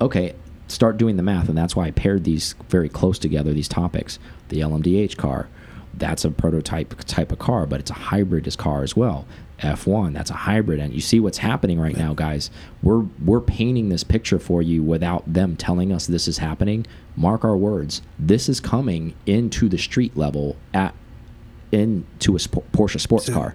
okay, 0.00 0.34
start 0.74 0.98
doing 0.98 1.16
the 1.16 1.22
math, 1.22 1.48
and 1.48 1.56
that's 1.56 1.74
why 1.76 1.86
I 1.86 1.90
paired 1.90 2.24
these 2.24 2.54
very 2.68 2.88
close 2.88 3.18
together. 3.18 3.52
These 3.52 3.68
topics. 3.68 4.18
The 4.48 4.60
LMDH 4.60 5.16
car, 5.16 5.48
that's 5.94 6.24
a 6.24 6.30
prototype 6.30 6.94
type 7.04 7.32
of 7.32 7.38
car, 7.38 7.66
but 7.66 7.80
it's 7.80 7.90
a 7.90 7.94
hybrid 7.94 8.56
car 8.58 8.82
as 8.82 8.96
well. 8.96 9.26
F1, 9.60 10.12
that's 10.12 10.30
a 10.30 10.34
hybrid, 10.34 10.80
and 10.80 10.92
you 10.92 11.00
see 11.00 11.20
what's 11.20 11.38
happening 11.38 11.78
right 11.80 11.96
now, 11.96 12.12
guys. 12.12 12.50
We're 12.82 13.04
we're 13.24 13.40
painting 13.40 13.88
this 13.88 14.04
picture 14.04 14.38
for 14.38 14.60
you 14.60 14.82
without 14.82 15.32
them 15.32 15.56
telling 15.56 15.92
us 15.92 16.06
this 16.06 16.28
is 16.28 16.38
happening. 16.38 16.86
Mark 17.16 17.44
our 17.44 17.56
words. 17.56 18.02
This 18.18 18.48
is 18.48 18.60
coming 18.60 19.14
into 19.26 19.68
the 19.68 19.78
street 19.78 20.16
level 20.16 20.56
at 20.74 20.94
into 21.72 22.34
a 22.34 22.38
Porsche 22.38 23.00
sports 23.00 23.26
Soon. 23.26 23.34
car. 23.34 23.54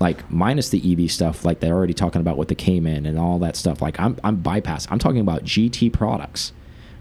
Like 0.00 0.30
minus 0.30 0.68
the 0.68 0.92
EV 0.92 1.10
stuff, 1.10 1.44
like 1.44 1.60
they're 1.60 1.74
already 1.74 1.94
talking 1.94 2.20
about 2.20 2.36
with 2.36 2.48
the 2.48 2.54
Cayman 2.54 3.04
and 3.04 3.18
all 3.18 3.38
that 3.40 3.56
stuff. 3.56 3.82
Like 3.82 3.98
I'm 3.98 4.16
I'm 4.22 4.36
bypass. 4.36 4.86
I'm 4.90 4.98
talking 4.98 5.20
about 5.20 5.44
GT 5.44 5.92
products. 5.92 6.52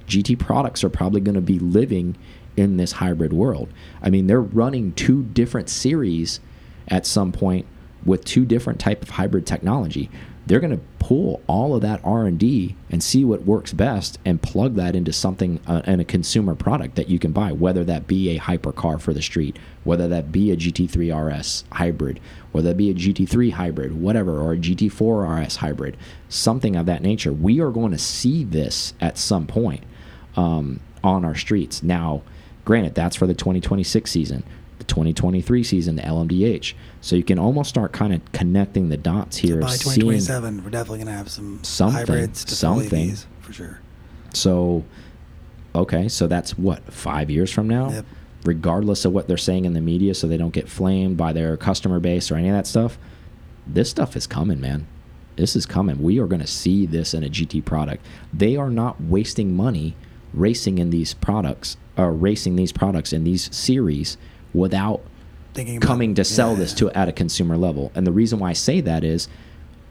GT 0.07 0.39
products 0.39 0.83
are 0.83 0.89
probably 0.89 1.21
going 1.21 1.36
to 1.36 1.41
be 1.41 1.60
living 1.60 2.17
in 2.55 2.77
this 2.77 2.93
hybrid 2.93 3.33
world. 3.33 3.69
I 4.01 4.10
mean, 4.10 4.27
they're 4.27 4.41
running 4.41 4.93
two 4.93 5.23
different 5.23 5.69
series 5.69 6.39
at 6.88 7.05
some 7.05 7.31
point 7.31 7.67
with 8.05 8.25
two 8.25 8.45
different 8.45 8.79
type 8.79 9.01
of 9.01 9.12
hybrid 9.12 9.45
technology. 9.45 10.10
They're 10.47 10.62
going 10.62 10.77
to 10.77 10.86
pull 10.99 11.41
all 11.45 11.75
of 11.75 11.81
that 11.81 11.99
R&D 12.05 12.75
and 12.89 13.03
see 13.03 13.25
what 13.25 13.43
works 13.43 13.73
best 13.73 14.17
and 14.23 14.41
plug 14.41 14.75
that 14.75 14.95
into 14.95 15.12
something 15.12 15.60
uh, 15.67 15.81
in 15.86 15.99
a 15.99 16.05
consumer 16.05 16.55
product 16.55 16.95
that 16.95 17.10
you 17.10 17.19
can 17.19 17.33
buy, 17.33 17.51
whether 17.51 17.83
that 17.83 18.07
be 18.07 18.29
a 18.29 18.39
hypercar 18.39 18.99
for 18.99 19.13
the 19.13 19.21
street, 19.21 19.57
whether 19.83 20.07
that 20.07 20.31
be 20.31 20.51
a 20.51 20.55
GT3 20.55 21.13
RS 21.13 21.65
hybrid, 21.73 22.21
whether 22.53 22.69
that 22.69 22.77
be 22.77 22.89
a 22.89 22.93
GT3 22.93 23.51
hybrid, 23.51 24.01
whatever, 24.01 24.39
or 24.39 24.53
a 24.53 24.57
GT4 24.57 25.45
RS 25.45 25.57
hybrid, 25.57 25.97
something 26.29 26.77
of 26.77 26.86
that 26.86 27.01
nature. 27.01 27.33
We 27.33 27.60
are 27.60 27.71
going 27.71 27.91
to 27.91 27.97
see 27.97 28.45
this 28.45 28.93
at 29.01 29.17
some 29.17 29.47
point 29.47 29.83
um, 30.38 30.79
on 31.03 31.25
our 31.25 31.36
streets. 31.36 31.83
Now, 31.83 32.21
granted, 32.63 32.95
that's 32.95 33.17
for 33.17 33.27
the 33.27 33.33
2026 33.33 34.10
season. 34.10 34.43
The 34.77 34.86
2023 34.86 35.63
season, 35.63 35.97
the 35.97 36.03
LMDH. 36.03 36.73
So 37.01 37.15
you 37.15 37.23
can 37.23 37.39
almost 37.39 37.69
start 37.69 37.93
kind 37.93 38.13
of 38.13 38.31
connecting 38.31 38.89
the 38.89 38.97
dots 38.97 39.38
here. 39.38 39.55
So 39.55 39.67
by 39.67 39.75
seeing- 39.75 39.95
2027, 40.07 40.63
we're 40.63 40.69
definitely 40.69 40.97
going 40.99 41.07
to 41.07 41.13
have 41.13 41.29
some 41.29 41.60
Something, 41.63 41.97
hybrids 41.97 42.43
to 42.45 42.55
something. 42.55 43.10
EVs 43.12 43.25
for 43.41 43.53
sure. 43.53 43.79
So, 44.33 44.83
okay, 45.75 46.07
so 46.07 46.27
that's 46.27 46.57
what 46.57 46.91
five 46.91 47.29
years 47.29 47.51
from 47.51 47.67
now, 47.67 47.91
Yep. 47.91 48.05
regardless 48.45 49.05
of 49.05 49.13
what 49.13 49.27
they're 49.27 49.38
saying 49.38 49.65
in 49.65 49.73
the 49.73 49.81
media, 49.81 50.13
so 50.13 50.27
they 50.27 50.38
don't 50.38 50.53
get 50.53 50.67
flamed 50.69 51.17
by 51.17 51.33
their 51.33 51.55
customer 51.57 51.99
base 51.99 52.31
or 52.31 52.36
any 52.36 52.49
of 52.49 52.55
that 52.55 52.67
stuff. 52.67 52.97
This 53.65 53.89
stuff 53.89 54.15
is 54.15 54.27
coming, 54.27 54.60
man. 54.60 54.88
This 55.36 55.55
is 55.55 55.65
coming. 55.65 56.01
We 56.01 56.19
are 56.19 56.25
going 56.27 56.41
to 56.41 56.47
see 56.47 56.86
this 56.86 57.13
in 57.13 57.23
a 57.23 57.29
GT 57.29 57.62
product. 57.62 58.03
They 58.33 58.55
are 58.55 58.69
not 58.71 58.99
wasting 59.01 59.55
money 59.55 59.95
racing 60.33 60.77
in 60.77 60.89
these 60.89 61.13
products, 61.13 61.77
or 61.97 62.12
racing 62.12 62.55
these 62.57 62.71
products 62.71 63.13
in 63.13 63.23
these 63.23 63.53
series 63.55 64.17
without 64.53 65.01
Thinking 65.58 65.80
coming 65.80 66.13
to 66.13 66.24
sell 66.24 66.52
yeah. 66.52 66.60
this 66.60 66.74
to 66.76 66.91
at 66.91 67.10
a 67.10 67.12
consumer 67.12 67.58
level. 67.58 67.91
And 67.96 68.06
the 68.06 68.12
reason 68.12 68.38
why 68.38 68.52
I 68.52 68.54
say 68.54 68.80
that 68.82 69.04
is 69.04 69.28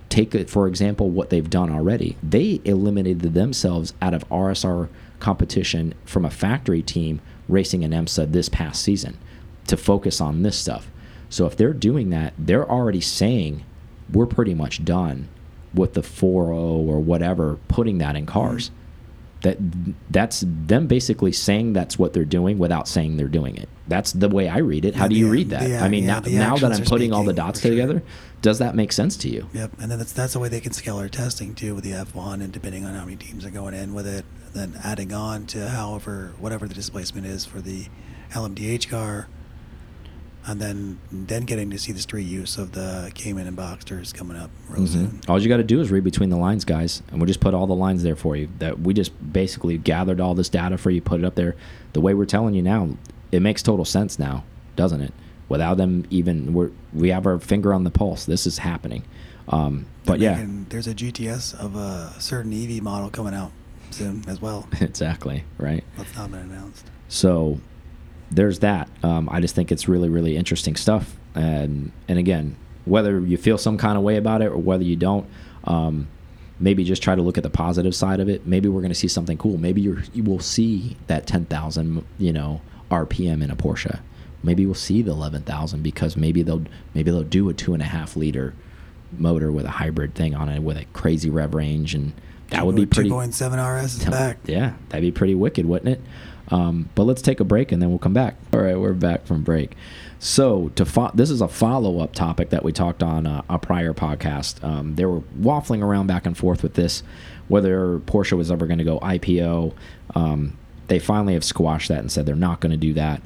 take 0.08 0.32
it 0.32 0.48
for 0.48 0.68
example 0.68 1.10
what 1.10 1.30
they've 1.30 1.50
done 1.50 1.72
already. 1.72 2.16
They 2.22 2.60
eliminated 2.64 3.34
themselves 3.34 3.92
out 4.00 4.14
of 4.14 4.28
RSR 4.28 4.88
competition 5.18 5.94
from 6.04 6.24
a 6.24 6.30
factory 6.30 6.82
team 6.82 7.20
racing 7.48 7.82
an 7.82 7.90
IMSA 7.90 8.30
this 8.30 8.48
past 8.48 8.80
season 8.80 9.18
to 9.66 9.76
focus 9.76 10.20
on 10.20 10.44
this 10.44 10.56
stuff. 10.56 10.88
So 11.28 11.46
if 11.46 11.56
they're 11.56 11.72
doing 11.72 12.10
that, 12.10 12.34
they're 12.38 12.70
already 12.70 13.00
saying 13.00 13.64
we're 14.12 14.26
pretty 14.26 14.54
much 14.54 14.84
done 14.84 15.26
with 15.74 15.94
the 15.94 16.02
4.0 16.02 16.54
or 16.54 17.00
whatever 17.00 17.58
putting 17.66 17.98
that 17.98 18.14
in 18.14 18.24
cars. 18.24 18.70
That 19.46 19.58
that's 20.10 20.42
them 20.44 20.88
basically 20.88 21.30
saying 21.30 21.72
that's 21.72 21.96
what 22.00 22.12
they're 22.12 22.24
doing 22.24 22.58
without 22.58 22.88
saying 22.88 23.16
they're 23.16 23.28
doing 23.28 23.56
it. 23.56 23.68
That's 23.86 24.10
the 24.10 24.28
way 24.28 24.48
I 24.48 24.58
read 24.58 24.84
it. 24.84 24.96
How 24.96 25.04
Yeah, 25.04 25.08
do 25.10 25.14
you 25.14 25.24
the- 25.26 25.30
read 25.30 25.50
that? 25.50 25.68
the- 25.68 25.78
I 25.78 25.88
mean, 25.88 26.02
yeah, 26.02 26.18
now, 26.26 26.54
now 26.54 26.56
that 26.56 26.72
I'm 26.72 26.84
putting 26.84 27.12
all 27.12 27.22
the 27.22 27.32
dots 27.32 27.60
sure. 27.60 27.70
together, 27.70 28.02
does 28.42 28.58
that 28.58 28.74
make 28.74 28.90
sense 28.90 29.16
to 29.18 29.28
you? 29.28 29.46
Yep, 29.52 29.70
and 29.80 29.88
then 29.88 29.98
that's 29.98 30.10
that's 30.12 30.32
the 30.32 30.40
way 30.40 30.48
they 30.48 30.58
can 30.58 30.72
scale 30.72 30.96
our 30.96 31.08
testing 31.08 31.54
too 31.54 31.76
with 31.76 31.84
the 31.84 31.92
F1, 31.92 32.42
and 32.42 32.52
depending 32.52 32.84
on 32.84 32.94
how 32.94 33.04
many 33.04 33.14
teams 33.16 33.44
are 33.44 33.50
going 33.50 33.72
in 33.72 33.94
with 33.94 34.08
it, 34.08 34.24
then 34.52 34.80
adding 34.82 35.12
on 35.12 35.46
to 35.46 35.68
however 35.68 36.32
whatever 36.40 36.66
the 36.66 36.74
displacement 36.74 37.24
is 37.28 37.44
for 37.44 37.60
the 37.60 37.86
LMDH 38.32 38.88
car, 38.88 39.28
and 40.46 40.60
then 40.60 40.98
then 41.10 41.42
getting 41.44 41.70
to 41.70 41.78
see 41.78 41.92
the 41.92 42.00
street 42.00 42.26
use 42.26 42.56
of 42.58 42.72
the 42.72 43.10
Cayman 43.14 43.46
and 43.46 43.56
Boxsters 43.56 44.14
coming 44.14 44.36
up 44.36 44.50
real 44.68 44.82
Mhm. 44.82 44.88
soon. 44.88 45.20
All 45.28 45.40
you 45.40 45.48
got 45.48 45.56
to 45.56 45.64
do 45.64 45.80
is 45.80 45.90
read 45.90 46.04
between 46.04 46.30
the 46.30 46.36
lines, 46.36 46.64
guys, 46.64 47.02
and 47.10 47.18
we'll 47.20 47.26
just 47.26 47.40
put 47.40 47.52
all 47.54 47.66
the 47.66 47.74
lines 47.74 48.02
there 48.02 48.16
for 48.16 48.36
you. 48.36 48.48
That 48.60 48.80
we 48.80 48.94
just 48.94 49.12
basically 49.32 49.76
gathered 49.78 50.20
all 50.20 50.34
this 50.34 50.48
data 50.48 50.78
for 50.78 50.90
you, 50.90 51.00
put 51.00 51.20
it 51.20 51.24
up 51.24 51.34
there. 51.34 51.56
The 51.94 52.00
way 52.00 52.14
we're 52.14 52.24
telling 52.26 52.54
you 52.54 52.62
now, 52.62 52.90
it 53.32 53.40
makes 53.42 53.62
total 53.62 53.84
sense 53.84 54.18
now, 54.18 54.44
doesn't 54.76 55.00
it? 55.00 55.12
Without 55.48 55.76
them 55.76 56.04
even, 56.10 56.52
we're, 56.54 56.70
we 56.92 57.08
have 57.10 57.26
our 57.26 57.38
finger 57.38 57.72
on 57.74 57.84
the 57.84 57.90
pulse. 57.90 58.24
This 58.24 58.46
is 58.46 58.58
happening. 58.58 59.02
Um, 59.48 59.86
but 60.04 60.18
They're 60.18 60.30
yeah, 60.32 60.36
making- 60.38 60.66
there's 60.70 60.86
a 60.88 60.94
GTS 60.94 61.54
of 61.54 61.76
a 61.76 62.12
certain 62.18 62.52
EV 62.52 62.80
model 62.82 63.10
coming 63.10 63.32
out 63.34 63.52
soon 63.90 64.24
as 64.26 64.40
well. 64.42 64.66
exactly 64.80 65.44
right. 65.58 65.84
That's 65.96 66.14
not 66.16 66.30
been 66.32 66.40
announced. 66.40 66.84
So 67.08 67.60
there's 68.30 68.60
that. 68.60 68.88
Um, 69.02 69.28
I 69.30 69.40
just 69.40 69.54
think 69.54 69.70
it's 69.70 69.88
really, 69.88 70.08
really 70.08 70.36
interesting 70.36 70.76
stuff. 70.76 71.16
And 71.34 71.92
and 72.08 72.18
again, 72.18 72.56
whether 72.84 73.20
you 73.20 73.36
feel 73.36 73.58
some 73.58 73.78
kind 73.78 73.96
of 73.96 74.04
way 74.04 74.16
about 74.16 74.42
it 74.42 74.46
or 74.46 74.58
whether 74.58 74.84
you 74.84 74.96
don't, 74.96 75.26
um, 75.64 76.08
maybe 76.58 76.84
just 76.84 77.02
try 77.02 77.14
to 77.14 77.22
look 77.22 77.36
at 77.36 77.42
the 77.42 77.50
positive 77.50 77.94
side 77.94 78.20
of 78.20 78.28
it. 78.28 78.46
Maybe 78.46 78.68
we're 78.68 78.80
going 78.80 78.90
to 78.90 78.94
see 78.94 79.08
something 79.08 79.36
cool. 79.36 79.58
Maybe 79.58 79.80
you're, 79.80 80.02
you 80.14 80.22
will 80.22 80.40
see 80.40 80.96
that 81.06 81.26
10,000, 81.26 82.04
you 82.18 82.32
know, 82.32 82.60
RPM 82.90 83.42
in 83.42 83.50
a 83.50 83.56
Porsche. 83.56 84.00
Maybe 84.42 84.64
we'll 84.64 84.74
see 84.74 85.02
the 85.02 85.10
11,000 85.10 85.82
because 85.82 86.16
maybe 86.16 86.42
they'll 86.42 86.64
maybe 86.94 87.10
they'll 87.10 87.24
do 87.24 87.48
a 87.48 87.54
two 87.54 87.74
and 87.74 87.82
a 87.82 87.86
half 87.86 88.16
liter 88.16 88.54
motor 89.12 89.50
with 89.50 89.64
a 89.64 89.70
hybrid 89.70 90.14
thing 90.14 90.34
on 90.34 90.48
it 90.48 90.60
with 90.60 90.76
a 90.76 90.84
crazy 90.86 91.30
rev 91.30 91.54
range 91.54 91.94
and 91.94 92.12
that 92.50 92.64
would 92.64 92.76
be 92.76 92.86
pretty 92.86 93.10
2.7 93.10 93.82
RS 93.82 93.96
is 93.96 94.04
back. 94.04 94.38
yeah, 94.44 94.74
that'd 94.88 95.02
be 95.02 95.10
pretty 95.10 95.34
wicked, 95.34 95.66
wouldn't 95.66 95.88
it? 95.88 96.00
Um, 96.48 96.88
but 96.94 97.04
let's 97.04 97.22
take 97.22 97.40
a 97.40 97.44
break 97.44 97.72
and 97.72 97.82
then 97.82 97.88
we'll 97.88 97.98
come 97.98 98.14
back. 98.14 98.36
All 98.52 98.60
right, 98.60 98.78
we're 98.78 98.92
back 98.92 99.26
from 99.26 99.42
break. 99.42 99.74
So 100.18 100.70
to 100.76 101.10
this 101.14 101.30
is 101.30 101.40
a 101.40 101.48
follow 101.48 102.00
up 102.00 102.14
topic 102.14 102.50
that 102.50 102.62
we 102.62 102.72
talked 102.72 103.02
on 103.02 103.26
uh, 103.26 103.42
a 103.48 103.58
prior 103.58 103.92
podcast. 103.92 104.62
Um, 104.64 104.94
they 104.94 105.04
were 105.04 105.20
waffling 105.40 105.82
around 105.82 106.06
back 106.06 106.24
and 106.24 106.36
forth 106.36 106.62
with 106.62 106.74
this, 106.74 107.02
whether 107.48 107.98
Porsche 107.98 108.36
was 108.36 108.50
ever 108.50 108.66
going 108.66 108.78
to 108.78 108.84
go 108.84 108.98
IPO. 109.00 109.74
Um, 110.14 110.56
they 110.88 110.98
finally 110.98 111.34
have 111.34 111.44
squashed 111.44 111.88
that 111.88 111.98
and 111.98 112.10
said 112.10 112.26
they're 112.26 112.36
not 112.36 112.60
going 112.60 112.70
to 112.70 112.78
do 112.78 112.94
that. 112.94 113.20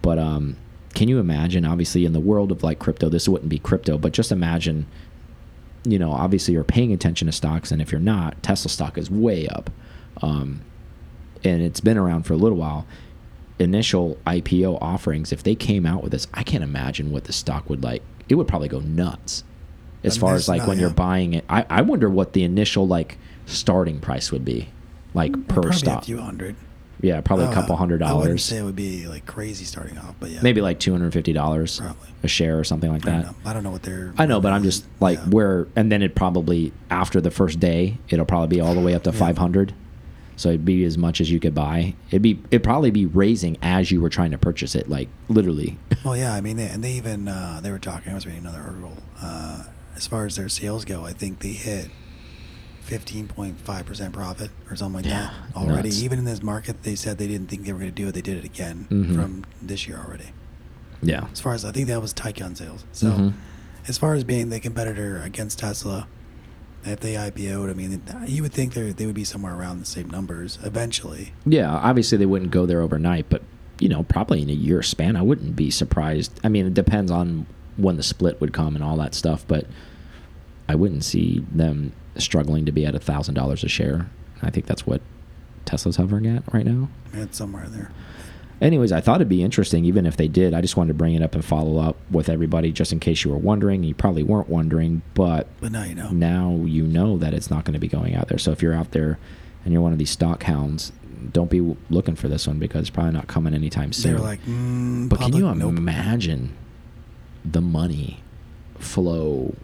But 0.00 0.18
um, 0.18 0.56
can 0.94 1.08
you 1.08 1.18
imagine? 1.18 1.64
Obviously, 1.64 2.04
in 2.04 2.12
the 2.12 2.20
world 2.20 2.52
of 2.52 2.62
like 2.62 2.78
crypto, 2.78 3.08
this 3.08 3.28
wouldn't 3.28 3.50
be 3.50 3.58
crypto, 3.58 3.98
but 3.98 4.12
just 4.12 4.32
imagine 4.32 4.86
you 5.84 5.98
know, 5.98 6.12
obviously 6.12 6.54
you're 6.54 6.64
paying 6.64 6.92
attention 6.92 7.26
to 7.26 7.32
stocks, 7.32 7.70
and 7.70 7.80
if 7.80 7.90
you're 7.90 8.00
not, 8.00 8.42
Tesla 8.42 8.70
stock 8.70 8.98
is 8.98 9.10
way 9.10 9.48
up, 9.48 9.70
um, 10.22 10.60
and 11.44 11.62
it's 11.62 11.80
been 11.80 11.96
around 11.98 12.24
for 12.24 12.32
a 12.34 12.36
little 12.36 12.58
while. 12.58 12.86
Initial 13.58 14.16
IPO 14.26 14.78
offerings, 14.80 15.32
if 15.32 15.42
they 15.42 15.54
came 15.54 15.84
out 15.84 16.02
with 16.02 16.12
this, 16.12 16.26
I 16.32 16.42
can't 16.42 16.64
imagine 16.64 17.10
what 17.12 17.24
the 17.24 17.32
stock 17.32 17.68
would 17.68 17.84
like. 17.84 18.02
It 18.28 18.36
would 18.36 18.48
probably 18.48 18.68
go 18.68 18.80
nuts, 18.80 19.44
as 20.02 20.16
far 20.16 20.34
as 20.34 20.48
like 20.48 20.60
not- 20.60 20.68
when 20.68 20.78
you're 20.78 20.88
buying 20.88 21.34
it. 21.34 21.44
I, 21.48 21.66
I 21.68 21.82
wonder 21.82 22.08
what 22.08 22.32
the 22.32 22.42
initial 22.42 22.86
like 22.86 23.18
starting 23.44 24.00
price 24.00 24.32
would 24.32 24.44
be, 24.46 24.68
like 25.12 25.32
per 25.46 25.60
Probably 25.60 25.72
stock. 25.72 26.02
a 26.02 26.06
few 26.06 26.18
hundred. 26.20 26.56
Yeah, 27.02 27.20
probably 27.22 27.46
a 27.46 27.48
Uh, 27.48 27.54
couple 27.54 27.76
hundred 27.76 27.98
dollars. 27.98 28.12
I 28.14 28.18
wouldn't 28.18 28.40
say 28.40 28.56
it 28.58 28.62
would 28.62 28.76
be 28.76 29.06
like 29.08 29.24
crazy 29.26 29.64
starting 29.64 29.96
off, 29.98 30.14
but 30.20 30.30
yeah, 30.30 30.40
Maybe 30.42 30.60
like 30.62 30.78
two 30.78 30.92
hundred 30.92 31.12
fifty 31.14 31.32
dollars 31.34 31.80
Probably. 31.80 32.08
a 32.22 32.28
share 32.28 32.58
or 32.58 32.64
something 32.64 32.90
like 32.92 33.06
I 33.06 33.10
don't 33.10 33.20
that. 33.22 33.26
know. 33.26 33.50
I 33.50 33.52
don't 33.54 33.62
know 33.64 33.70
what 33.70 33.82
they're. 33.82 34.12
I 34.18 34.24
know, 34.26 34.40
but 34.40 34.52
I'm 34.52 34.62
just 34.62 34.84
like 35.00 35.18
Yeah. 35.18 35.24
where, 35.30 35.66
and 35.76 35.90
then 35.92 36.02
it 36.02 36.14
probably 36.14 36.72
after 36.90 37.20
the 37.20 37.30
first 37.30 37.58
day, 37.60 37.98
it'll 38.10 38.26
probably 38.26 38.48
be 38.48 38.60
all 38.60 38.74
the 38.74 38.80
way 38.80 38.94
up 38.94 39.02
to 39.04 39.10
Yeah. 39.10 39.18
500. 39.18 39.74
So 40.40 40.48
it'd 40.48 40.64
be 40.64 40.84
as 40.84 40.96
much 40.96 41.20
as 41.20 41.30
you 41.30 41.38
could 41.38 41.54
buy. 41.54 41.94
It'd 42.08 42.22
be, 42.22 42.40
it'd 42.50 42.62
probably 42.64 42.90
be 42.90 43.04
raising 43.04 43.58
as 43.60 43.90
you 43.90 44.00
were 44.00 44.08
trying 44.08 44.30
to 44.30 44.38
purchase 44.38 44.74
it, 44.74 44.88
like 44.88 45.08
literally. 45.28 45.76
Well, 46.02 46.16
yeah, 46.16 46.32
I 46.32 46.40
mean, 46.40 46.56
they, 46.56 46.64
and 46.66 46.82
they 46.82 46.92
even 46.92 47.28
uh, 47.28 47.60
they 47.62 47.70
were 47.70 47.78
talking. 47.78 48.10
I 48.12 48.14
was 48.14 48.24
reading 48.26 48.40
another 48.46 48.62
article. 48.62 48.96
Uh, 49.20 49.64
as 49.94 50.06
far 50.06 50.24
as 50.24 50.34
their 50.36 50.48
sales 50.48 50.86
go, 50.86 51.04
I 51.04 51.12
think 51.12 51.40
they 51.40 51.52
hit 51.52 51.90
fifteen 52.80 53.28
point 53.28 53.60
five 53.60 53.84
percent 53.84 54.14
profit 54.14 54.50
or 54.70 54.76
something 54.76 55.02
like 55.02 55.04
Yeah, 55.04 55.30
that 55.52 55.56
already. 55.56 55.90
nuts. 55.90 56.02
Even 56.02 56.18
in 56.18 56.24
this 56.24 56.42
market, 56.42 56.84
they 56.84 56.94
said 56.94 57.18
they 57.18 57.28
didn't 57.28 57.48
think 57.50 57.66
they 57.66 57.72
were 57.74 57.80
going 57.80 57.90
to 57.90 57.94
do 58.02 58.08
it. 58.08 58.14
They 58.14 58.22
did 58.22 58.38
it 58.38 58.44
again 58.46 58.86
Mhm. 58.90 59.14
from 59.14 59.44
this 59.60 59.86
year 59.86 60.02
already. 60.02 60.30
yeah. 61.02 61.26
As 61.32 61.40
far 61.40 61.52
as 61.52 61.66
I 61.66 61.72
think 61.72 61.88
that 61.88 62.00
was 62.00 62.14
Taycan 62.14 62.56
sales. 62.56 62.84
So, 62.92 63.08
Mhm. 63.10 63.32
as 63.88 63.98
far 63.98 64.14
as 64.14 64.24
being 64.24 64.48
the 64.48 64.58
competitor 64.60 65.20
against 65.22 65.58
Tesla, 65.58 66.06
if 66.84 67.00
they 67.00 67.14
IPO'd, 67.14 67.70
I 67.70 67.74
mean, 67.74 68.02
you 68.26 68.42
would 68.42 68.52
think 68.52 68.74
they 68.74 68.92
they 68.92 69.06
would 69.06 69.14
be 69.14 69.24
somewhere 69.24 69.54
around 69.54 69.80
the 69.80 69.86
same 69.86 70.08
numbers 70.10 70.58
eventually. 70.62 71.32
Yeah. 71.46 71.70
Obviously, 71.70 72.18
they 72.18 72.26
wouldn't 72.26 72.50
go 72.50 72.66
there 72.66 72.80
overnight, 72.80 73.26
but 73.28 73.42
you 73.78 73.88
know, 73.88 74.02
probably 74.04 74.42
in 74.42 74.50
a 74.50 74.54
year 74.54 74.82
span, 74.82 75.16
I 75.16 75.22
wouldn't 75.22 75.56
be 75.56 75.70
surprised. 75.70 76.38
I 76.44 76.48
mean, 76.48 76.66
it 76.66 76.74
depends 76.74 77.10
on 77.10 77.46
when 77.76 77.96
the 77.96 78.02
split 78.02 78.40
would 78.40 78.52
come 78.52 78.74
and 78.74 78.84
all 78.84 78.96
that 78.98 79.14
stuff, 79.14 79.44
but 79.48 79.66
I 80.68 80.74
wouldn't 80.74 81.04
see 81.04 81.44
them 81.50 81.92
struggling 82.16 82.66
to 82.66 82.72
be 82.72 82.84
at 82.84 82.94
a 82.94 82.98
thousand 82.98 83.34
dollars 83.34 83.64
a 83.64 83.68
share. 83.68 84.10
I 84.42 84.50
think 84.50 84.66
that's 84.66 84.86
what 84.86 85.00
Tesla's 85.64 85.96
hovering 85.96 86.26
at 86.26 86.42
right 86.52 86.66
now. 86.66 86.88
It's 87.12 87.38
somewhere 87.38 87.66
there. 87.68 87.90
Anyways, 88.60 88.92
I 88.92 89.00
thought 89.00 89.16
it'd 89.16 89.28
be 89.28 89.42
interesting, 89.42 89.84
even 89.86 90.04
if 90.04 90.16
they 90.18 90.28
did. 90.28 90.52
I 90.52 90.60
just 90.60 90.76
wanted 90.76 90.88
to 90.88 90.94
bring 90.94 91.14
it 91.14 91.22
up 91.22 91.34
and 91.34 91.42
follow 91.44 91.78
up 91.78 91.96
with 92.10 92.28
everybody, 92.28 92.72
just 92.72 92.92
in 92.92 93.00
case 93.00 93.24
you 93.24 93.30
were 93.30 93.38
wondering. 93.38 93.82
You 93.82 93.94
probably 93.94 94.22
weren't 94.22 94.50
wondering, 94.50 95.00
but 95.14 95.46
But 95.60 95.72
now 95.72 95.84
you 95.84 95.94
know. 95.94 96.10
now 96.10 96.60
you 96.66 96.82
know 96.86 97.16
that 97.18 97.32
it's 97.32 97.50
not 97.50 97.64
going 97.64 97.72
to 97.74 97.80
be 97.80 97.88
going 97.88 98.14
out 98.14 98.28
there. 98.28 98.36
So 98.38 98.52
if 98.52 98.60
you're 98.60 98.74
out 98.74 98.90
there 98.90 99.18
and 99.64 99.72
you're 99.72 99.82
one 99.82 99.92
of 99.92 99.98
these 99.98 100.10
stock 100.10 100.42
hounds, 100.42 100.92
don't 101.32 101.50
be 101.50 101.74
looking 101.88 102.16
for 102.16 102.28
this 102.28 102.46
one 102.46 102.58
because 102.58 102.80
it's 102.82 102.90
probably 102.90 103.12
not 103.12 103.28
coming 103.28 103.54
anytime 103.54 103.92
soon. 103.92 104.12
They 104.12 104.18
soon. 104.18 104.22
were 104.22 104.28
like, 104.28 104.44
mm, 104.44 105.08
but 105.08 105.20
can 105.20 105.32
you 105.34 105.44
public? 105.44 105.58
Nope. 105.58 105.76
imagine 105.78 106.56
the 107.44 107.60
money 107.62 108.20
flow 108.78 109.54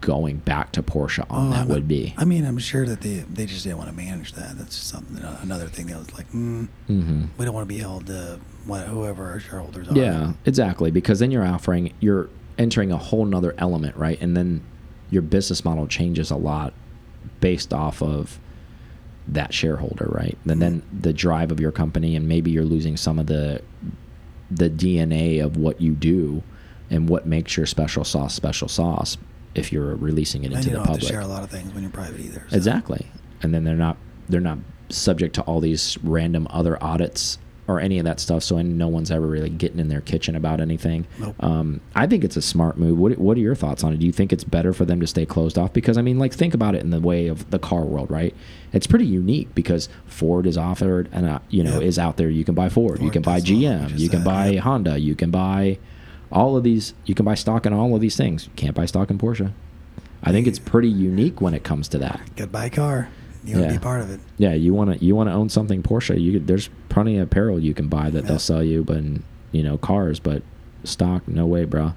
going 0.00 0.38
back 0.38 0.72
to 0.72 0.82
Porsche 0.82 1.24
on 1.30 1.48
Oh, 1.48 1.50
that 1.50 1.58
I'm- 1.60 1.68
would 1.68 1.86
be. 1.86 2.14
I 2.16 2.24
mean, 2.24 2.46
I'm 2.46 2.58
sure 2.58 2.86
that 2.86 3.00
they 3.02 3.18
they 3.32 3.46
just 3.46 3.64
didn't 3.64 3.78
want 3.78 3.90
to 3.90 3.96
manage 3.96 4.32
that. 4.32 4.56
That's 4.58 4.74
something 4.76 5.22
another 5.42 5.66
thing 5.68 5.86
that 5.88 5.98
was 5.98 6.12
like, 6.14 6.30
mm, 6.32 6.68
hmm 6.86 7.24
we 7.36 7.44
don't 7.44 7.54
want 7.54 7.68
to 7.68 7.74
be 7.74 7.80
held 7.80 8.06
to 8.06 8.38
what, 8.66 8.86
whoever 8.86 9.26
our 9.30 9.40
shareholders 9.40 9.88
are. 9.88 9.94
Yeah, 9.96 10.32
exactly. 10.46 10.90
Because 10.90 11.18
then 11.18 11.30
you're 11.30 11.44
offering, 11.44 11.92
you're 12.00 12.30
entering 12.56 12.92
a 12.92 12.96
whole 12.96 13.24
nother 13.26 13.54
element, 13.58 13.94
right? 13.96 14.18
And 14.22 14.34
then 14.36 14.62
your 15.10 15.20
business 15.22 15.64
model 15.64 15.86
changes 15.86 16.30
a 16.30 16.36
lot 16.36 16.72
based 17.40 17.74
off 17.74 18.02
of 18.02 18.38
that 19.28 19.52
shareholder, 19.52 20.06
right? 20.10 20.38
And 20.48 20.60
then 20.62 20.82
the 20.98 21.12
drive 21.12 21.50
of 21.52 21.60
your 21.60 21.72
company, 21.72 22.16
and 22.16 22.26
maybe 22.28 22.50
you're 22.50 22.64
losing 22.64 22.96
some 22.96 23.18
of 23.18 23.26
the 23.26 23.60
the 24.50 24.68
DNA 24.70 25.42
of 25.44 25.56
what 25.56 25.80
you 25.80 25.92
do 25.92 26.42
and 26.90 27.08
what 27.08 27.26
makes 27.26 27.56
your 27.56 27.66
special 27.66 28.04
sauce 28.04 28.34
special 28.34 28.68
sauce 28.68 29.16
if 29.54 29.72
you're 29.72 29.94
releasing 29.96 30.42
it 30.44 30.48
And 30.48 30.56
into 30.56 30.68
you 30.70 30.72
the 30.72 30.76
don't 30.78 30.86
have 30.86 30.94
to 30.96 31.00
public. 31.00 31.12
share 31.12 31.20
a 31.20 31.26
lot 31.26 31.42
of 31.44 31.50
things 31.50 31.72
when 31.74 31.82
you're 31.82 31.92
private 31.92 32.20
either. 32.20 32.44
so. 32.50 32.56
Exactly. 32.56 33.06
And 33.42 33.54
then 33.54 33.64
they're 33.64 33.74
not 33.76 33.96
they're 34.28 34.40
not 34.40 34.58
subject 34.88 35.34
to 35.36 35.42
all 35.42 35.60
these 35.60 35.98
random 36.02 36.46
other 36.50 36.82
audits 36.82 37.38
or 37.66 37.80
any 37.80 37.98
of 37.98 38.04
that 38.04 38.20
stuff. 38.20 38.42
So 38.42 38.60
no 38.60 38.88
one's 38.88 39.10
ever 39.10 39.26
really 39.26 39.48
getting 39.48 39.78
in 39.78 39.88
their 39.88 40.02
kitchen 40.02 40.36
about 40.36 40.60
anything. 40.60 41.06
Nope. 41.18 41.34
Um, 41.42 41.80
I 41.94 42.06
think 42.06 42.22
it's 42.22 42.36
a 42.36 42.42
smart 42.42 42.76
move. 42.78 42.98
What 42.98 43.16
What 43.18 43.36
are 43.36 43.40
your 43.40 43.54
thoughts 43.54 43.82
on 43.84 43.92
it? 43.94 43.98
Do 44.00 44.06
you 44.06 44.12
think 44.12 44.32
it's 44.32 44.44
better 44.44 44.72
for 44.74 44.84
them 44.84 45.00
to 45.00 45.06
stay 45.06 45.24
closed 45.24 45.56
off? 45.56 45.72
Because 45.72 45.96
I 45.96 46.02
mean, 46.02 46.18
like 46.18 46.32
think 46.34 46.52
about 46.52 46.74
it 46.74 46.82
in 46.82 46.90
the 46.90 47.00
way 47.00 47.26
of 47.28 47.50
the 47.50 47.58
car 47.58 47.82
world, 47.84 48.10
right? 48.10 48.34
It's 48.72 48.86
pretty 48.86 49.06
unique 49.06 49.54
because 49.54 49.88
Ford 50.06 50.46
is 50.46 50.58
offered 50.58 51.08
and 51.12 51.26
uh, 51.26 51.38
you 51.48 51.62
know 51.62 51.74
Yep. 51.74 51.82
is 51.82 51.98
out 51.98 52.16
there. 52.18 52.28
You 52.28 52.44
can 52.44 52.54
buy 52.54 52.68
Ford, 52.68 53.00
you 53.00 53.10
can 53.10 53.22
buy 53.22 53.40
GM, 53.40 53.98
you 53.98 54.08
can 54.10 54.20
said, 54.20 54.24
buy 54.26 54.48
yep. 54.48 54.62
Honda, 54.64 54.98
you 54.98 55.14
can 55.14 55.30
buy 55.30 55.78
all 56.34 56.56
of 56.56 56.64
these. 56.64 56.92
You 57.06 57.14
can 57.14 57.24
buy 57.24 57.34
stock 57.34 57.64
in 57.64 57.72
all 57.72 57.94
of 57.94 58.00
these 58.02 58.16
things. 58.16 58.46
You 58.46 58.52
can't 58.56 58.74
buy 58.74 58.84
stock 58.86 59.10
in 59.10 59.18
Porsche. 59.18 59.52
I 60.22 60.32
think 60.32 60.46
it's 60.46 60.58
pretty 60.58 60.88
unique 60.88 61.40
when 61.40 61.54
it 61.54 61.64
comes 61.64 61.88
to 61.88 61.98
that. 61.98 62.20
Got 62.36 62.44
to 62.44 62.50
buy 62.50 62.66
a 62.66 62.70
car. 62.70 63.08
You 63.44 63.58
want 63.58 63.68
to 63.72 63.78
be 63.78 63.82
part 63.82 64.00
of 64.00 64.10
it. 64.10 64.20
Yeah, 64.38 64.54
you 64.54 64.72
want 64.74 64.98
to 64.98 65.04
you 65.04 65.14
want 65.14 65.28
to 65.28 65.34
own 65.34 65.48
something 65.50 65.82
Porsche. 65.82 66.18
You 66.20 66.32
could, 66.32 66.46
there's 66.46 66.68
plenty 66.88 67.18
of 67.18 67.24
apparel 67.28 67.58
you 67.60 67.74
can 67.74 67.88
buy 67.88 68.10
that 68.10 68.22
Yeah. 68.22 68.28
they'll 68.28 68.38
sell 68.38 68.62
you, 68.62 68.82
but 68.84 69.02
you 69.52 69.62
know 69.62 69.76
cars, 69.78 70.18
but 70.18 70.42
stock, 70.82 71.28
no 71.28 71.46
way, 71.46 71.64
bro, 71.64 71.94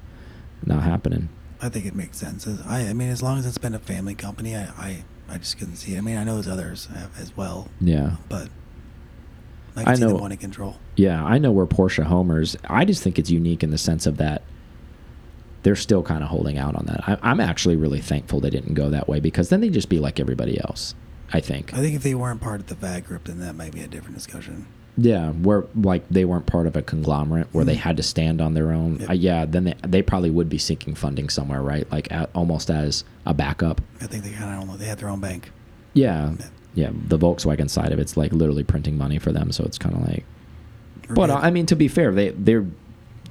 not 0.65 0.83
happening. 0.83 1.29
I 1.61 1.69
think 1.69 1.85
it 1.85 1.95
makes 1.95 2.17
sense. 2.17 2.45
I, 2.67 2.81
I 2.89 2.93
mean, 2.93 3.09
as 3.09 3.23
long 3.23 3.39
as 3.39 3.45
it's 3.45 3.57
been 3.57 3.73
a 3.73 3.79
family 3.79 4.13
company, 4.13 4.55
I, 4.55 4.63
I, 4.77 5.03
I 5.29 5.37
just 5.39 5.57
couldn't 5.57 5.77
see 5.77 5.95
it. 5.95 5.97
I 5.97 6.01
mean, 6.01 6.15
I 6.17 6.23
know 6.23 6.35
there's 6.35 6.47
others 6.47 6.85
have 6.93 7.19
as 7.19 7.35
well, 7.35 7.69
Yeah, 7.81 8.17
but 8.29 8.49
I 9.77 9.83
can 9.83 9.91
I 9.91 9.95
see 9.95 10.01
know- 10.01 10.07
them 10.09 10.21
wanting 10.21 10.37
control. 10.39 10.75
yeah, 10.95 11.23
I 11.23 11.37
know 11.37 11.51
we're 11.51 11.65
Porsche 11.67 12.03
homers. 12.03 12.55
I 12.69 12.85
just 12.85 13.03
think 13.03 13.17
it's 13.19 13.29
unique 13.29 13.63
in 13.63 13.71
the 13.71 13.77
sense 13.77 14.05
of 14.05 14.17
that 14.17 14.41
they're 15.63 15.75
still 15.75 16.03
kind 16.03 16.23
of 16.23 16.29
holding 16.29 16.57
out 16.57 16.75
on 16.75 16.85
that. 16.85 17.07
I, 17.09 17.17
I'm 17.21 17.39
actually 17.41 17.75
really 17.75 17.99
thankful 17.99 18.39
they 18.39 18.49
didn't 18.49 18.75
go 18.75 18.89
that 18.89 19.07
way 19.09 19.19
because 19.19 19.49
then 19.49 19.59
they'd 19.59 19.73
just 19.73 19.89
be 19.89 19.99
like 19.99 20.19
everybody 20.19 20.59
else. 20.61 20.95
I 21.33 21.41
think. 21.41 21.73
I 21.73 21.77
think 21.77 21.93
if 21.93 22.03
they 22.03 22.15
weren't 22.15 22.39
part 22.39 22.61
of 22.61 22.67
the 22.67 22.75
VAG 22.75 23.05
group, 23.05 23.25
then 23.25 23.39
that 23.39 23.53
might 23.53 23.73
be 23.73 23.81
a 23.81 23.87
different 23.87 24.15
discussion. 24.15 24.65
Yeah, 24.95 25.31
where 25.31 25.65
like 25.75 26.07
they 26.09 26.23
weren't 26.23 26.45
part 26.45 26.67
of 26.67 26.77
a 26.77 26.81
conglomerate 26.81 27.47
where 27.51 27.65
they 27.65 27.75
Mhm. 27.75 27.79
had 27.79 27.97
to 27.97 28.03
stand 28.03 28.39
on 28.39 28.53
their 28.53 28.71
own. 28.71 28.99
Yep. 29.01 29.09
Uh, 29.09 29.13
yeah, 29.13 29.45
then 29.45 29.65
they, 29.65 29.75
they 29.85 30.01
probably 30.01 30.29
would 30.29 30.47
be 30.47 30.57
seeking 30.57 30.95
funding 30.95 31.27
somewhere, 31.27 31.61
right? 31.61 31.91
Like 31.91 32.09
at, 32.13 32.29
almost 32.33 32.69
as 32.69 33.03
a 33.25 33.33
backup. 33.33 33.81
I 33.99 34.07
think 34.07 34.23
they 34.23 34.31
kind 34.31 34.53
of 34.53 34.59
don't 34.61 34.67
know. 34.69 34.77
They 34.77 34.85
had 34.85 34.99
their 34.99 35.09
own 35.09 35.19
bank. 35.19 35.51
Yeah, 35.93 36.31
Yeah. 36.39 36.45
Yeah. 36.77 36.91
The 36.93 37.17
Volkswagen 37.17 37.69
side 37.69 37.91
of 37.91 37.97
it's 37.97 38.15
like 38.15 38.31
literally 38.31 38.63
printing 38.63 38.97
money 38.97 39.17
for 39.17 39.31
them, 39.31 39.51
so 39.51 39.63
it's 39.63 39.79
kind 39.79 39.95
of 39.95 40.07
like. 40.07 40.23
We're 41.09 41.15
But. 41.15 41.31
I 41.31 41.49
mean, 41.49 41.65
to 41.65 41.75
be 41.75 41.87
fair, 41.87 42.11
they 42.11 42.29
they're 42.29 42.67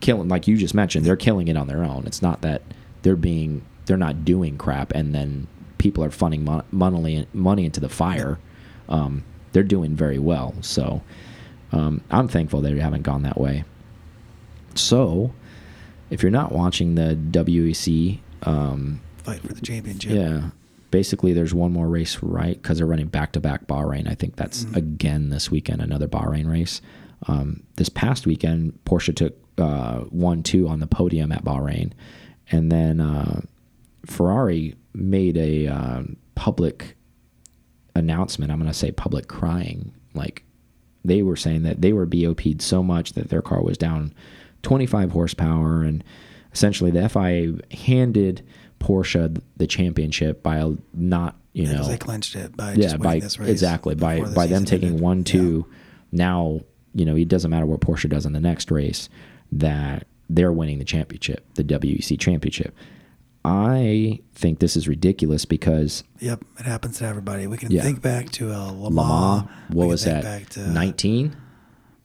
killing 0.00 0.28
like 0.28 0.48
you 0.48 0.56
just 0.56 0.74
mentioned. 0.74 1.06
They're 1.06 1.16
killing 1.16 1.46
it 1.46 1.56
on 1.56 1.68
their 1.68 1.84
own. 1.84 2.06
It's 2.06 2.20
not 2.20 2.42
that 2.42 2.62
they're 3.02 3.14
being 3.14 3.64
they're 3.86 3.96
not 3.96 4.24
doing 4.24 4.58
crap, 4.58 4.92
and 4.92 5.14
then 5.14 5.46
people 5.78 6.02
are 6.02 6.10
funding 6.10 6.44
mon 6.44 6.64
money 6.72 7.28
money 7.32 7.64
into 7.64 7.78
the 7.78 7.88
fire. 7.88 8.40
Um, 8.88 9.22
they're 9.52 9.62
doing 9.62 9.94
very 9.94 10.18
well. 10.18 10.54
So 10.60 11.02
um, 11.70 12.02
I'm 12.10 12.26
thankful 12.26 12.60
they 12.60 12.76
haven't 12.78 13.02
gone 13.02 13.22
that 13.22 13.40
way. 13.40 13.62
So, 14.74 15.32
if 16.10 16.22
you're 16.22 16.30
not 16.32 16.52
watching 16.52 16.96
the 16.96 17.16
WEC, 17.30 18.18
um, 18.42 19.00
fight 19.18 19.40
for 19.40 19.54
the 19.54 19.60
championship. 19.60 20.12
yeah. 20.12 20.50
Basically, 20.96 21.34
there's 21.34 21.52
one 21.52 21.74
more 21.74 21.88
race, 21.88 22.22
right? 22.22 22.54
Because 22.60 22.78
they're 22.78 22.86
running 22.86 23.08
back 23.08 23.32
to 23.32 23.38
back 23.40 23.66
Bahrain. 23.66 24.08
I 24.10 24.14
think 24.14 24.36
that's 24.36 24.64
Mhm. 24.64 24.76
again 24.76 25.28
this 25.28 25.50
weekend, 25.50 25.82
another 25.82 26.08
Bahrain 26.08 26.50
race. 26.50 26.80
Um, 27.28 27.64
this 27.76 27.90
past 27.90 28.26
weekend, 28.26 28.78
Porsche 28.86 29.14
took 29.14 29.36
uh, 29.58 30.04
1 30.04 30.42
2 30.42 30.66
on 30.66 30.80
the 30.80 30.86
podium 30.86 31.32
at 31.32 31.44
Bahrain. 31.44 31.90
And 32.50 32.72
then 32.72 33.00
uh, 33.02 33.42
Ferrari 34.06 34.74
made 34.94 35.36
a 35.36 35.66
uh, 35.66 36.02
public 36.34 36.96
announcement. 37.94 38.50
I'm 38.50 38.58
going 38.58 38.70
to 38.72 38.74
say 38.78 38.90
public 38.90 39.28
crying. 39.28 39.92
Like 40.14 40.44
they 41.04 41.20
were 41.20 41.36
saying 41.36 41.62
that 41.64 41.82
they 41.82 41.92
were 41.92 42.06
BOP'd 42.06 42.62
so 42.62 42.82
much 42.82 43.12
that 43.12 43.28
their 43.28 43.42
car 43.42 43.62
was 43.62 43.76
down 43.76 44.14
25 44.62 45.10
horsepower. 45.10 45.82
And 45.82 46.02
essentially, 46.54 46.90
the 46.90 47.06
FIA 47.06 47.58
handed 47.70 48.40
Porsche 48.80 49.40
the 49.56 49.66
championship 49.66 50.42
by 50.42 50.56
a 50.58 50.72
not, 50.94 51.36
you 51.52 51.66
know, 51.66 51.86
they 51.88 51.96
clinched 51.96 52.36
it 52.36 52.56
by 52.56 52.72
yeah, 52.74 52.88
just 52.96 52.98
by 53.00 53.14
exactly 53.16 53.94
by 53.94 54.20
by 54.20 54.46
them 54.46 54.64
taking 54.64 54.88
ended. 54.88 55.02
one 55.02 55.18
Yeah. 55.18 55.24
two. 55.24 55.66
Now 56.12 56.60
you 56.94 57.04
know 57.04 57.16
it 57.16 57.28
doesn't 57.28 57.50
matter 57.50 57.66
what 57.66 57.80
Porsche 57.80 58.08
does 58.08 58.26
in 58.26 58.32
the 58.32 58.40
next 58.40 58.70
race 58.70 59.08
that 59.52 60.06
they're 60.28 60.52
winning 60.52 60.78
the 60.78 60.84
championship, 60.84 61.46
the 61.54 61.62
WEC 61.64 62.18
championship. 62.18 62.74
I 63.44 64.18
think 64.34 64.58
this 64.58 64.76
is 64.76 64.88
ridiculous 64.88 65.44
because 65.44 66.02
Yep, 66.20 66.44
it 66.58 66.64
happens 66.66 66.98
to 66.98 67.06
everybody. 67.06 67.46
We 67.46 67.56
can 67.56 67.70
Yeah. 67.70 67.82
think 67.82 68.02
back 68.02 68.30
to 68.32 68.52
uh, 68.52 68.72
Le 68.72 68.90
Mans. 68.90 69.48
What 69.68 69.86
was 69.88 70.04
that? 70.04 70.56
Nineteen. 70.56 71.36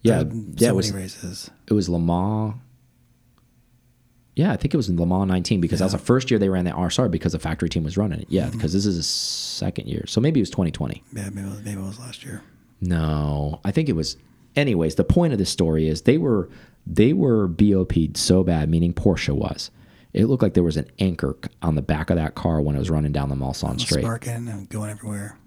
Yeah, 0.03 0.23
yeah, 0.55 0.67
so 0.67 0.73
it 0.73 0.75
was 0.75 0.91
many 0.91 1.03
races. 1.03 1.51
it 1.67 1.73
was 1.73 1.87
Le 1.89 1.99
Mans. 1.99 2.55
Yeah, 4.35 4.51
I 4.51 4.55
think 4.57 4.73
it 4.73 4.77
was 4.77 4.87
in 4.87 4.97
Le 4.97 5.05
Mans 5.05 5.27
19 5.27 5.59
because 5.59 5.79
that 5.79 5.85
was 5.85 5.91
the 5.91 5.97
first 5.97 6.31
year 6.31 6.39
they 6.39 6.47
ran 6.49 6.63
the 6.65 6.71
RSR 6.71 7.11
because 7.11 7.33
the 7.33 7.39
factory 7.39 7.67
team 7.69 7.83
was 7.83 7.97
running 7.97 8.19
it. 8.21 8.27
Yeah, 8.29 8.47
Mhm. 8.47 8.53
because 8.53 8.71
this 8.73 8.85
is 8.85 8.97
a 8.97 9.03
second 9.03 9.87
year, 9.87 10.05
so 10.07 10.21
maybe 10.21 10.39
it 10.39 10.43
was 10.43 10.49
2020. 10.51 11.03
Yeah, 11.13 11.29
maybe 11.33 11.47
it 11.47 11.49
was, 11.51 11.59
maybe 11.65 11.81
it 11.81 11.83
was 11.83 11.99
last 11.99 12.23
year. 12.23 12.41
No, 12.79 13.59
I 13.65 13.71
think 13.71 13.89
it 13.89 13.95
was. 13.95 14.17
Anyways, 14.55 14.95
the 14.95 15.03
point 15.03 15.33
of 15.33 15.39
this 15.39 15.49
story 15.49 15.87
is 15.87 16.03
they 16.03 16.17
were 16.17 16.49
they 16.87 17.13
were 17.13 17.47
BOP'd 17.47 18.17
so 18.17 18.43
bad, 18.43 18.67
meaning 18.69 18.91
Porsche 18.93 19.35
was. 19.35 19.69
It 20.13 20.25
looked 20.25 20.41
like 20.41 20.55
there 20.55 20.63
was 20.63 20.77
an 20.77 20.87
anchor 20.97 21.37
on 21.61 21.75
the 21.75 21.81
back 21.83 22.09
of 22.09 22.15
that 22.15 22.33
car 22.33 22.59
when 22.59 22.75
it 22.75 22.79
was 22.79 22.89
running 22.89 23.11
down 23.11 23.29
the 23.29 23.35
Mulsanne 23.35 23.79
Straight. 23.79 24.01
Sparking 24.03 24.47
and 24.47 24.67
going 24.67 24.89
everywhere. 24.89 25.37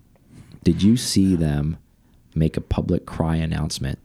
Did 0.62 0.82
you 0.82 0.97
see 0.97 1.35
them 1.35 1.76
make 2.37 2.57
a 2.57 2.61
public 2.61 3.05
cry 3.05 3.37
announcement 3.37 3.99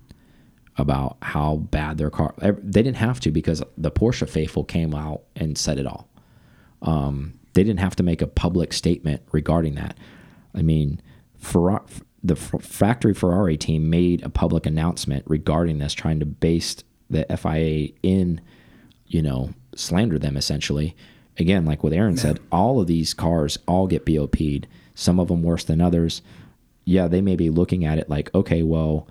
about 0.79 1.17
how 1.21 1.57
bad 1.57 1.97
their 1.97 2.09
car? 2.09 2.33
They 2.39 2.81
didn't 2.81 2.97
have 2.97 3.19
to 3.21 3.31
because 3.31 3.61
the 3.77 3.91
Porsche 3.91 4.27
faithful 4.27 4.63
came 4.63 4.95
out 4.95 5.23
and 5.35 5.57
said 5.57 5.77
it 5.77 5.85
all. 5.85 6.09
Um, 6.81 7.39
they 7.53 7.63
didn't 7.63 7.79
have 7.79 7.95
to 7.97 8.03
make 8.03 8.21
a 8.21 8.27
public 8.27 8.73
statement 8.73 9.21
regarding 9.31 9.75
that. 9.75 9.97
I 10.53 10.61
mean, 10.61 11.01
Ferrari, 11.37 11.83
the 12.23 12.35
F- 12.35 12.61
factory 12.61 13.13
Ferrari 13.13 13.57
team 13.57 13.89
made 13.89 14.23
a 14.23 14.29
public 14.29 14.65
announcement 14.65 15.23
regarding 15.27 15.79
this, 15.79 15.93
trying 15.93 16.19
to 16.19 16.25
base 16.25 16.77
the 17.09 17.25
FIA 17.37 17.89
in, 18.03 18.41
you 19.07 19.21
know, 19.21 19.49
slander 19.75 20.19
them 20.19 20.37
essentially. 20.37 20.95
Again, 21.37 21.65
like 21.65 21.83
what 21.83 21.93
Aaron 21.93 22.17
said, 22.17 22.39
all 22.51 22.81
of 22.81 22.87
these 22.87 23.13
cars 23.13 23.57
all 23.67 23.87
get 23.87 24.05
BOP'd. 24.05 24.67
Some 24.93 25.19
of 25.19 25.29
them 25.29 25.41
worse 25.41 25.63
than 25.63 25.79
others. 25.79 26.21
Yeah, 26.83 27.07
they 27.07 27.21
may 27.21 27.37
be 27.37 27.49
looking 27.49 27.85
at 27.85 27.97
it 27.97 28.09
like, 28.09 28.33
okay, 28.35 28.61
well, 28.61 29.07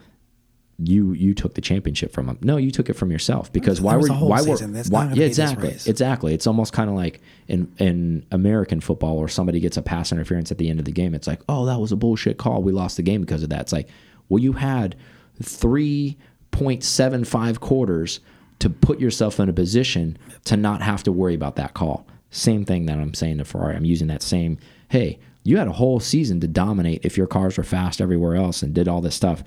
you 0.79 1.12
you 1.12 1.35
took 1.35 1.55
the 1.55 1.61
championship 1.61 2.12
from 2.12 2.26
them. 2.26 2.39
No, 2.41 2.57
you 2.57 2.70
took 2.70 2.89
it 2.89 2.93
from 2.93 3.11
yourself 3.11 3.53
because 3.53 3.81
why 3.81 3.97
were 3.97 4.09
why 4.09 4.41
season. 4.41 4.74
were 4.74 4.83
why, 4.89 5.12
yeah 5.12 5.26
exactly 5.26 5.76
exactly. 5.87 6.35
It's 6.35 6.47
almost 6.47 6.72
kind 6.72 6.89
of 6.89 6.95
like 6.95 7.20
in 7.49 7.72
in 7.79 8.24
American 8.31 8.81
football 8.81 9.18
where 9.18 9.29
somebody 9.29 9.59
gets 9.59 9.76
a 9.76 9.83
pass 9.83 10.12
interference 10.12 10.53
at 10.53 10.59
the 10.59 10.70
end 10.70 10.79
of 10.79 10.85
the 10.85 10.93
game. 10.93 11.14
It's 11.14 11.26
like, 11.26 11.41
oh, 11.49 11.66
that 11.66 11.81
was 11.81 11.91
a 11.91 11.97
bullshit 11.97 12.39
call. 12.39 12.62
We 12.62 12.70
lost 12.70 12.97
the 12.97 13.03
game 13.03 13.20
because 13.20 13.43
of 13.43 13.49
that. 13.49 13.62
It's 13.62 13.72
like, 13.72 13.89
well, 14.29 14.41
you 14.41 14.53
had 14.53 14.95
three 15.43 16.16
point 16.53 16.85
seven 16.85 17.24
five 17.24 17.61
quarters 17.61 18.20
to 18.61 18.70
put 18.70 19.01
yourself 19.01 19.41
in 19.41 19.49
a 19.49 19.53
position 19.53 20.16
to 20.45 20.57
not 20.57 20.81
have 20.83 21.03
to 21.05 21.12
worry 21.12 21.35
about 21.35 21.57
that 21.57 21.74
call. 21.74 22.07
Same 22.31 22.64
thing 22.64 22.87
that 22.87 22.99
I'm 22.99 23.14
saying 23.14 23.39
to 23.39 23.45
Ferrari. 23.45 23.74
I'm 23.74 23.85
using 23.85 24.07
that 24.09 24.22
same. 24.22 24.59
Hey, 24.89 25.18
you 25.43 25.57
had 25.57 25.66
a 25.66 25.72
whole 25.72 25.99
season 25.99 26.39
to 26.41 26.47
dominate 26.47 27.05
if 27.05 27.16
your 27.16 27.26
cars 27.26 27.57
were 27.57 27.64
fast 27.64 28.01
everywhere 28.01 28.37
else 28.37 28.62
and 28.62 28.74
did 28.74 28.87
all 28.87 29.01
this 29.01 29.14
stuff 29.14 29.43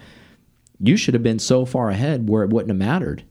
you 0.81 0.97
should 0.97 1.13
have 1.13 1.23
been 1.23 1.39
so 1.39 1.65
far 1.65 1.89
ahead 1.89 2.27
where 2.29 2.43
it 2.43 2.49
wouldn't 2.49 2.69
have 2.69 2.77
mattered 2.77 3.23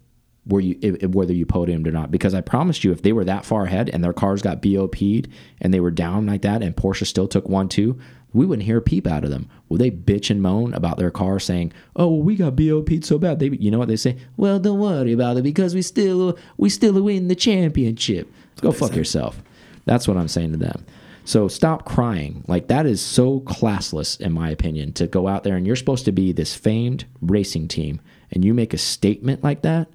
where 0.44 0.60
you 0.62 0.78
if, 0.80 1.02
if- 1.02 1.10
whether 1.10 1.32
you 1.34 1.44
podiumed 1.46 1.86
or 1.86 1.90
not. 1.92 2.10
Because 2.10 2.34
I 2.34 2.40
promised 2.40 2.82
you, 2.84 2.92
if 2.92 3.02
they 3.02 3.12
were 3.12 3.24
that 3.24 3.44
far 3.44 3.64
ahead 3.64 3.90
and 3.90 4.02
their 4.02 4.12
cars 4.12 4.42
got 4.42 4.62
BOP'd 4.62 5.28
and 5.60 5.72
they 5.74 5.80
were 5.80 5.90
down 5.90 6.26
like 6.26 6.42
that, 6.42 6.62
and 6.62 6.74
Porsche 6.76 7.06
still 7.06 7.28
took 7.28 7.48
one 7.48 7.68
two, 7.68 7.98
we 8.32 8.46
wouldn't 8.46 8.64
hear 8.66 8.78
a 8.78 8.82
peep 8.82 9.06
out 9.06 9.24
of 9.24 9.30
them. 9.30 9.48
Would 9.68 9.80
they 9.80 9.90
bitch 9.90 10.30
and 10.30 10.40
moan 10.40 10.72
about 10.72 10.96
their 10.98 11.10
car, 11.10 11.38
saying, 11.40 11.72
"Oh, 11.96 12.06
well, 12.08 12.22
we 12.22 12.36
got 12.36 12.56
BOP'd 12.56 13.04
so 13.04 13.18
bad"? 13.18 13.38
They, 13.40 13.48
you 13.48 13.70
know 13.70 13.78
what 13.78 13.88
they 13.88 13.96
say? 13.96 14.16
Well, 14.36 14.58
don't 14.60 14.78
worry 14.78 15.12
about 15.12 15.36
it 15.36 15.42
because 15.42 15.74
we 15.74 15.82
still 15.82 16.38
we 16.56 16.70
still 16.70 17.00
win 17.02 17.28
the 17.28 17.34
championship. 17.34 18.32
Go 18.60 18.70
fuck 18.72 18.94
yourself. 18.96 19.42
That's 19.84 20.06
what 20.06 20.16
I'm 20.16 20.28
saying 20.28 20.52
to 20.52 20.58
them. 20.58 20.84
So 21.24 21.48
stop 21.48 21.84
crying. 21.84 22.44
Like 22.48 22.68
that 22.68 22.86
is 22.86 23.00
so 23.00 23.40
classless, 23.40 24.20
in 24.20 24.32
my 24.32 24.50
opinion, 24.50 24.92
to 24.94 25.06
go 25.06 25.28
out 25.28 25.44
there 25.44 25.56
and 25.56 25.66
you're 25.66 25.76
supposed 25.76 26.04
to 26.06 26.12
be 26.12 26.32
this 26.32 26.54
famed 26.54 27.04
racing 27.20 27.68
team, 27.68 28.00
and 28.30 28.44
you 28.44 28.54
make 28.54 28.72
a 28.74 28.78
statement 28.78 29.42
like 29.44 29.62
that, 29.62 29.88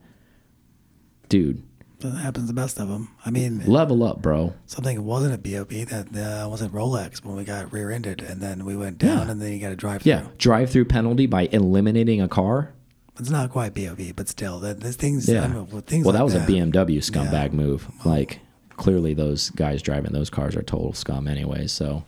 dude. 1.30 1.63
That 1.99 2.11
happens 2.11 2.49
to 2.49 2.53
the 2.53 2.61
best 2.61 2.78
of 2.80 2.88
them. 2.89 3.09
I 3.26 3.32
mean, 3.32 3.65
Level 3.65 4.03
up, 4.03 4.21
bro. 4.21 4.53
something 4.65 5.03
wasn't 5.05 5.34
a 5.34 5.38
BOP 5.38 5.69
that 5.89 6.07
uh, 6.15 6.47
wasn't 6.49 6.73
Rolex 6.73 7.23
when 7.23 7.36
we 7.36 7.43
got 7.45 7.71
rear-ended, 7.71 8.21
and 8.21 8.41
then 8.41 8.65
we 8.65 8.76
went 8.76 8.97
down, 8.97 9.26
Yeah. 9.26 9.32
and 9.32 9.41
then 9.41 9.53
you 9.53 9.59
got 9.59 9.69
to 9.69 9.76
drive 9.76 10.01
through. 10.03 10.11
Yeah, 10.11 10.28
drive 10.38 10.69
through 10.69 10.86
penalty 10.86 11.26
by 11.26 11.43
eliminating 11.51 12.21
a 12.21 12.28
car. 12.28 12.73
It's 13.17 13.30
not 13.30 13.49
quite 13.49 13.73
BOP, 13.73 14.13
but 14.15 14.28
still, 14.28 14.59
that 14.59 14.82
this 14.82 14.97
things. 14.97 15.28
Yeah. 15.28 15.63
Things 15.88 16.05
well, 16.05 16.11
that 16.13 16.19
like 16.19 16.26
was 16.26 16.36
a 16.36 16.39
BMW 16.41 16.97
scumbag 16.97 17.32
Yeah. 17.51 17.55
move. 17.55 17.88
Like 18.05 18.41
clearly, 18.78 19.13
those 19.13 19.49
guys 19.51 19.82
driving 19.82 20.11
those 20.13 20.30
cars 20.30 20.55
are 20.55 20.61
total 20.61 20.93
scum, 20.93 21.28
anyways. 21.28 21.71
So, 21.71 22.03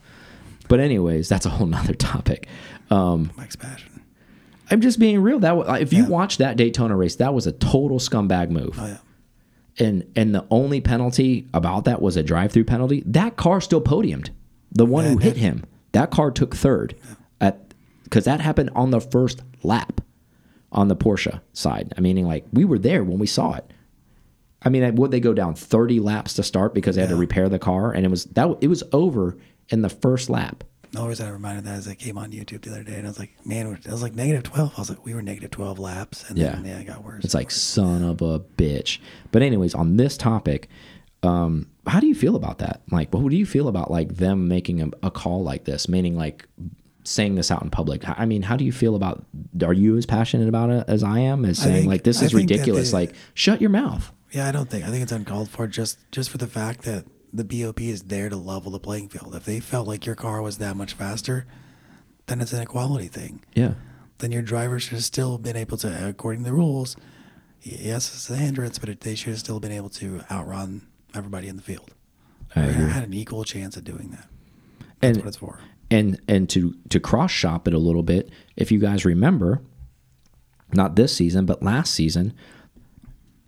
but 0.68 0.80
anyways, 0.80 1.28
that's 1.28 1.46
a 1.46 1.50
whole 1.50 1.66
nother 1.66 1.94
topic. 2.12 2.46
Um, 2.90 3.30
Mike's 3.36 3.56
passion. 3.56 4.02
I'm 4.70 4.80
just 4.80 4.98
being 4.98 5.20
real. 5.22 5.38
That 5.40 5.56
wa- 5.56 5.74
if 5.74 5.92
you 5.92 6.02
Yeah. 6.04 6.08
watch 6.08 6.38
that 6.38 6.56
Daytona 6.56 6.94
race, 6.96 7.16
that 7.16 7.32
was 7.34 7.46
a 7.46 7.52
total 7.52 7.98
scumbag 7.98 8.50
move. 8.50 8.76
Oh 8.78 8.86
yeah. 8.86 8.96
and 9.78 10.04
and 10.16 10.34
the 10.34 10.44
only 10.50 10.80
penalty 10.80 11.46
about 11.54 11.84
that 11.86 12.02
was 12.02 12.16
a 12.16 12.22
drive-through 12.22 12.64
penalty. 12.64 13.02
That 13.06 13.36
car 13.36 13.60
still 13.60 13.80
podiumed. 13.80 14.30
The 14.72 14.84
one 14.84 15.04
Yeah, 15.04 15.10
who 15.12 15.18
hit 15.18 15.36
him, 15.38 15.64
that 15.92 16.10
car 16.10 16.30
took 16.30 16.54
third 16.54 16.94
at 17.40 17.72
because 18.04 18.24
that 18.26 18.40
happened 18.40 18.70
on 18.74 18.90
the 18.90 19.00
first 19.00 19.42
lap 19.62 20.00
on 20.72 20.88
the 20.88 20.96
Porsche 20.96 21.40
side. 21.54 21.94
I 21.96 22.00
mean, 22.02 22.16
like 22.26 22.44
we 22.52 22.64
were 22.66 22.78
there 22.78 23.02
when 23.04 23.18
we 23.18 23.26
saw 23.26 23.54
it. 23.54 23.70
I 24.62 24.68
mean, 24.70 24.94
would 24.96 25.10
they 25.12 25.20
go 25.20 25.32
down 25.32 25.54
30 25.54 26.00
laps 26.00 26.34
to 26.34 26.42
start 26.42 26.74
because 26.74 26.96
they 26.96 27.02
had 27.02 27.10
to 27.10 27.16
repair 27.16 27.48
the 27.48 27.58
car, 27.60 27.92
and 27.92 28.04
it 28.04 28.08
was 28.08 28.24
that 28.24 28.56
it 28.60 28.68
was 28.68 28.82
over 28.92 29.36
in 29.68 29.82
the 29.82 29.88
first 29.88 30.28
lap. 30.28 30.64
The 30.90 30.98
only 31.00 31.10
reason 31.10 31.26
I 31.28 31.30
reminded 31.30 31.64
that 31.64 31.78
is 31.78 31.86
I 31.86 31.94
came 31.94 32.16
on 32.16 32.30
YouTube 32.32 32.62
the 32.62 32.70
other 32.70 32.82
day 32.82 32.94
and 32.94 33.06
I 33.06 33.10
was 33.10 33.18
like, 33.18 33.30
man, 33.44 33.78
I 33.86 33.90
was 33.92 34.02
like 34.02 34.14
negative 34.14 34.42
12. 34.44 34.72
I 34.74 34.80
was 34.80 34.88
like, 34.88 35.04
we 35.04 35.12
were 35.12 35.20
negative 35.20 35.50
12 35.50 35.78
laps. 35.78 36.24
And 36.30 36.38
then, 36.38 36.64
Yeah. 36.64 36.70
yeah, 36.76 36.78
it 36.80 36.86
got 36.86 37.04
worse. 37.04 37.24
It's 37.26 37.34
like 37.34 37.50
son 37.50 38.02
of 38.02 38.22
a 38.22 38.40
bitch. 38.40 38.98
But 39.30 39.42
anyways, 39.42 39.74
on 39.74 39.98
this 39.98 40.16
topic, 40.16 40.70
um, 41.22 41.68
how 41.86 42.00
do 42.00 42.06
you 42.06 42.14
feel 42.14 42.36
about 42.36 42.56
that? 42.60 42.80
Like, 42.90 43.12
what 43.12 43.28
do 43.28 43.36
you 43.36 43.44
feel 43.44 43.68
about 43.68 43.90
like 43.90 44.16
them 44.16 44.48
making 44.48 44.80
a, 44.80 44.88
a 45.02 45.10
call 45.10 45.42
like 45.42 45.64
this? 45.66 45.90
Meaning 45.90 46.16
like 46.16 46.46
saying 47.04 47.34
this 47.34 47.50
out 47.50 47.62
in 47.62 47.68
public. 47.68 48.08
I 48.08 48.24
mean, 48.24 48.40
how 48.40 48.56
do 48.56 48.64
you 48.64 48.72
feel 48.72 48.94
about? 48.96 49.26
Are 49.62 49.74
you 49.74 49.98
as 49.98 50.06
passionate 50.06 50.48
about 50.48 50.70
it 50.70 50.84
as 50.88 51.02
I 51.02 51.18
am? 51.18 51.44
As 51.44 51.58
saying 51.58 51.74
think- 51.74 51.86
like 51.88 52.02
this 52.04 52.22
I 52.22 52.26
is 52.26 52.34
ridiculous. 52.34 52.92
they- 52.92 52.96
like, 52.96 53.14
shut 53.34 53.60
your 53.60 53.70
mouth. 53.70 54.10
Yeah, 54.32 54.46
I 54.48 54.52
don't 54.52 54.68
think. 54.70 54.84
I 54.84 54.88
think 54.90 55.02
it's 55.02 55.12
uncalled 55.12 55.48
for 55.48 55.66
just 55.66 55.98
just 56.12 56.30
for 56.30 56.38
the 56.38 56.46
fact 56.46 56.82
that 56.82 57.04
the 57.32 57.44
BOP 57.44 57.80
is 57.80 58.02
there 58.04 58.28
to 58.28 58.36
level 58.36 58.70
the 58.72 58.78
playing 58.80 59.08
field. 59.08 59.34
If 59.34 59.44
they 59.44 59.60
felt 59.60 59.86
like 59.88 60.06
your 60.06 60.14
car 60.14 60.40
was 60.42 60.58
that 60.58 60.76
much 60.76 60.94
faster, 60.94 61.46
then 62.26 62.40
it's 62.40 62.52
an 62.52 62.60
equality 62.62 63.08
thing. 63.08 63.44
Yeah. 63.54 63.74
Then 64.18 64.32
your 64.32 64.42
driver 64.42 64.78
should 64.80 64.94
have 64.94 65.04
still 65.04 65.38
been 65.38 65.56
able 65.56 65.76
to, 65.78 66.08
according 66.08 66.42
to 66.44 66.50
the 66.50 66.56
rules, 66.56 66.96
yes, 67.62 68.12
it's 68.14 68.28
a 68.30 68.36
hindrance, 68.36 68.78
but 68.78 68.88
it, 68.88 69.00
they 69.02 69.14
should 69.14 69.30
have 69.30 69.38
still 69.38 69.60
been 69.60 69.70
able 69.72 69.90
to 69.90 70.22
outrun 70.30 70.86
everybody 71.14 71.48
in 71.48 71.56
the 71.56 71.62
field. 71.62 71.94
I 72.56 72.62
agree. 72.62 72.90
had 72.90 73.04
an 73.04 73.14
equal 73.14 73.44
chance 73.44 73.76
of 73.76 73.84
doing 73.84 74.10
that. 74.10 74.26
That's 75.00 75.16
And 75.16 75.16
what 75.18 75.26
it's 75.28 75.36
for. 75.36 75.60
and 75.90 76.20
and 76.28 76.48
to 76.50 76.74
to 76.88 76.98
cross 76.98 77.30
shop 77.30 77.68
it 77.68 77.74
a 77.74 77.78
little 77.78 78.02
bit 78.02 78.30
if 78.56 78.72
you 78.72 78.78
guys 78.78 79.04
remember 79.04 79.60
not 80.72 80.96
this 80.96 81.14
season 81.14 81.46
but 81.46 81.62
last 81.62 81.94
season 81.94 82.34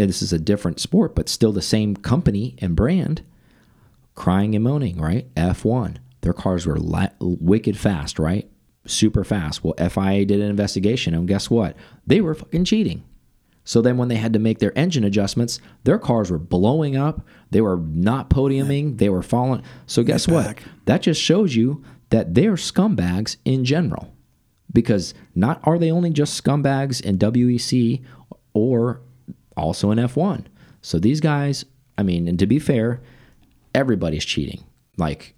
this 0.07 0.23
is 0.23 0.33
a 0.33 0.39
different 0.39 0.81
sport 0.81 1.15
but 1.15 1.29
still 1.29 1.53
the 1.53 1.63
same 1.63 1.97
company 1.97 2.57
and 2.59 2.77
brand. 2.77 3.23
Crying 4.15 4.55
and 4.55 4.65
moaning 4.65 5.01
right? 5.01 5.33
F1 5.35 5.97
their 6.23 6.33
cars 6.33 6.67
were 6.67 6.79
la 6.79 7.09
wicked 7.21 7.77
fast 7.77 8.19
right? 8.19 8.51
Super 8.87 9.25
fast. 9.25 9.65
Well 9.65 9.75
fia 9.89 10.25
did 10.25 10.41
an 10.41 10.51
investigation 10.51 11.15
and 11.15 11.29
guess 11.29 11.51
what? 11.51 11.77
They 12.07 12.21
were 12.21 12.35
fucking 12.35 12.65
cheating. 12.65 13.05
So 13.65 13.81
then 13.81 13.99
when 13.99 14.09
they 14.09 14.17
had 14.17 14.33
to 14.33 14.39
make 14.39 14.59
their 14.59 14.77
engine 14.77 15.05
adjustments 15.05 15.61
their 15.85 15.99
cars 15.99 16.31
were 16.31 16.39
blowing 16.39 16.97
up. 16.97 17.27
They 17.51 17.61
were 17.61 17.77
not 17.77 18.31
podiuming. 18.31 18.99
They 18.99 19.09
were 19.09 19.23
falling. 19.23 19.63
So 19.87 20.03
guess 20.03 20.27
what? 20.27 20.47
back. 20.47 20.63
that 20.87 21.03
just 21.03 21.21
shows 21.21 21.55
you 21.55 21.83
that 22.11 22.35
they're 22.35 22.55
scumbags 22.55 23.37
in 23.45 23.65
general. 23.65 24.13
Because 24.73 25.15
not 25.35 25.61
are 25.65 25.79
they 25.79 25.91
only 25.91 26.11
just 26.11 26.43
scumbags 26.43 27.01
in 27.01 27.19
WEC 27.19 28.03
or 28.53 29.01
also 29.57 29.91
in 29.91 29.99
F1. 29.99 30.47
So 30.83 30.99
these 30.99 31.21
guys, 31.21 31.65
I 31.99 32.03
mean, 32.03 32.29
and 32.29 32.39
to 32.39 32.47
be 32.47 32.59
fair, 32.59 33.01
everybody's 33.75 34.25
cheating. 34.25 34.65
Like 34.97 35.35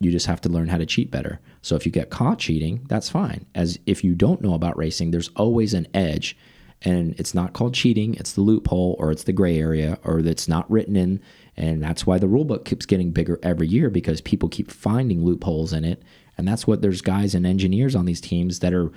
you 0.00 0.10
just 0.10 0.26
have 0.26 0.40
to 0.42 0.48
learn 0.48 0.68
how 0.68 0.78
to 0.78 0.86
cheat 0.86 1.10
better. 1.10 1.40
So 1.62 1.76
if 1.76 1.86
you 1.86 1.92
get 1.92 2.10
caught 2.10 2.38
cheating, 2.38 2.84
that's 2.88 3.08
fine. 3.08 3.46
As 3.54 3.78
if 3.86 4.02
you 4.02 4.14
don't 4.14 4.42
know 4.42 4.54
about 4.54 4.76
racing, 4.76 5.10
there's 5.10 5.30
always 5.36 5.74
an 5.74 5.86
edge. 5.94 6.36
And 6.84 7.14
it's 7.18 7.34
not 7.34 7.52
called 7.52 7.74
cheating, 7.74 8.14
it's 8.14 8.32
the 8.32 8.40
loophole 8.40 8.96
or 8.98 9.12
it's 9.12 9.22
the 9.22 9.32
gray 9.32 9.56
area 9.56 9.98
or 10.02 10.18
it's 10.18 10.48
not 10.48 10.68
written 10.68 10.96
in. 10.96 11.20
And 11.56 11.80
that's 11.80 12.04
why 12.04 12.18
the 12.18 12.26
rule 12.26 12.44
book 12.44 12.64
keeps 12.64 12.86
getting 12.86 13.12
bigger 13.12 13.38
every 13.42 13.68
year 13.68 13.88
because 13.88 14.20
people 14.20 14.48
keep 14.48 14.70
finding 14.70 15.24
loopholes 15.24 15.72
in 15.72 15.84
it. 15.84 16.02
And 16.36 16.48
that's 16.48 16.66
what 16.66 16.82
there's 16.82 17.00
guys 17.00 17.36
and 17.36 17.46
engineers 17.46 17.94
on 17.94 18.06
these 18.06 18.20
teams 18.20 18.58
that 18.60 18.74
are 18.74 18.90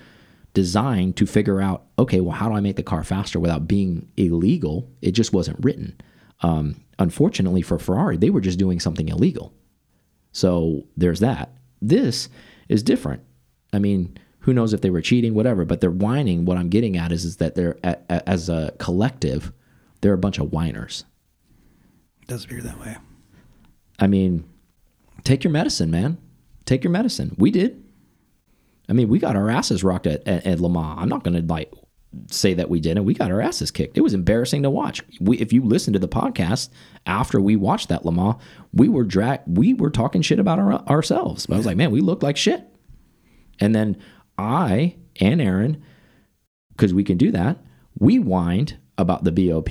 designed 0.56 1.16
to 1.18 1.28
figure 1.28 1.62
out 1.62 1.84
okay, 2.00 2.20
well, 2.20 2.36
how 2.36 2.50
do 2.50 2.56
I 2.56 2.62
make 2.62 2.78
the 2.78 2.84
car 2.84 3.04
faster 3.04 3.40
without 3.40 3.68
being 3.68 4.12
illegal? 4.18 4.90
It 5.04 5.12
just 5.12 5.32
wasn't 5.32 5.64
written. 5.64 5.96
Um, 6.42 6.84
unfortunately 6.98 7.62
for 7.62 7.78
Ferrari, 7.78 8.18
they 8.18 8.32
were 8.32 8.42
just 8.42 8.58
doing 8.58 8.80
something 8.80 9.08
illegal. 9.08 9.54
So 10.32 10.88
there's 10.98 11.20
that. 11.20 11.54
This 11.82 12.30
is 12.68 12.84
different. 12.84 13.22
I 13.72 13.80
mean, 13.80 14.18
who 14.40 14.54
knows 14.54 14.74
if 14.74 14.82
they 14.82 14.90
were 14.90 15.02
cheating, 15.02 15.34
whatever, 15.34 15.66
but 15.66 15.82
they're 15.82 15.92
whining. 15.92 16.46
What 16.46 16.58
I'm 16.58 16.70
getting 16.70 16.98
at 16.98 17.12
is, 17.12 17.24
is 17.26 17.38
that 17.38 17.56
they're, 17.56 17.78
as 18.10 18.50
a 18.50 18.74
collective, 18.80 19.54
they're 20.02 20.14
a 20.14 20.18
bunch 20.18 20.38
of 20.40 20.52
whiners. 20.52 21.06
It 22.22 22.28
does 22.28 22.46
appear 22.46 22.62
that 22.62 22.80
way. 22.80 22.98
I 23.98 24.08
mean, 24.08 24.44
take 25.24 25.44
your 25.44 25.52
medicine, 25.52 25.90
man. 25.90 26.18
Take 26.66 26.84
your 26.84 26.92
medicine. 26.92 27.36
We 27.38 27.50
did. 27.52 27.85
I 28.88 28.94
mean, 28.94 29.10
we 29.10 29.20
got 29.20 29.36
our 29.36 29.50
asses 29.50 29.84
rocked 29.84 30.08
at, 30.08 30.28
at, 30.28 30.46
at 30.46 30.60
Le 30.60 30.70
Mans. 30.70 31.00
I'm 31.00 31.10
not 31.10 31.24
going 31.24 31.36
to 31.36 31.52
like 31.52 31.72
say 32.32 32.54
that 32.54 32.70
we 32.70 32.80
didn't. 32.80 33.06
We 33.06 33.14
got 33.14 33.32
our 33.32 33.42
asses 33.42 33.72
kicked. 33.72 33.98
It 33.98 34.02
was 34.02 34.14
embarrassing 34.14 34.64
to 34.64 34.70
watch. 34.70 35.02
We, 35.20 35.38
if 35.40 35.52
you 35.52 35.64
listen 35.64 35.94
to 35.94 36.00
the 36.00 36.08
podcast 36.08 36.70
after 37.06 37.42
we 37.42 37.56
watched 37.56 37.90
that 37.90 38.06
Le 38.06 38.12
Mans, 38.12 38.36
we 38.74 38.88
were 38.88 39.04
drag, 39.04 39.42
we 39.48 39.74
were 39.74 39.90
talking 39.90 40.22
shit 40.22 40.40
about 40.40 40.60
our, 40.60 40.74
ourselves. 40.88 41.48
I 41.50 41.58
was 41.58 41.66
like, 41.66 41.78
man, 41.78 41.92
we 41.92 42.02
looked 42.02 42.24
like 42.24 42.38
shit. 42.38 42.64
And 43.60 43.74
then 43.74 43.98
I 44.38 44.96
and 45.20 45.42
Aaron, 45.42 45.84
because 46.70 46.94
we 46.94 47.04
can 47.04 47.18
do 47.18 47.32
that, 47.32 47.58
we 47.98 48.18
whined 48.18 48.78
about 48.98 49.24
the 49.24 49.32
BOP. 49.32 49.70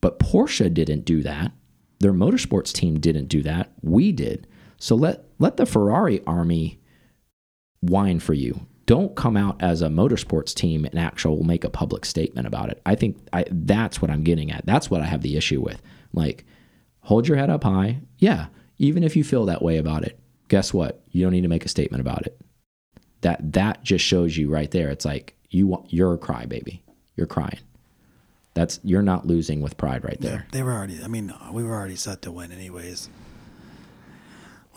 But 0.00 0.18
Porsche 0.18 0.72
didn't 0.72 1.04
do 1.04 1.22
that. 1.22 1.52
Their 2.00 2.12
motorsports 2.12 2.72
team 2.72 3.00
didn't 3.00 3.28
do 3.28 3.42
that. 3.42 3.72
We 3.80 4.12
did. 4.12 4.46
So 4.78 4.94
let 4.94 5.24
let 5.38 5.56
the 5.56 5.64
Ferrari 5.64 6.22
army 6.26 6.80
whine 7.88 8.20
for 8.20 8.34
you. 8.34 8.66
Don't 8.86 9.16
come 9.16 9.36
out 9.36 9.56
as 9.62 9.80
a 9.80 9.88
motorsports 9.88 10.52
team 10.54 10.84
and 10.84 10.98
actual 10.98 11.42
make 11.42 11.64
a 11.64 11.70
public 11.70 12.04
statement 12.04 12.46
about 12.46 12.68
it. 12.68 12.82
I 12.84 12.94
think 12.94 13.16
I, 13.32 13.44
that's 13.50 14.02
what 14.02 14.10
I'm 14.10 14.22
getting 14.24 14.50
at. 14.50 14.66
That's 14.66 14.90
what 14.90 15.00
I 15.00 15.06
have 15.06 15.22
the 15.22 15.36
issue 15.36 15.60
with. 15.62 15.80
Like, 16.12 16.44
hold 17.00 17.26
your 17.26 17.38
head 17.38 17.48
up 17.50 17.64
high. 17.64 18.00
Yeah, 18.18 18.46
even 18.78 19.02
if 19.02 19.16
you 19.16 19.24
feel 19.24 19.46
that 19.46 19.62
way 19.62 19.78
about 19.78 20.04
it, 20.04 20.18
guess 20.48 20.74
what? 20.74 21.02
You 21.10 21.22
don't 21.24 21.32
need 21.32 21.42
to 21.42 21.48
make 21.48 21.64
a 21.64 21.68
statement 21.70 22.02
about 22.02 22.26
it. 22.26 22.38
That 23.22 23.54
that 23.54 23.82
just 23.84 24.04
shows 24.04 24.36
you 24.36 24.50
right 24.50 24.70
there. 24.70 24.90
It's 24.90 25.06
like 25.06 25.34
you 25.48 25.66
want 25.66 25.90
you're 25.92 26.12
a 26.12 26.18
crybaby. 26.18 26.80
You're 27.16 27.26
crying. 27.26 27.60
That's 28.52 28.80
you're 28.84 29.02
not 29.02 29.26
losing 29.26 29.62
with 29.62 29.76
pride 29.78 30.04
right 30.04 30.18
Yeah, 30.20 30.28
there. 30.30 30.46
they 30.52 30.62
were 30.62 30.72
already. 30.72 31.02
I 31.02 31.08
mean, 31.08 31.32
we 31.52 31.64
were 31.64 31.72
already 31.74 31.96
set 31.96 32.20
to 32.22 32.30
win, 32.30 32.52
anyways. 32.52 33.08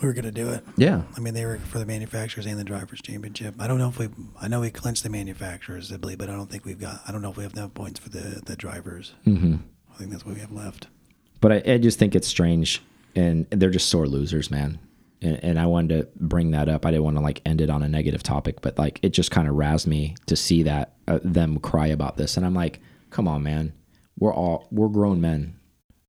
We 0.00 0.06
were 0.06 0.14
gonna 0.14 0.30
do 0.30 0.48
it. 0.50 0.64
Yeah. 0.76 1.02
I 1.16 1.20
mean, 1.20 1.34
they 1.34 1.44
were 1.44 1.58
for 1.58 1.78
the 1.78 1.86
manufacturers 1.86 2.46
and 2.46 2.58
the 2.58 2.64
drivers' 2.64 3.00
championship. 3.02 3.56
I 3.58 3.66
don't 3.66 3.78
know 3.78 3.88
if 3.88 3.98
we. 3.98 4.08
I 4.40 4.46
know 4.48 4.60
we 4.60 4.70
clinched 4.70 5.02
the 5.02 5.10
manufacturers, 5.10 5.92
I 5.92 5.96
believe, 5.96 6.18
but 6.18 6.30
I 6.30 6.34
don't 6.34 6.50
think 6.50 6.64
we've 6.64 6.78
got. 6.78 7.00
I 7.06 7.12
don't 7.12 7.22
know 7.22 7.30
if 7.30 7.36
we 7.36 7.42
have 7.42 7.54
enough 7.54 7.74
points 7.74 7.98
for 7.98 8.08
the 8.08 8.42
the 8.44 8.54
drivers. 8.54 9.14
Mm-hmm. 9.26 9.56
I 9.92 9.96
think 9.96 10.10
that's 10.10 10.24
what 10.24 10.34
we 10.34 10.40
have 10.40 10.52
left. 10.52 10.86
But 11.40 11.52
I, 11.52 11.62
I 11.74 11.78
just 11.78 11.98
think 11.98 12.14
it's 12.14 12.28
strange, 12.28 12.82
and 13.16 13.46
they're 13.50 13.70
just 13.70 13.88
sore 13.88 14.06
losers, 14.06 14.50
man. 14.50 14.78
And, 15.20 15.42
and 15.42 15.58
I 15.58 15.66
wanted 15.66 16.00
to 16.00 16.08
bring 16.20 16.52
that 16.52 16.68
up. 16.68 16.86
I 16.86 16.92
didn't 16.92 17.04
want 17.04 17.16
to 17.16 17.22
like 17.22 17.42
end 17.44 17.60
it 17.60 17.70
on 17.70 17.82
a 17.82 17.88
negative 17.88 18.22
topic, 18.22 18.60
but 18.60 18.78
like 18.78 19.00
it 19.02 19.10
just 19.10 19.32
kind 19.32 19.48
of 19.48 19.54
razzed 19.56 19.88
me 19.88 20.14
to 20.26 20.36
see 20.36 20.62
that 20.62 20.94
uh, 21.08 21.18
them 21.24 21.58
cry 21.58 21.88
about 21.88 22.16
this, 22.16 22.36
and 22.36 22.46
I'm 22.46 22.54
like, 22.54 22.80
come 23.10 23.26
on, 23.26 23.42
man. 23.42 23.72
We're 24.16 24.34
all 24.34 24.68
we're 24.70 24.88
grown 24.88 25.20
men. 25.20 25.58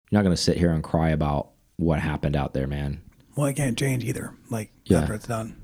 You're 0.10 0.20
not 0.20 0.24
gonna 0.24 0.38
sit 0.38 0.58
here 0.58 0.72
and 0.72 0.84
cry 0.84 1.10
about 1.10 1.50
what 1.78 2.00
happened 2.00 2.36
out 2.36 2.54
there, 2.54 2.68
man. 2.68 3.02
Well, 3.36 3.46
I 3.48 3.54
can't 3.54 3.78
change 3.78 4.04
either. 4.04 4.34
Like 4.50 4.72
Yeah. 4.86 5.00
after 5.02 5.14
it's 5.14 5.28
done. 5.28 5.56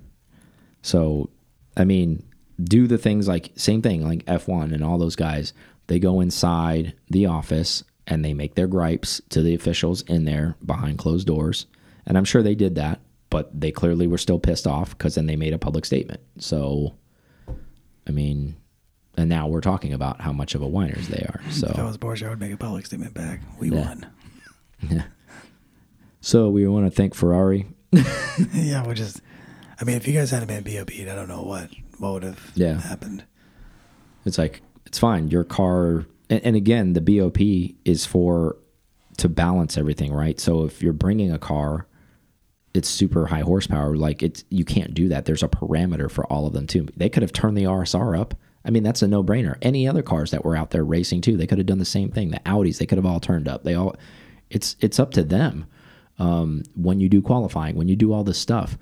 So, 0.82 1.30
I 1.76 1.84
mean, 1.84 2.24
do 2.64 2.88
the 2.88 2.98
things 2.98 3.28
like 3.28 3.52
same 3.56 3.82
thing, 3.82 4.04
like 4.04 4.24
F1 4.26 4.74
and 4.74 4.84
all 4.84 4.98
those 4.98 5.16
guys. 5.16 5.54
They 5.88 6.00
go 6.00 6.22
inside 6.22 6.94
the 7.10 7.26
office 7.26 7.84
and 8.08 8.24
they 8.24 8.34
make 8.34 8.56
their 8.56 8.68
gripes 8.68 9.20
to 9.30 9.42
the 9.42 9.54
officials 9.56 10.02
in 10.04 10.26
there 10.26 10.56
behind 10.66 10.98
closed 11.00 11.28
doors. 11.28 11.66
And 12.06 12.18
I'm 12.18 12.26
sure 12.26 12.42
they 12.44 12.56
did 12.56 12.76
that, 12.76 13.02
but 13.30 13.60
they 13.60 13.72
clearly 13.72 14.08
were 14.08 14.18
still 14.20 14.40
pissed 14.40 14.68
off 14.68 14.96
because 14.98 15.16
then 15.16 15.26
they 15.26 15.36
made 15.36 15.54
a 15.54 15.58
public 15.58 15.86
statement. 15.86 16.22
So, 16.38 16.94
I 18.08 18.12
mean, 18.12 18.56
and 19.18 19.28
now 19.30 19.48
we're 19.48 19.62
talking 19.62 19.92
about 19.94 20.22
how 20.22 20.32
much 20.32 20.54
of 20.56 20.62
a 20.62 20.68
whiners 20.68 21.08
they 21.08 21.26
are. 21.28 21.42
So 21.52 21.68
if 21.68 21.78
I 21.80 21.84
was 21.84 21.98
Porsche, 21.98 22.26
I 22.28 22.30
would 22.30 22.40
make 22.40 22.52
a 22.54 22.58
public 22.58 22.86
statement 22.86 23.14
back. 23.16 23.42
We 23.60 23.70
Yeah. 23.72 23.86
won. 23.88 24.06
so 26.26 26.50
we 26.50 26.68
want 26.68 26.86
to 26.88 26.92
thank 26.92 27.14
Ferrari. 27.14 27.68
yeah, 28.54 28.86
we 28.88 28.96
just. 28.96 29.22
I 29.80 29.84
mean, 29.84 29.96
if 29.96 30.08
you 30.08 30.14
guys 30.14 30.32
hadn't 30.32 30.48
been 30.48 30.64
BOP'd, 30.64 31.08
I 31.08 31.14
don't 31.16 31.28
know 31.28 31.44
what 31.44 31.70
what 32.00 32.14
would 32.14 32.24
have 32.24 32.52
Yeah. 32.56 32.80
happened. 32.82 33.24
It's 34.26 34.38
like 34.40 34.62
it's 34.88 34.98
fine. 34.98 35.28
Your 35.30 35.44
car, 35.44 36.06
and, 36.30 36.42
and 36.44 36.56
again, 36.56 36.94
the 36.94 37.02
BOP 37.02 37.38
is 37.86 38.06
for 38.06 38.58
to 39.18 39.30
balance 39.30 39.78
everything, 39.78 40.12
right? 40.12 40.40
So 40.40 40.64
if 40.64 40.82
you're 40.82 40.94
bringing 40.94 41.32
a 41.32 41.38
car, 41.38 41.88
it's 42.74 42.90
super 42.90 43.28
high 43.28 43.42
horsepower. 43.42 43.96
Like 43.96 44.24
it's 44.24 44.44
you 44.50 44.66
can't 44.66 44.94
do 44.96 45.10
that. 45.10 45.26
There's 45.26 45.44
a 45.44 45.48
parameter 45.48 46.10
for 46.10 46.26
all 46.26 46.48
of 46.48 46.54
them 46.54 46.66
too. 46.66 46.88
They 46.98 47.08
could 47.10 47.22
have 47.22 47.34
turned 47.34 47.56
the 47.56 47.66
RSR 47.66 48.20
up. 48.20 48.34
I 48.66 48.72
mean, 48.72 48.82
that's 48.82 49.04
a 49.04 49.08
no 49.08 49.24
brainer. 49.24 49.58
Any 49.62 49.88
other 49.88 50.02
cars 50.02 50.32
that 50.32 50.44
were 50.44 50.56
out 50.56 50.72
there 50.72 50.84
racing 50.84 51.22
too, 51.22 51.38
they 51.38 51.46
could 51.46 51.60
have 51.60 51.68
done 51.68 51.78
the 51.78 51.86
same 51.86 52.10
thing. 52.10 52.32
The 52.32 52.40
Audis, 52.48 52.80
they 52.80 52.88
could 52.88 52.98
have 52.98 53.06
all 53.06 53.20
turned 53.20 53.48
up. 53.48 53.64
They 53.64 53.76
all, 53.76 53.96
it's 54.50 54.76
it's 54.82 55.00
up 55.00 55.12
to 55.12 55.24
them. 55.24 55.68
Um, 56.18 56.64
when 56.76 57.00
you 57.00 57.10
do 57.10 57.22
qualifying, 57.22 57.76
when 57.76 57.88
you 57.88 57.96
do 57.96 58.14
all 58.14 58.24
this 58.24 58.40
stuff, 58.40 58.78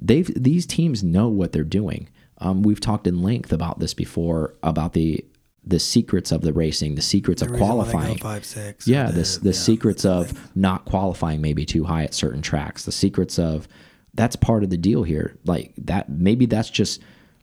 they've 0.00 0.30
these 0.40 0.66
teams 0.66 1.02
know 1.02 1.28
what 1.28 1.52
they're 1.52 1.64
doing. 1.64 2.08
Um, 2.38 2.62
we've 2.62 2.80
talked 2.80 3.06
in 3.06 3.20
length 3.22 3.52
about 3.52 3.80
this 3.80 3.94
before 3.94 4.54
about 4.62 4.92
the 4.92 5.24
the 5.64 5.78
secrets 5.80 6.32
of 6.32 6.40
the 6.40 6.52
racing, 6.52 6.94
the 6.94 7.02
secrets 7.02 7.42
of 7.42 7.48
The 7.48 7.54
reason 7.54 7.68
why 7.68 7.84
they 7.84 7.92
go 7.92 7.92
qualifying. 7.92 8.18
five 8.18 8.44
six. 8.44 8.86
Yeah, 8.86 9.08
or 9.08 9.12
this 9.12 9.38
the 9.38 9.50
yeah, 9.50 9.52
secrets 9.52 10.04
of 10.04 10.56
not 10.56 10.84
qualifying 10.84 11.40
maybe 11.40 11.66
too 11.66 11.84
high 11.84 12.04
at 12.04 12.14
certain 12.14 12.42
tracks. 12.42 12.84
The 12.84 12.92
secrets 12.92 13.38
of 13.38 13.66
that's 14.14 14.36
part 14.36 14.62
of 14.64 14.70
the 14.70 14.76
deal 14.76 15.02
here. 15.02 15.36
Like 15.44 15.74
that 15.78 16.08
maybe 16.08 16.46
that's 16.46 16.70
just 16.70 17.02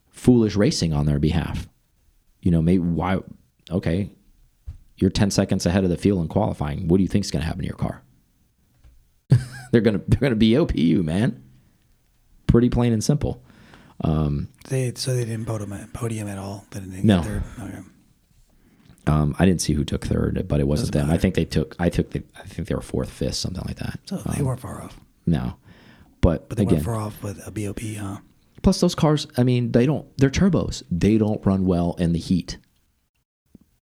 foolish 0.10 0.56
racing 0.56 0.94
on 0.94 1.06
their 1.06 1.20
behalf. 1.20 1.68
You 2.42 2.52
know, 2.52 2.62
maybe 2.62 2.84
why 2.84 3.20
okay, 3.70 4.12
you're 4.98 5.10
10 5.10 5.30
seconds 5.32 5.66
ahead 5.66 5.84
of 5.84 5.90
the 5.90 5.98
field 5.98 6.22
in 6.22 6.28
qualifying. 6.28 6.88
What 6.88 6.98
do 6.98 7.04
you 7.04 7.10
think 7.10 7.26
is 7.26 7.32
going 7.32 7.42
to 7.42 7.48
happen 7.48 7.62
to 7.62 7.68
your 7.68 7.76
car? 7.78 8.02
They're 9.76 9.82
going 9.82 10.00
to 10.00 10.06
they're 10.08 10.34
to 10.34 10.58
BOP 10.58 10.74
you, 10.76 11.04
man. 11.04 11.44
Pretty 12.48 12.70
plain 12.70 12.94
and 12.94 13.04
simple. 13.04 13.44
They 14.70 14.94
so 14.96 15.14
they 15.14 15.26
didn't 15.26 15.46
podium 15.46 15.74
at, 15.74 15.92
podium 15.92 16.30
at 16.30 16.38
all. 16.38 16.66
They 16.72 16.80
didn't 16.80 17.04
No. 17.04 17.22
third. 17.22 17.44
Okay. 17.60 17.80
Um, 19.08 19.36
I 19.38 19.46
didn't 19.46 19.62
see 19.62 19.74
who 19.74 19.84
took 19.84 20.06
third, 20.06 20.48
but 20.48 20.60
it 20.62 20.68
wasn't 20.68 20.94
Doesn't 20.94 21.10
them. 21.10 21.14
I 21.16 21.20
think 21.20 21.36
they 21.36 21.44
took. 21.44 21.76
I 21.78 21.90
took 21.90 22.12
the. 22.12 22.24
I 22.38 22.44
think 22.44 22.70
they 22.70 22.76
were 22.76 22.82
fourth, 22.82 23.10
fifth, 23.10 23.36
something 23.36 23.64
like 23.68 23.76
that. 23.78 24.00
So 24.06 24.16
they 24.18 24.42
weren't 24.42 24.62
far 24.62 24.82
off. 24.82 24.98
No, 25.26 25.58
but, 26.22 26.48
But 26.48 26.58
they 26.58 26.64
again, 26.64 26.76
weren't 26.76 26.86
far 26.86 26.96
off 26.96 27.22
with 27.22 27.46
a 27.46 27.52
BOP, 27.52 27.82
huh? 27.98 28.18
plus 28.64 28.80
those 28.80 28.96
cars. 28.96 29.28
I 29.38 29.44
mean, 29.44 29.74
they 29.74 29.86
don't. 29.86 30.08
They're 30.18 30.30
turbos. 30.30 30.84
They 30.90 31.18
don't 31.18 31.46
run 31.46 31.66
well 31.66 31.96
in 32.00 32.14
the 32.14 32.20
heat. 32.20 32.58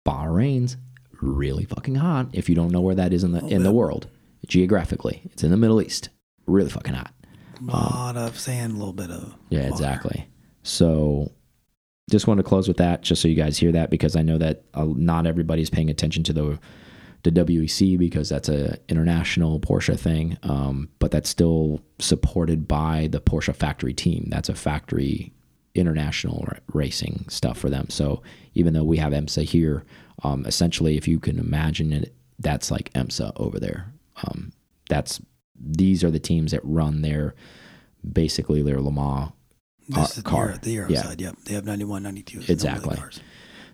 Bahrain's 0.07 0.77
really 1.21 1.67
fucking 1.67 1.97
hot. 1.97 2.29
If 2.33 2.49
you 2.49 2.55
don't 2.55 2.73
know 2.73 2.81
where 2.81 2.95
that 2.95 3.13
is 3.13 3.23
in 3.25 3.33
the 3.33 3.47
in 3.47 3.63
the 3.63 3.73
world 3.73 4.09
geographically, 4.47 5.23
it's 5.33 5.43
in 5.43 5.51
the 5.51 5.57
Middle 5.57 5.81
East. 5.83 6.09
Really 6.47 6.71
fucking 6.71 6.95
hot. 6.95 7.13
A 7.61 7.65
lot 7.71 8.17
of 8.17 8.39
sand, 8.39 8.73
a 8.73 8.77
little 8.77 8.93
bit 8.93 9.11
of 9.11 9.35
Yeah, 9.51 9.61
water. 9.61 9.73
exactly. 9.73 10.29
So 10.65 11.31
just 12.11 12.27
wanted 12.27 12.43
to 12.43 12.49
close 12.49 12.67
with 12.69 12.79
that, 12.79 13.03
just 13.03 13.23
so 13.23 13.29
you 13.29 13.35
guys 13.37 13.57
hear 13.59 13.73
that, 13.73 13.89
because 13.91 14.17
I 14.17 14.23
know 14.23 14.39
that 14.39 14.65
uh, 14.75 14.87
not 14.97 15.27
everybody's 15.27 15.71
paying 15.71 15.91
attention 15.91 16.23
to 16.25 16.33
the 16.33 16.59
the 17.25 17.31
WEC 17.31 17.97
because 17.97 18.29
that's 18.29 18.49
a 18.49 18.77
international 18.89 19.61
Porsche 19.61 19.97
thing, 19.97 20.37
um, 20.43 20.89
but 20.99 21.13
that's 21.13 21.29
still 21.31 21.81
supported 22.01 22.67
by 22.67 23.07
the 23.13 23.21
Porsche 23.21 23.55
factory 23.55 23.95
team. 23.95 24.27
That's 24.29 24.49
a 24.49 24.57
factory 24.57 25.33
international 25.77 26.45
racing 26.73 27.25
stuff 27.29 27.57
for 27.59 27.71
them. 27.71 27.89
So 27.91 28.23
even 28.55 28.75
though 28.75 28.83
we 28.83 28.97
have 28.97 29.13
IMSA 29.13 29.45
here, 29.45 29.85
um, 30.25 30.45
essentially, 30.47 30.97
if 30.97 31.07
you 31.07 31.21
can 31.21 31.39
imagine 31.39 31.93
it, 31.93 32.13
that's 32.41 32.73
like 32.73 32.93
IMSA 32.95 33.31
over 33.37 33.61
there. 33.61 33.93
Um, 34.27 34.53
that's 34.89 35.21
these 35.59 36.03
are 36.05 36.11
the 36.11 36.19
teams 36.19 36.51
that 36.53 36.61
run 36.65 37.03
their 37.03 37.35
basically 38.11 38.63
their 38.63 38.81
Le 38.81 38.91
Mans 38.93 39.33
uh, 39.95 40.07
car. 40.25 40.47
the, 40.47 40.49
Euro, 40.49 40.59
the 40.63 40.71
Euro 40.73 40.89
Yeah. 40.91 41.03
side. 41.03 41.21
Yep. 41.21 41.37
They 41.45 41.55
have 41.55 41.65
91, 41.65 42.03
92. 42.03 42.43
Some 42.43 42.53
Exactly. 42.53 42.97
cars. 42.97 43.21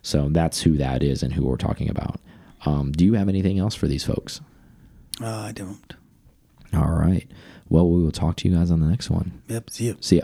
So 0.01 0.29
that's 0.29 0.61
who 0.61 0.77
that 0.77 1.03
is 1.03 1.23
and 1.23 1.33
who 1.33 1.45
we're 1.45 1.57
talking 1.57 1.89
about. 1.89 2.19
Um, 2.65 2.91
do 2.91 3.05
you 3.05 3.13
have 3.13 3.27
anything 3.29 3.57
else 3.59 3.75
for 3.75 3.87
these 3.87 4.03
folks? 4.03 4.41
Uh, 5.21 5.27
I 5.27 5.51
don't. 5.51 5.93
All 6.73 6.91
right. 6.91 7.27
Well, 7.69 7.89
we 7.89 8.03
will 8.03 8.11
talk 8.11 8.35
to 8.37 8.47
you 8.49 8.55
guys 8.55 8.71
on 8.71 8.79
the 8.79 8.87
next 8.87 9.09
one. 9.09 9.41
Yep. 9.47 9.69
See 9.69 9.85
you. 9.85 9.97
See 9.99 10.17
ya. 10.17 10.23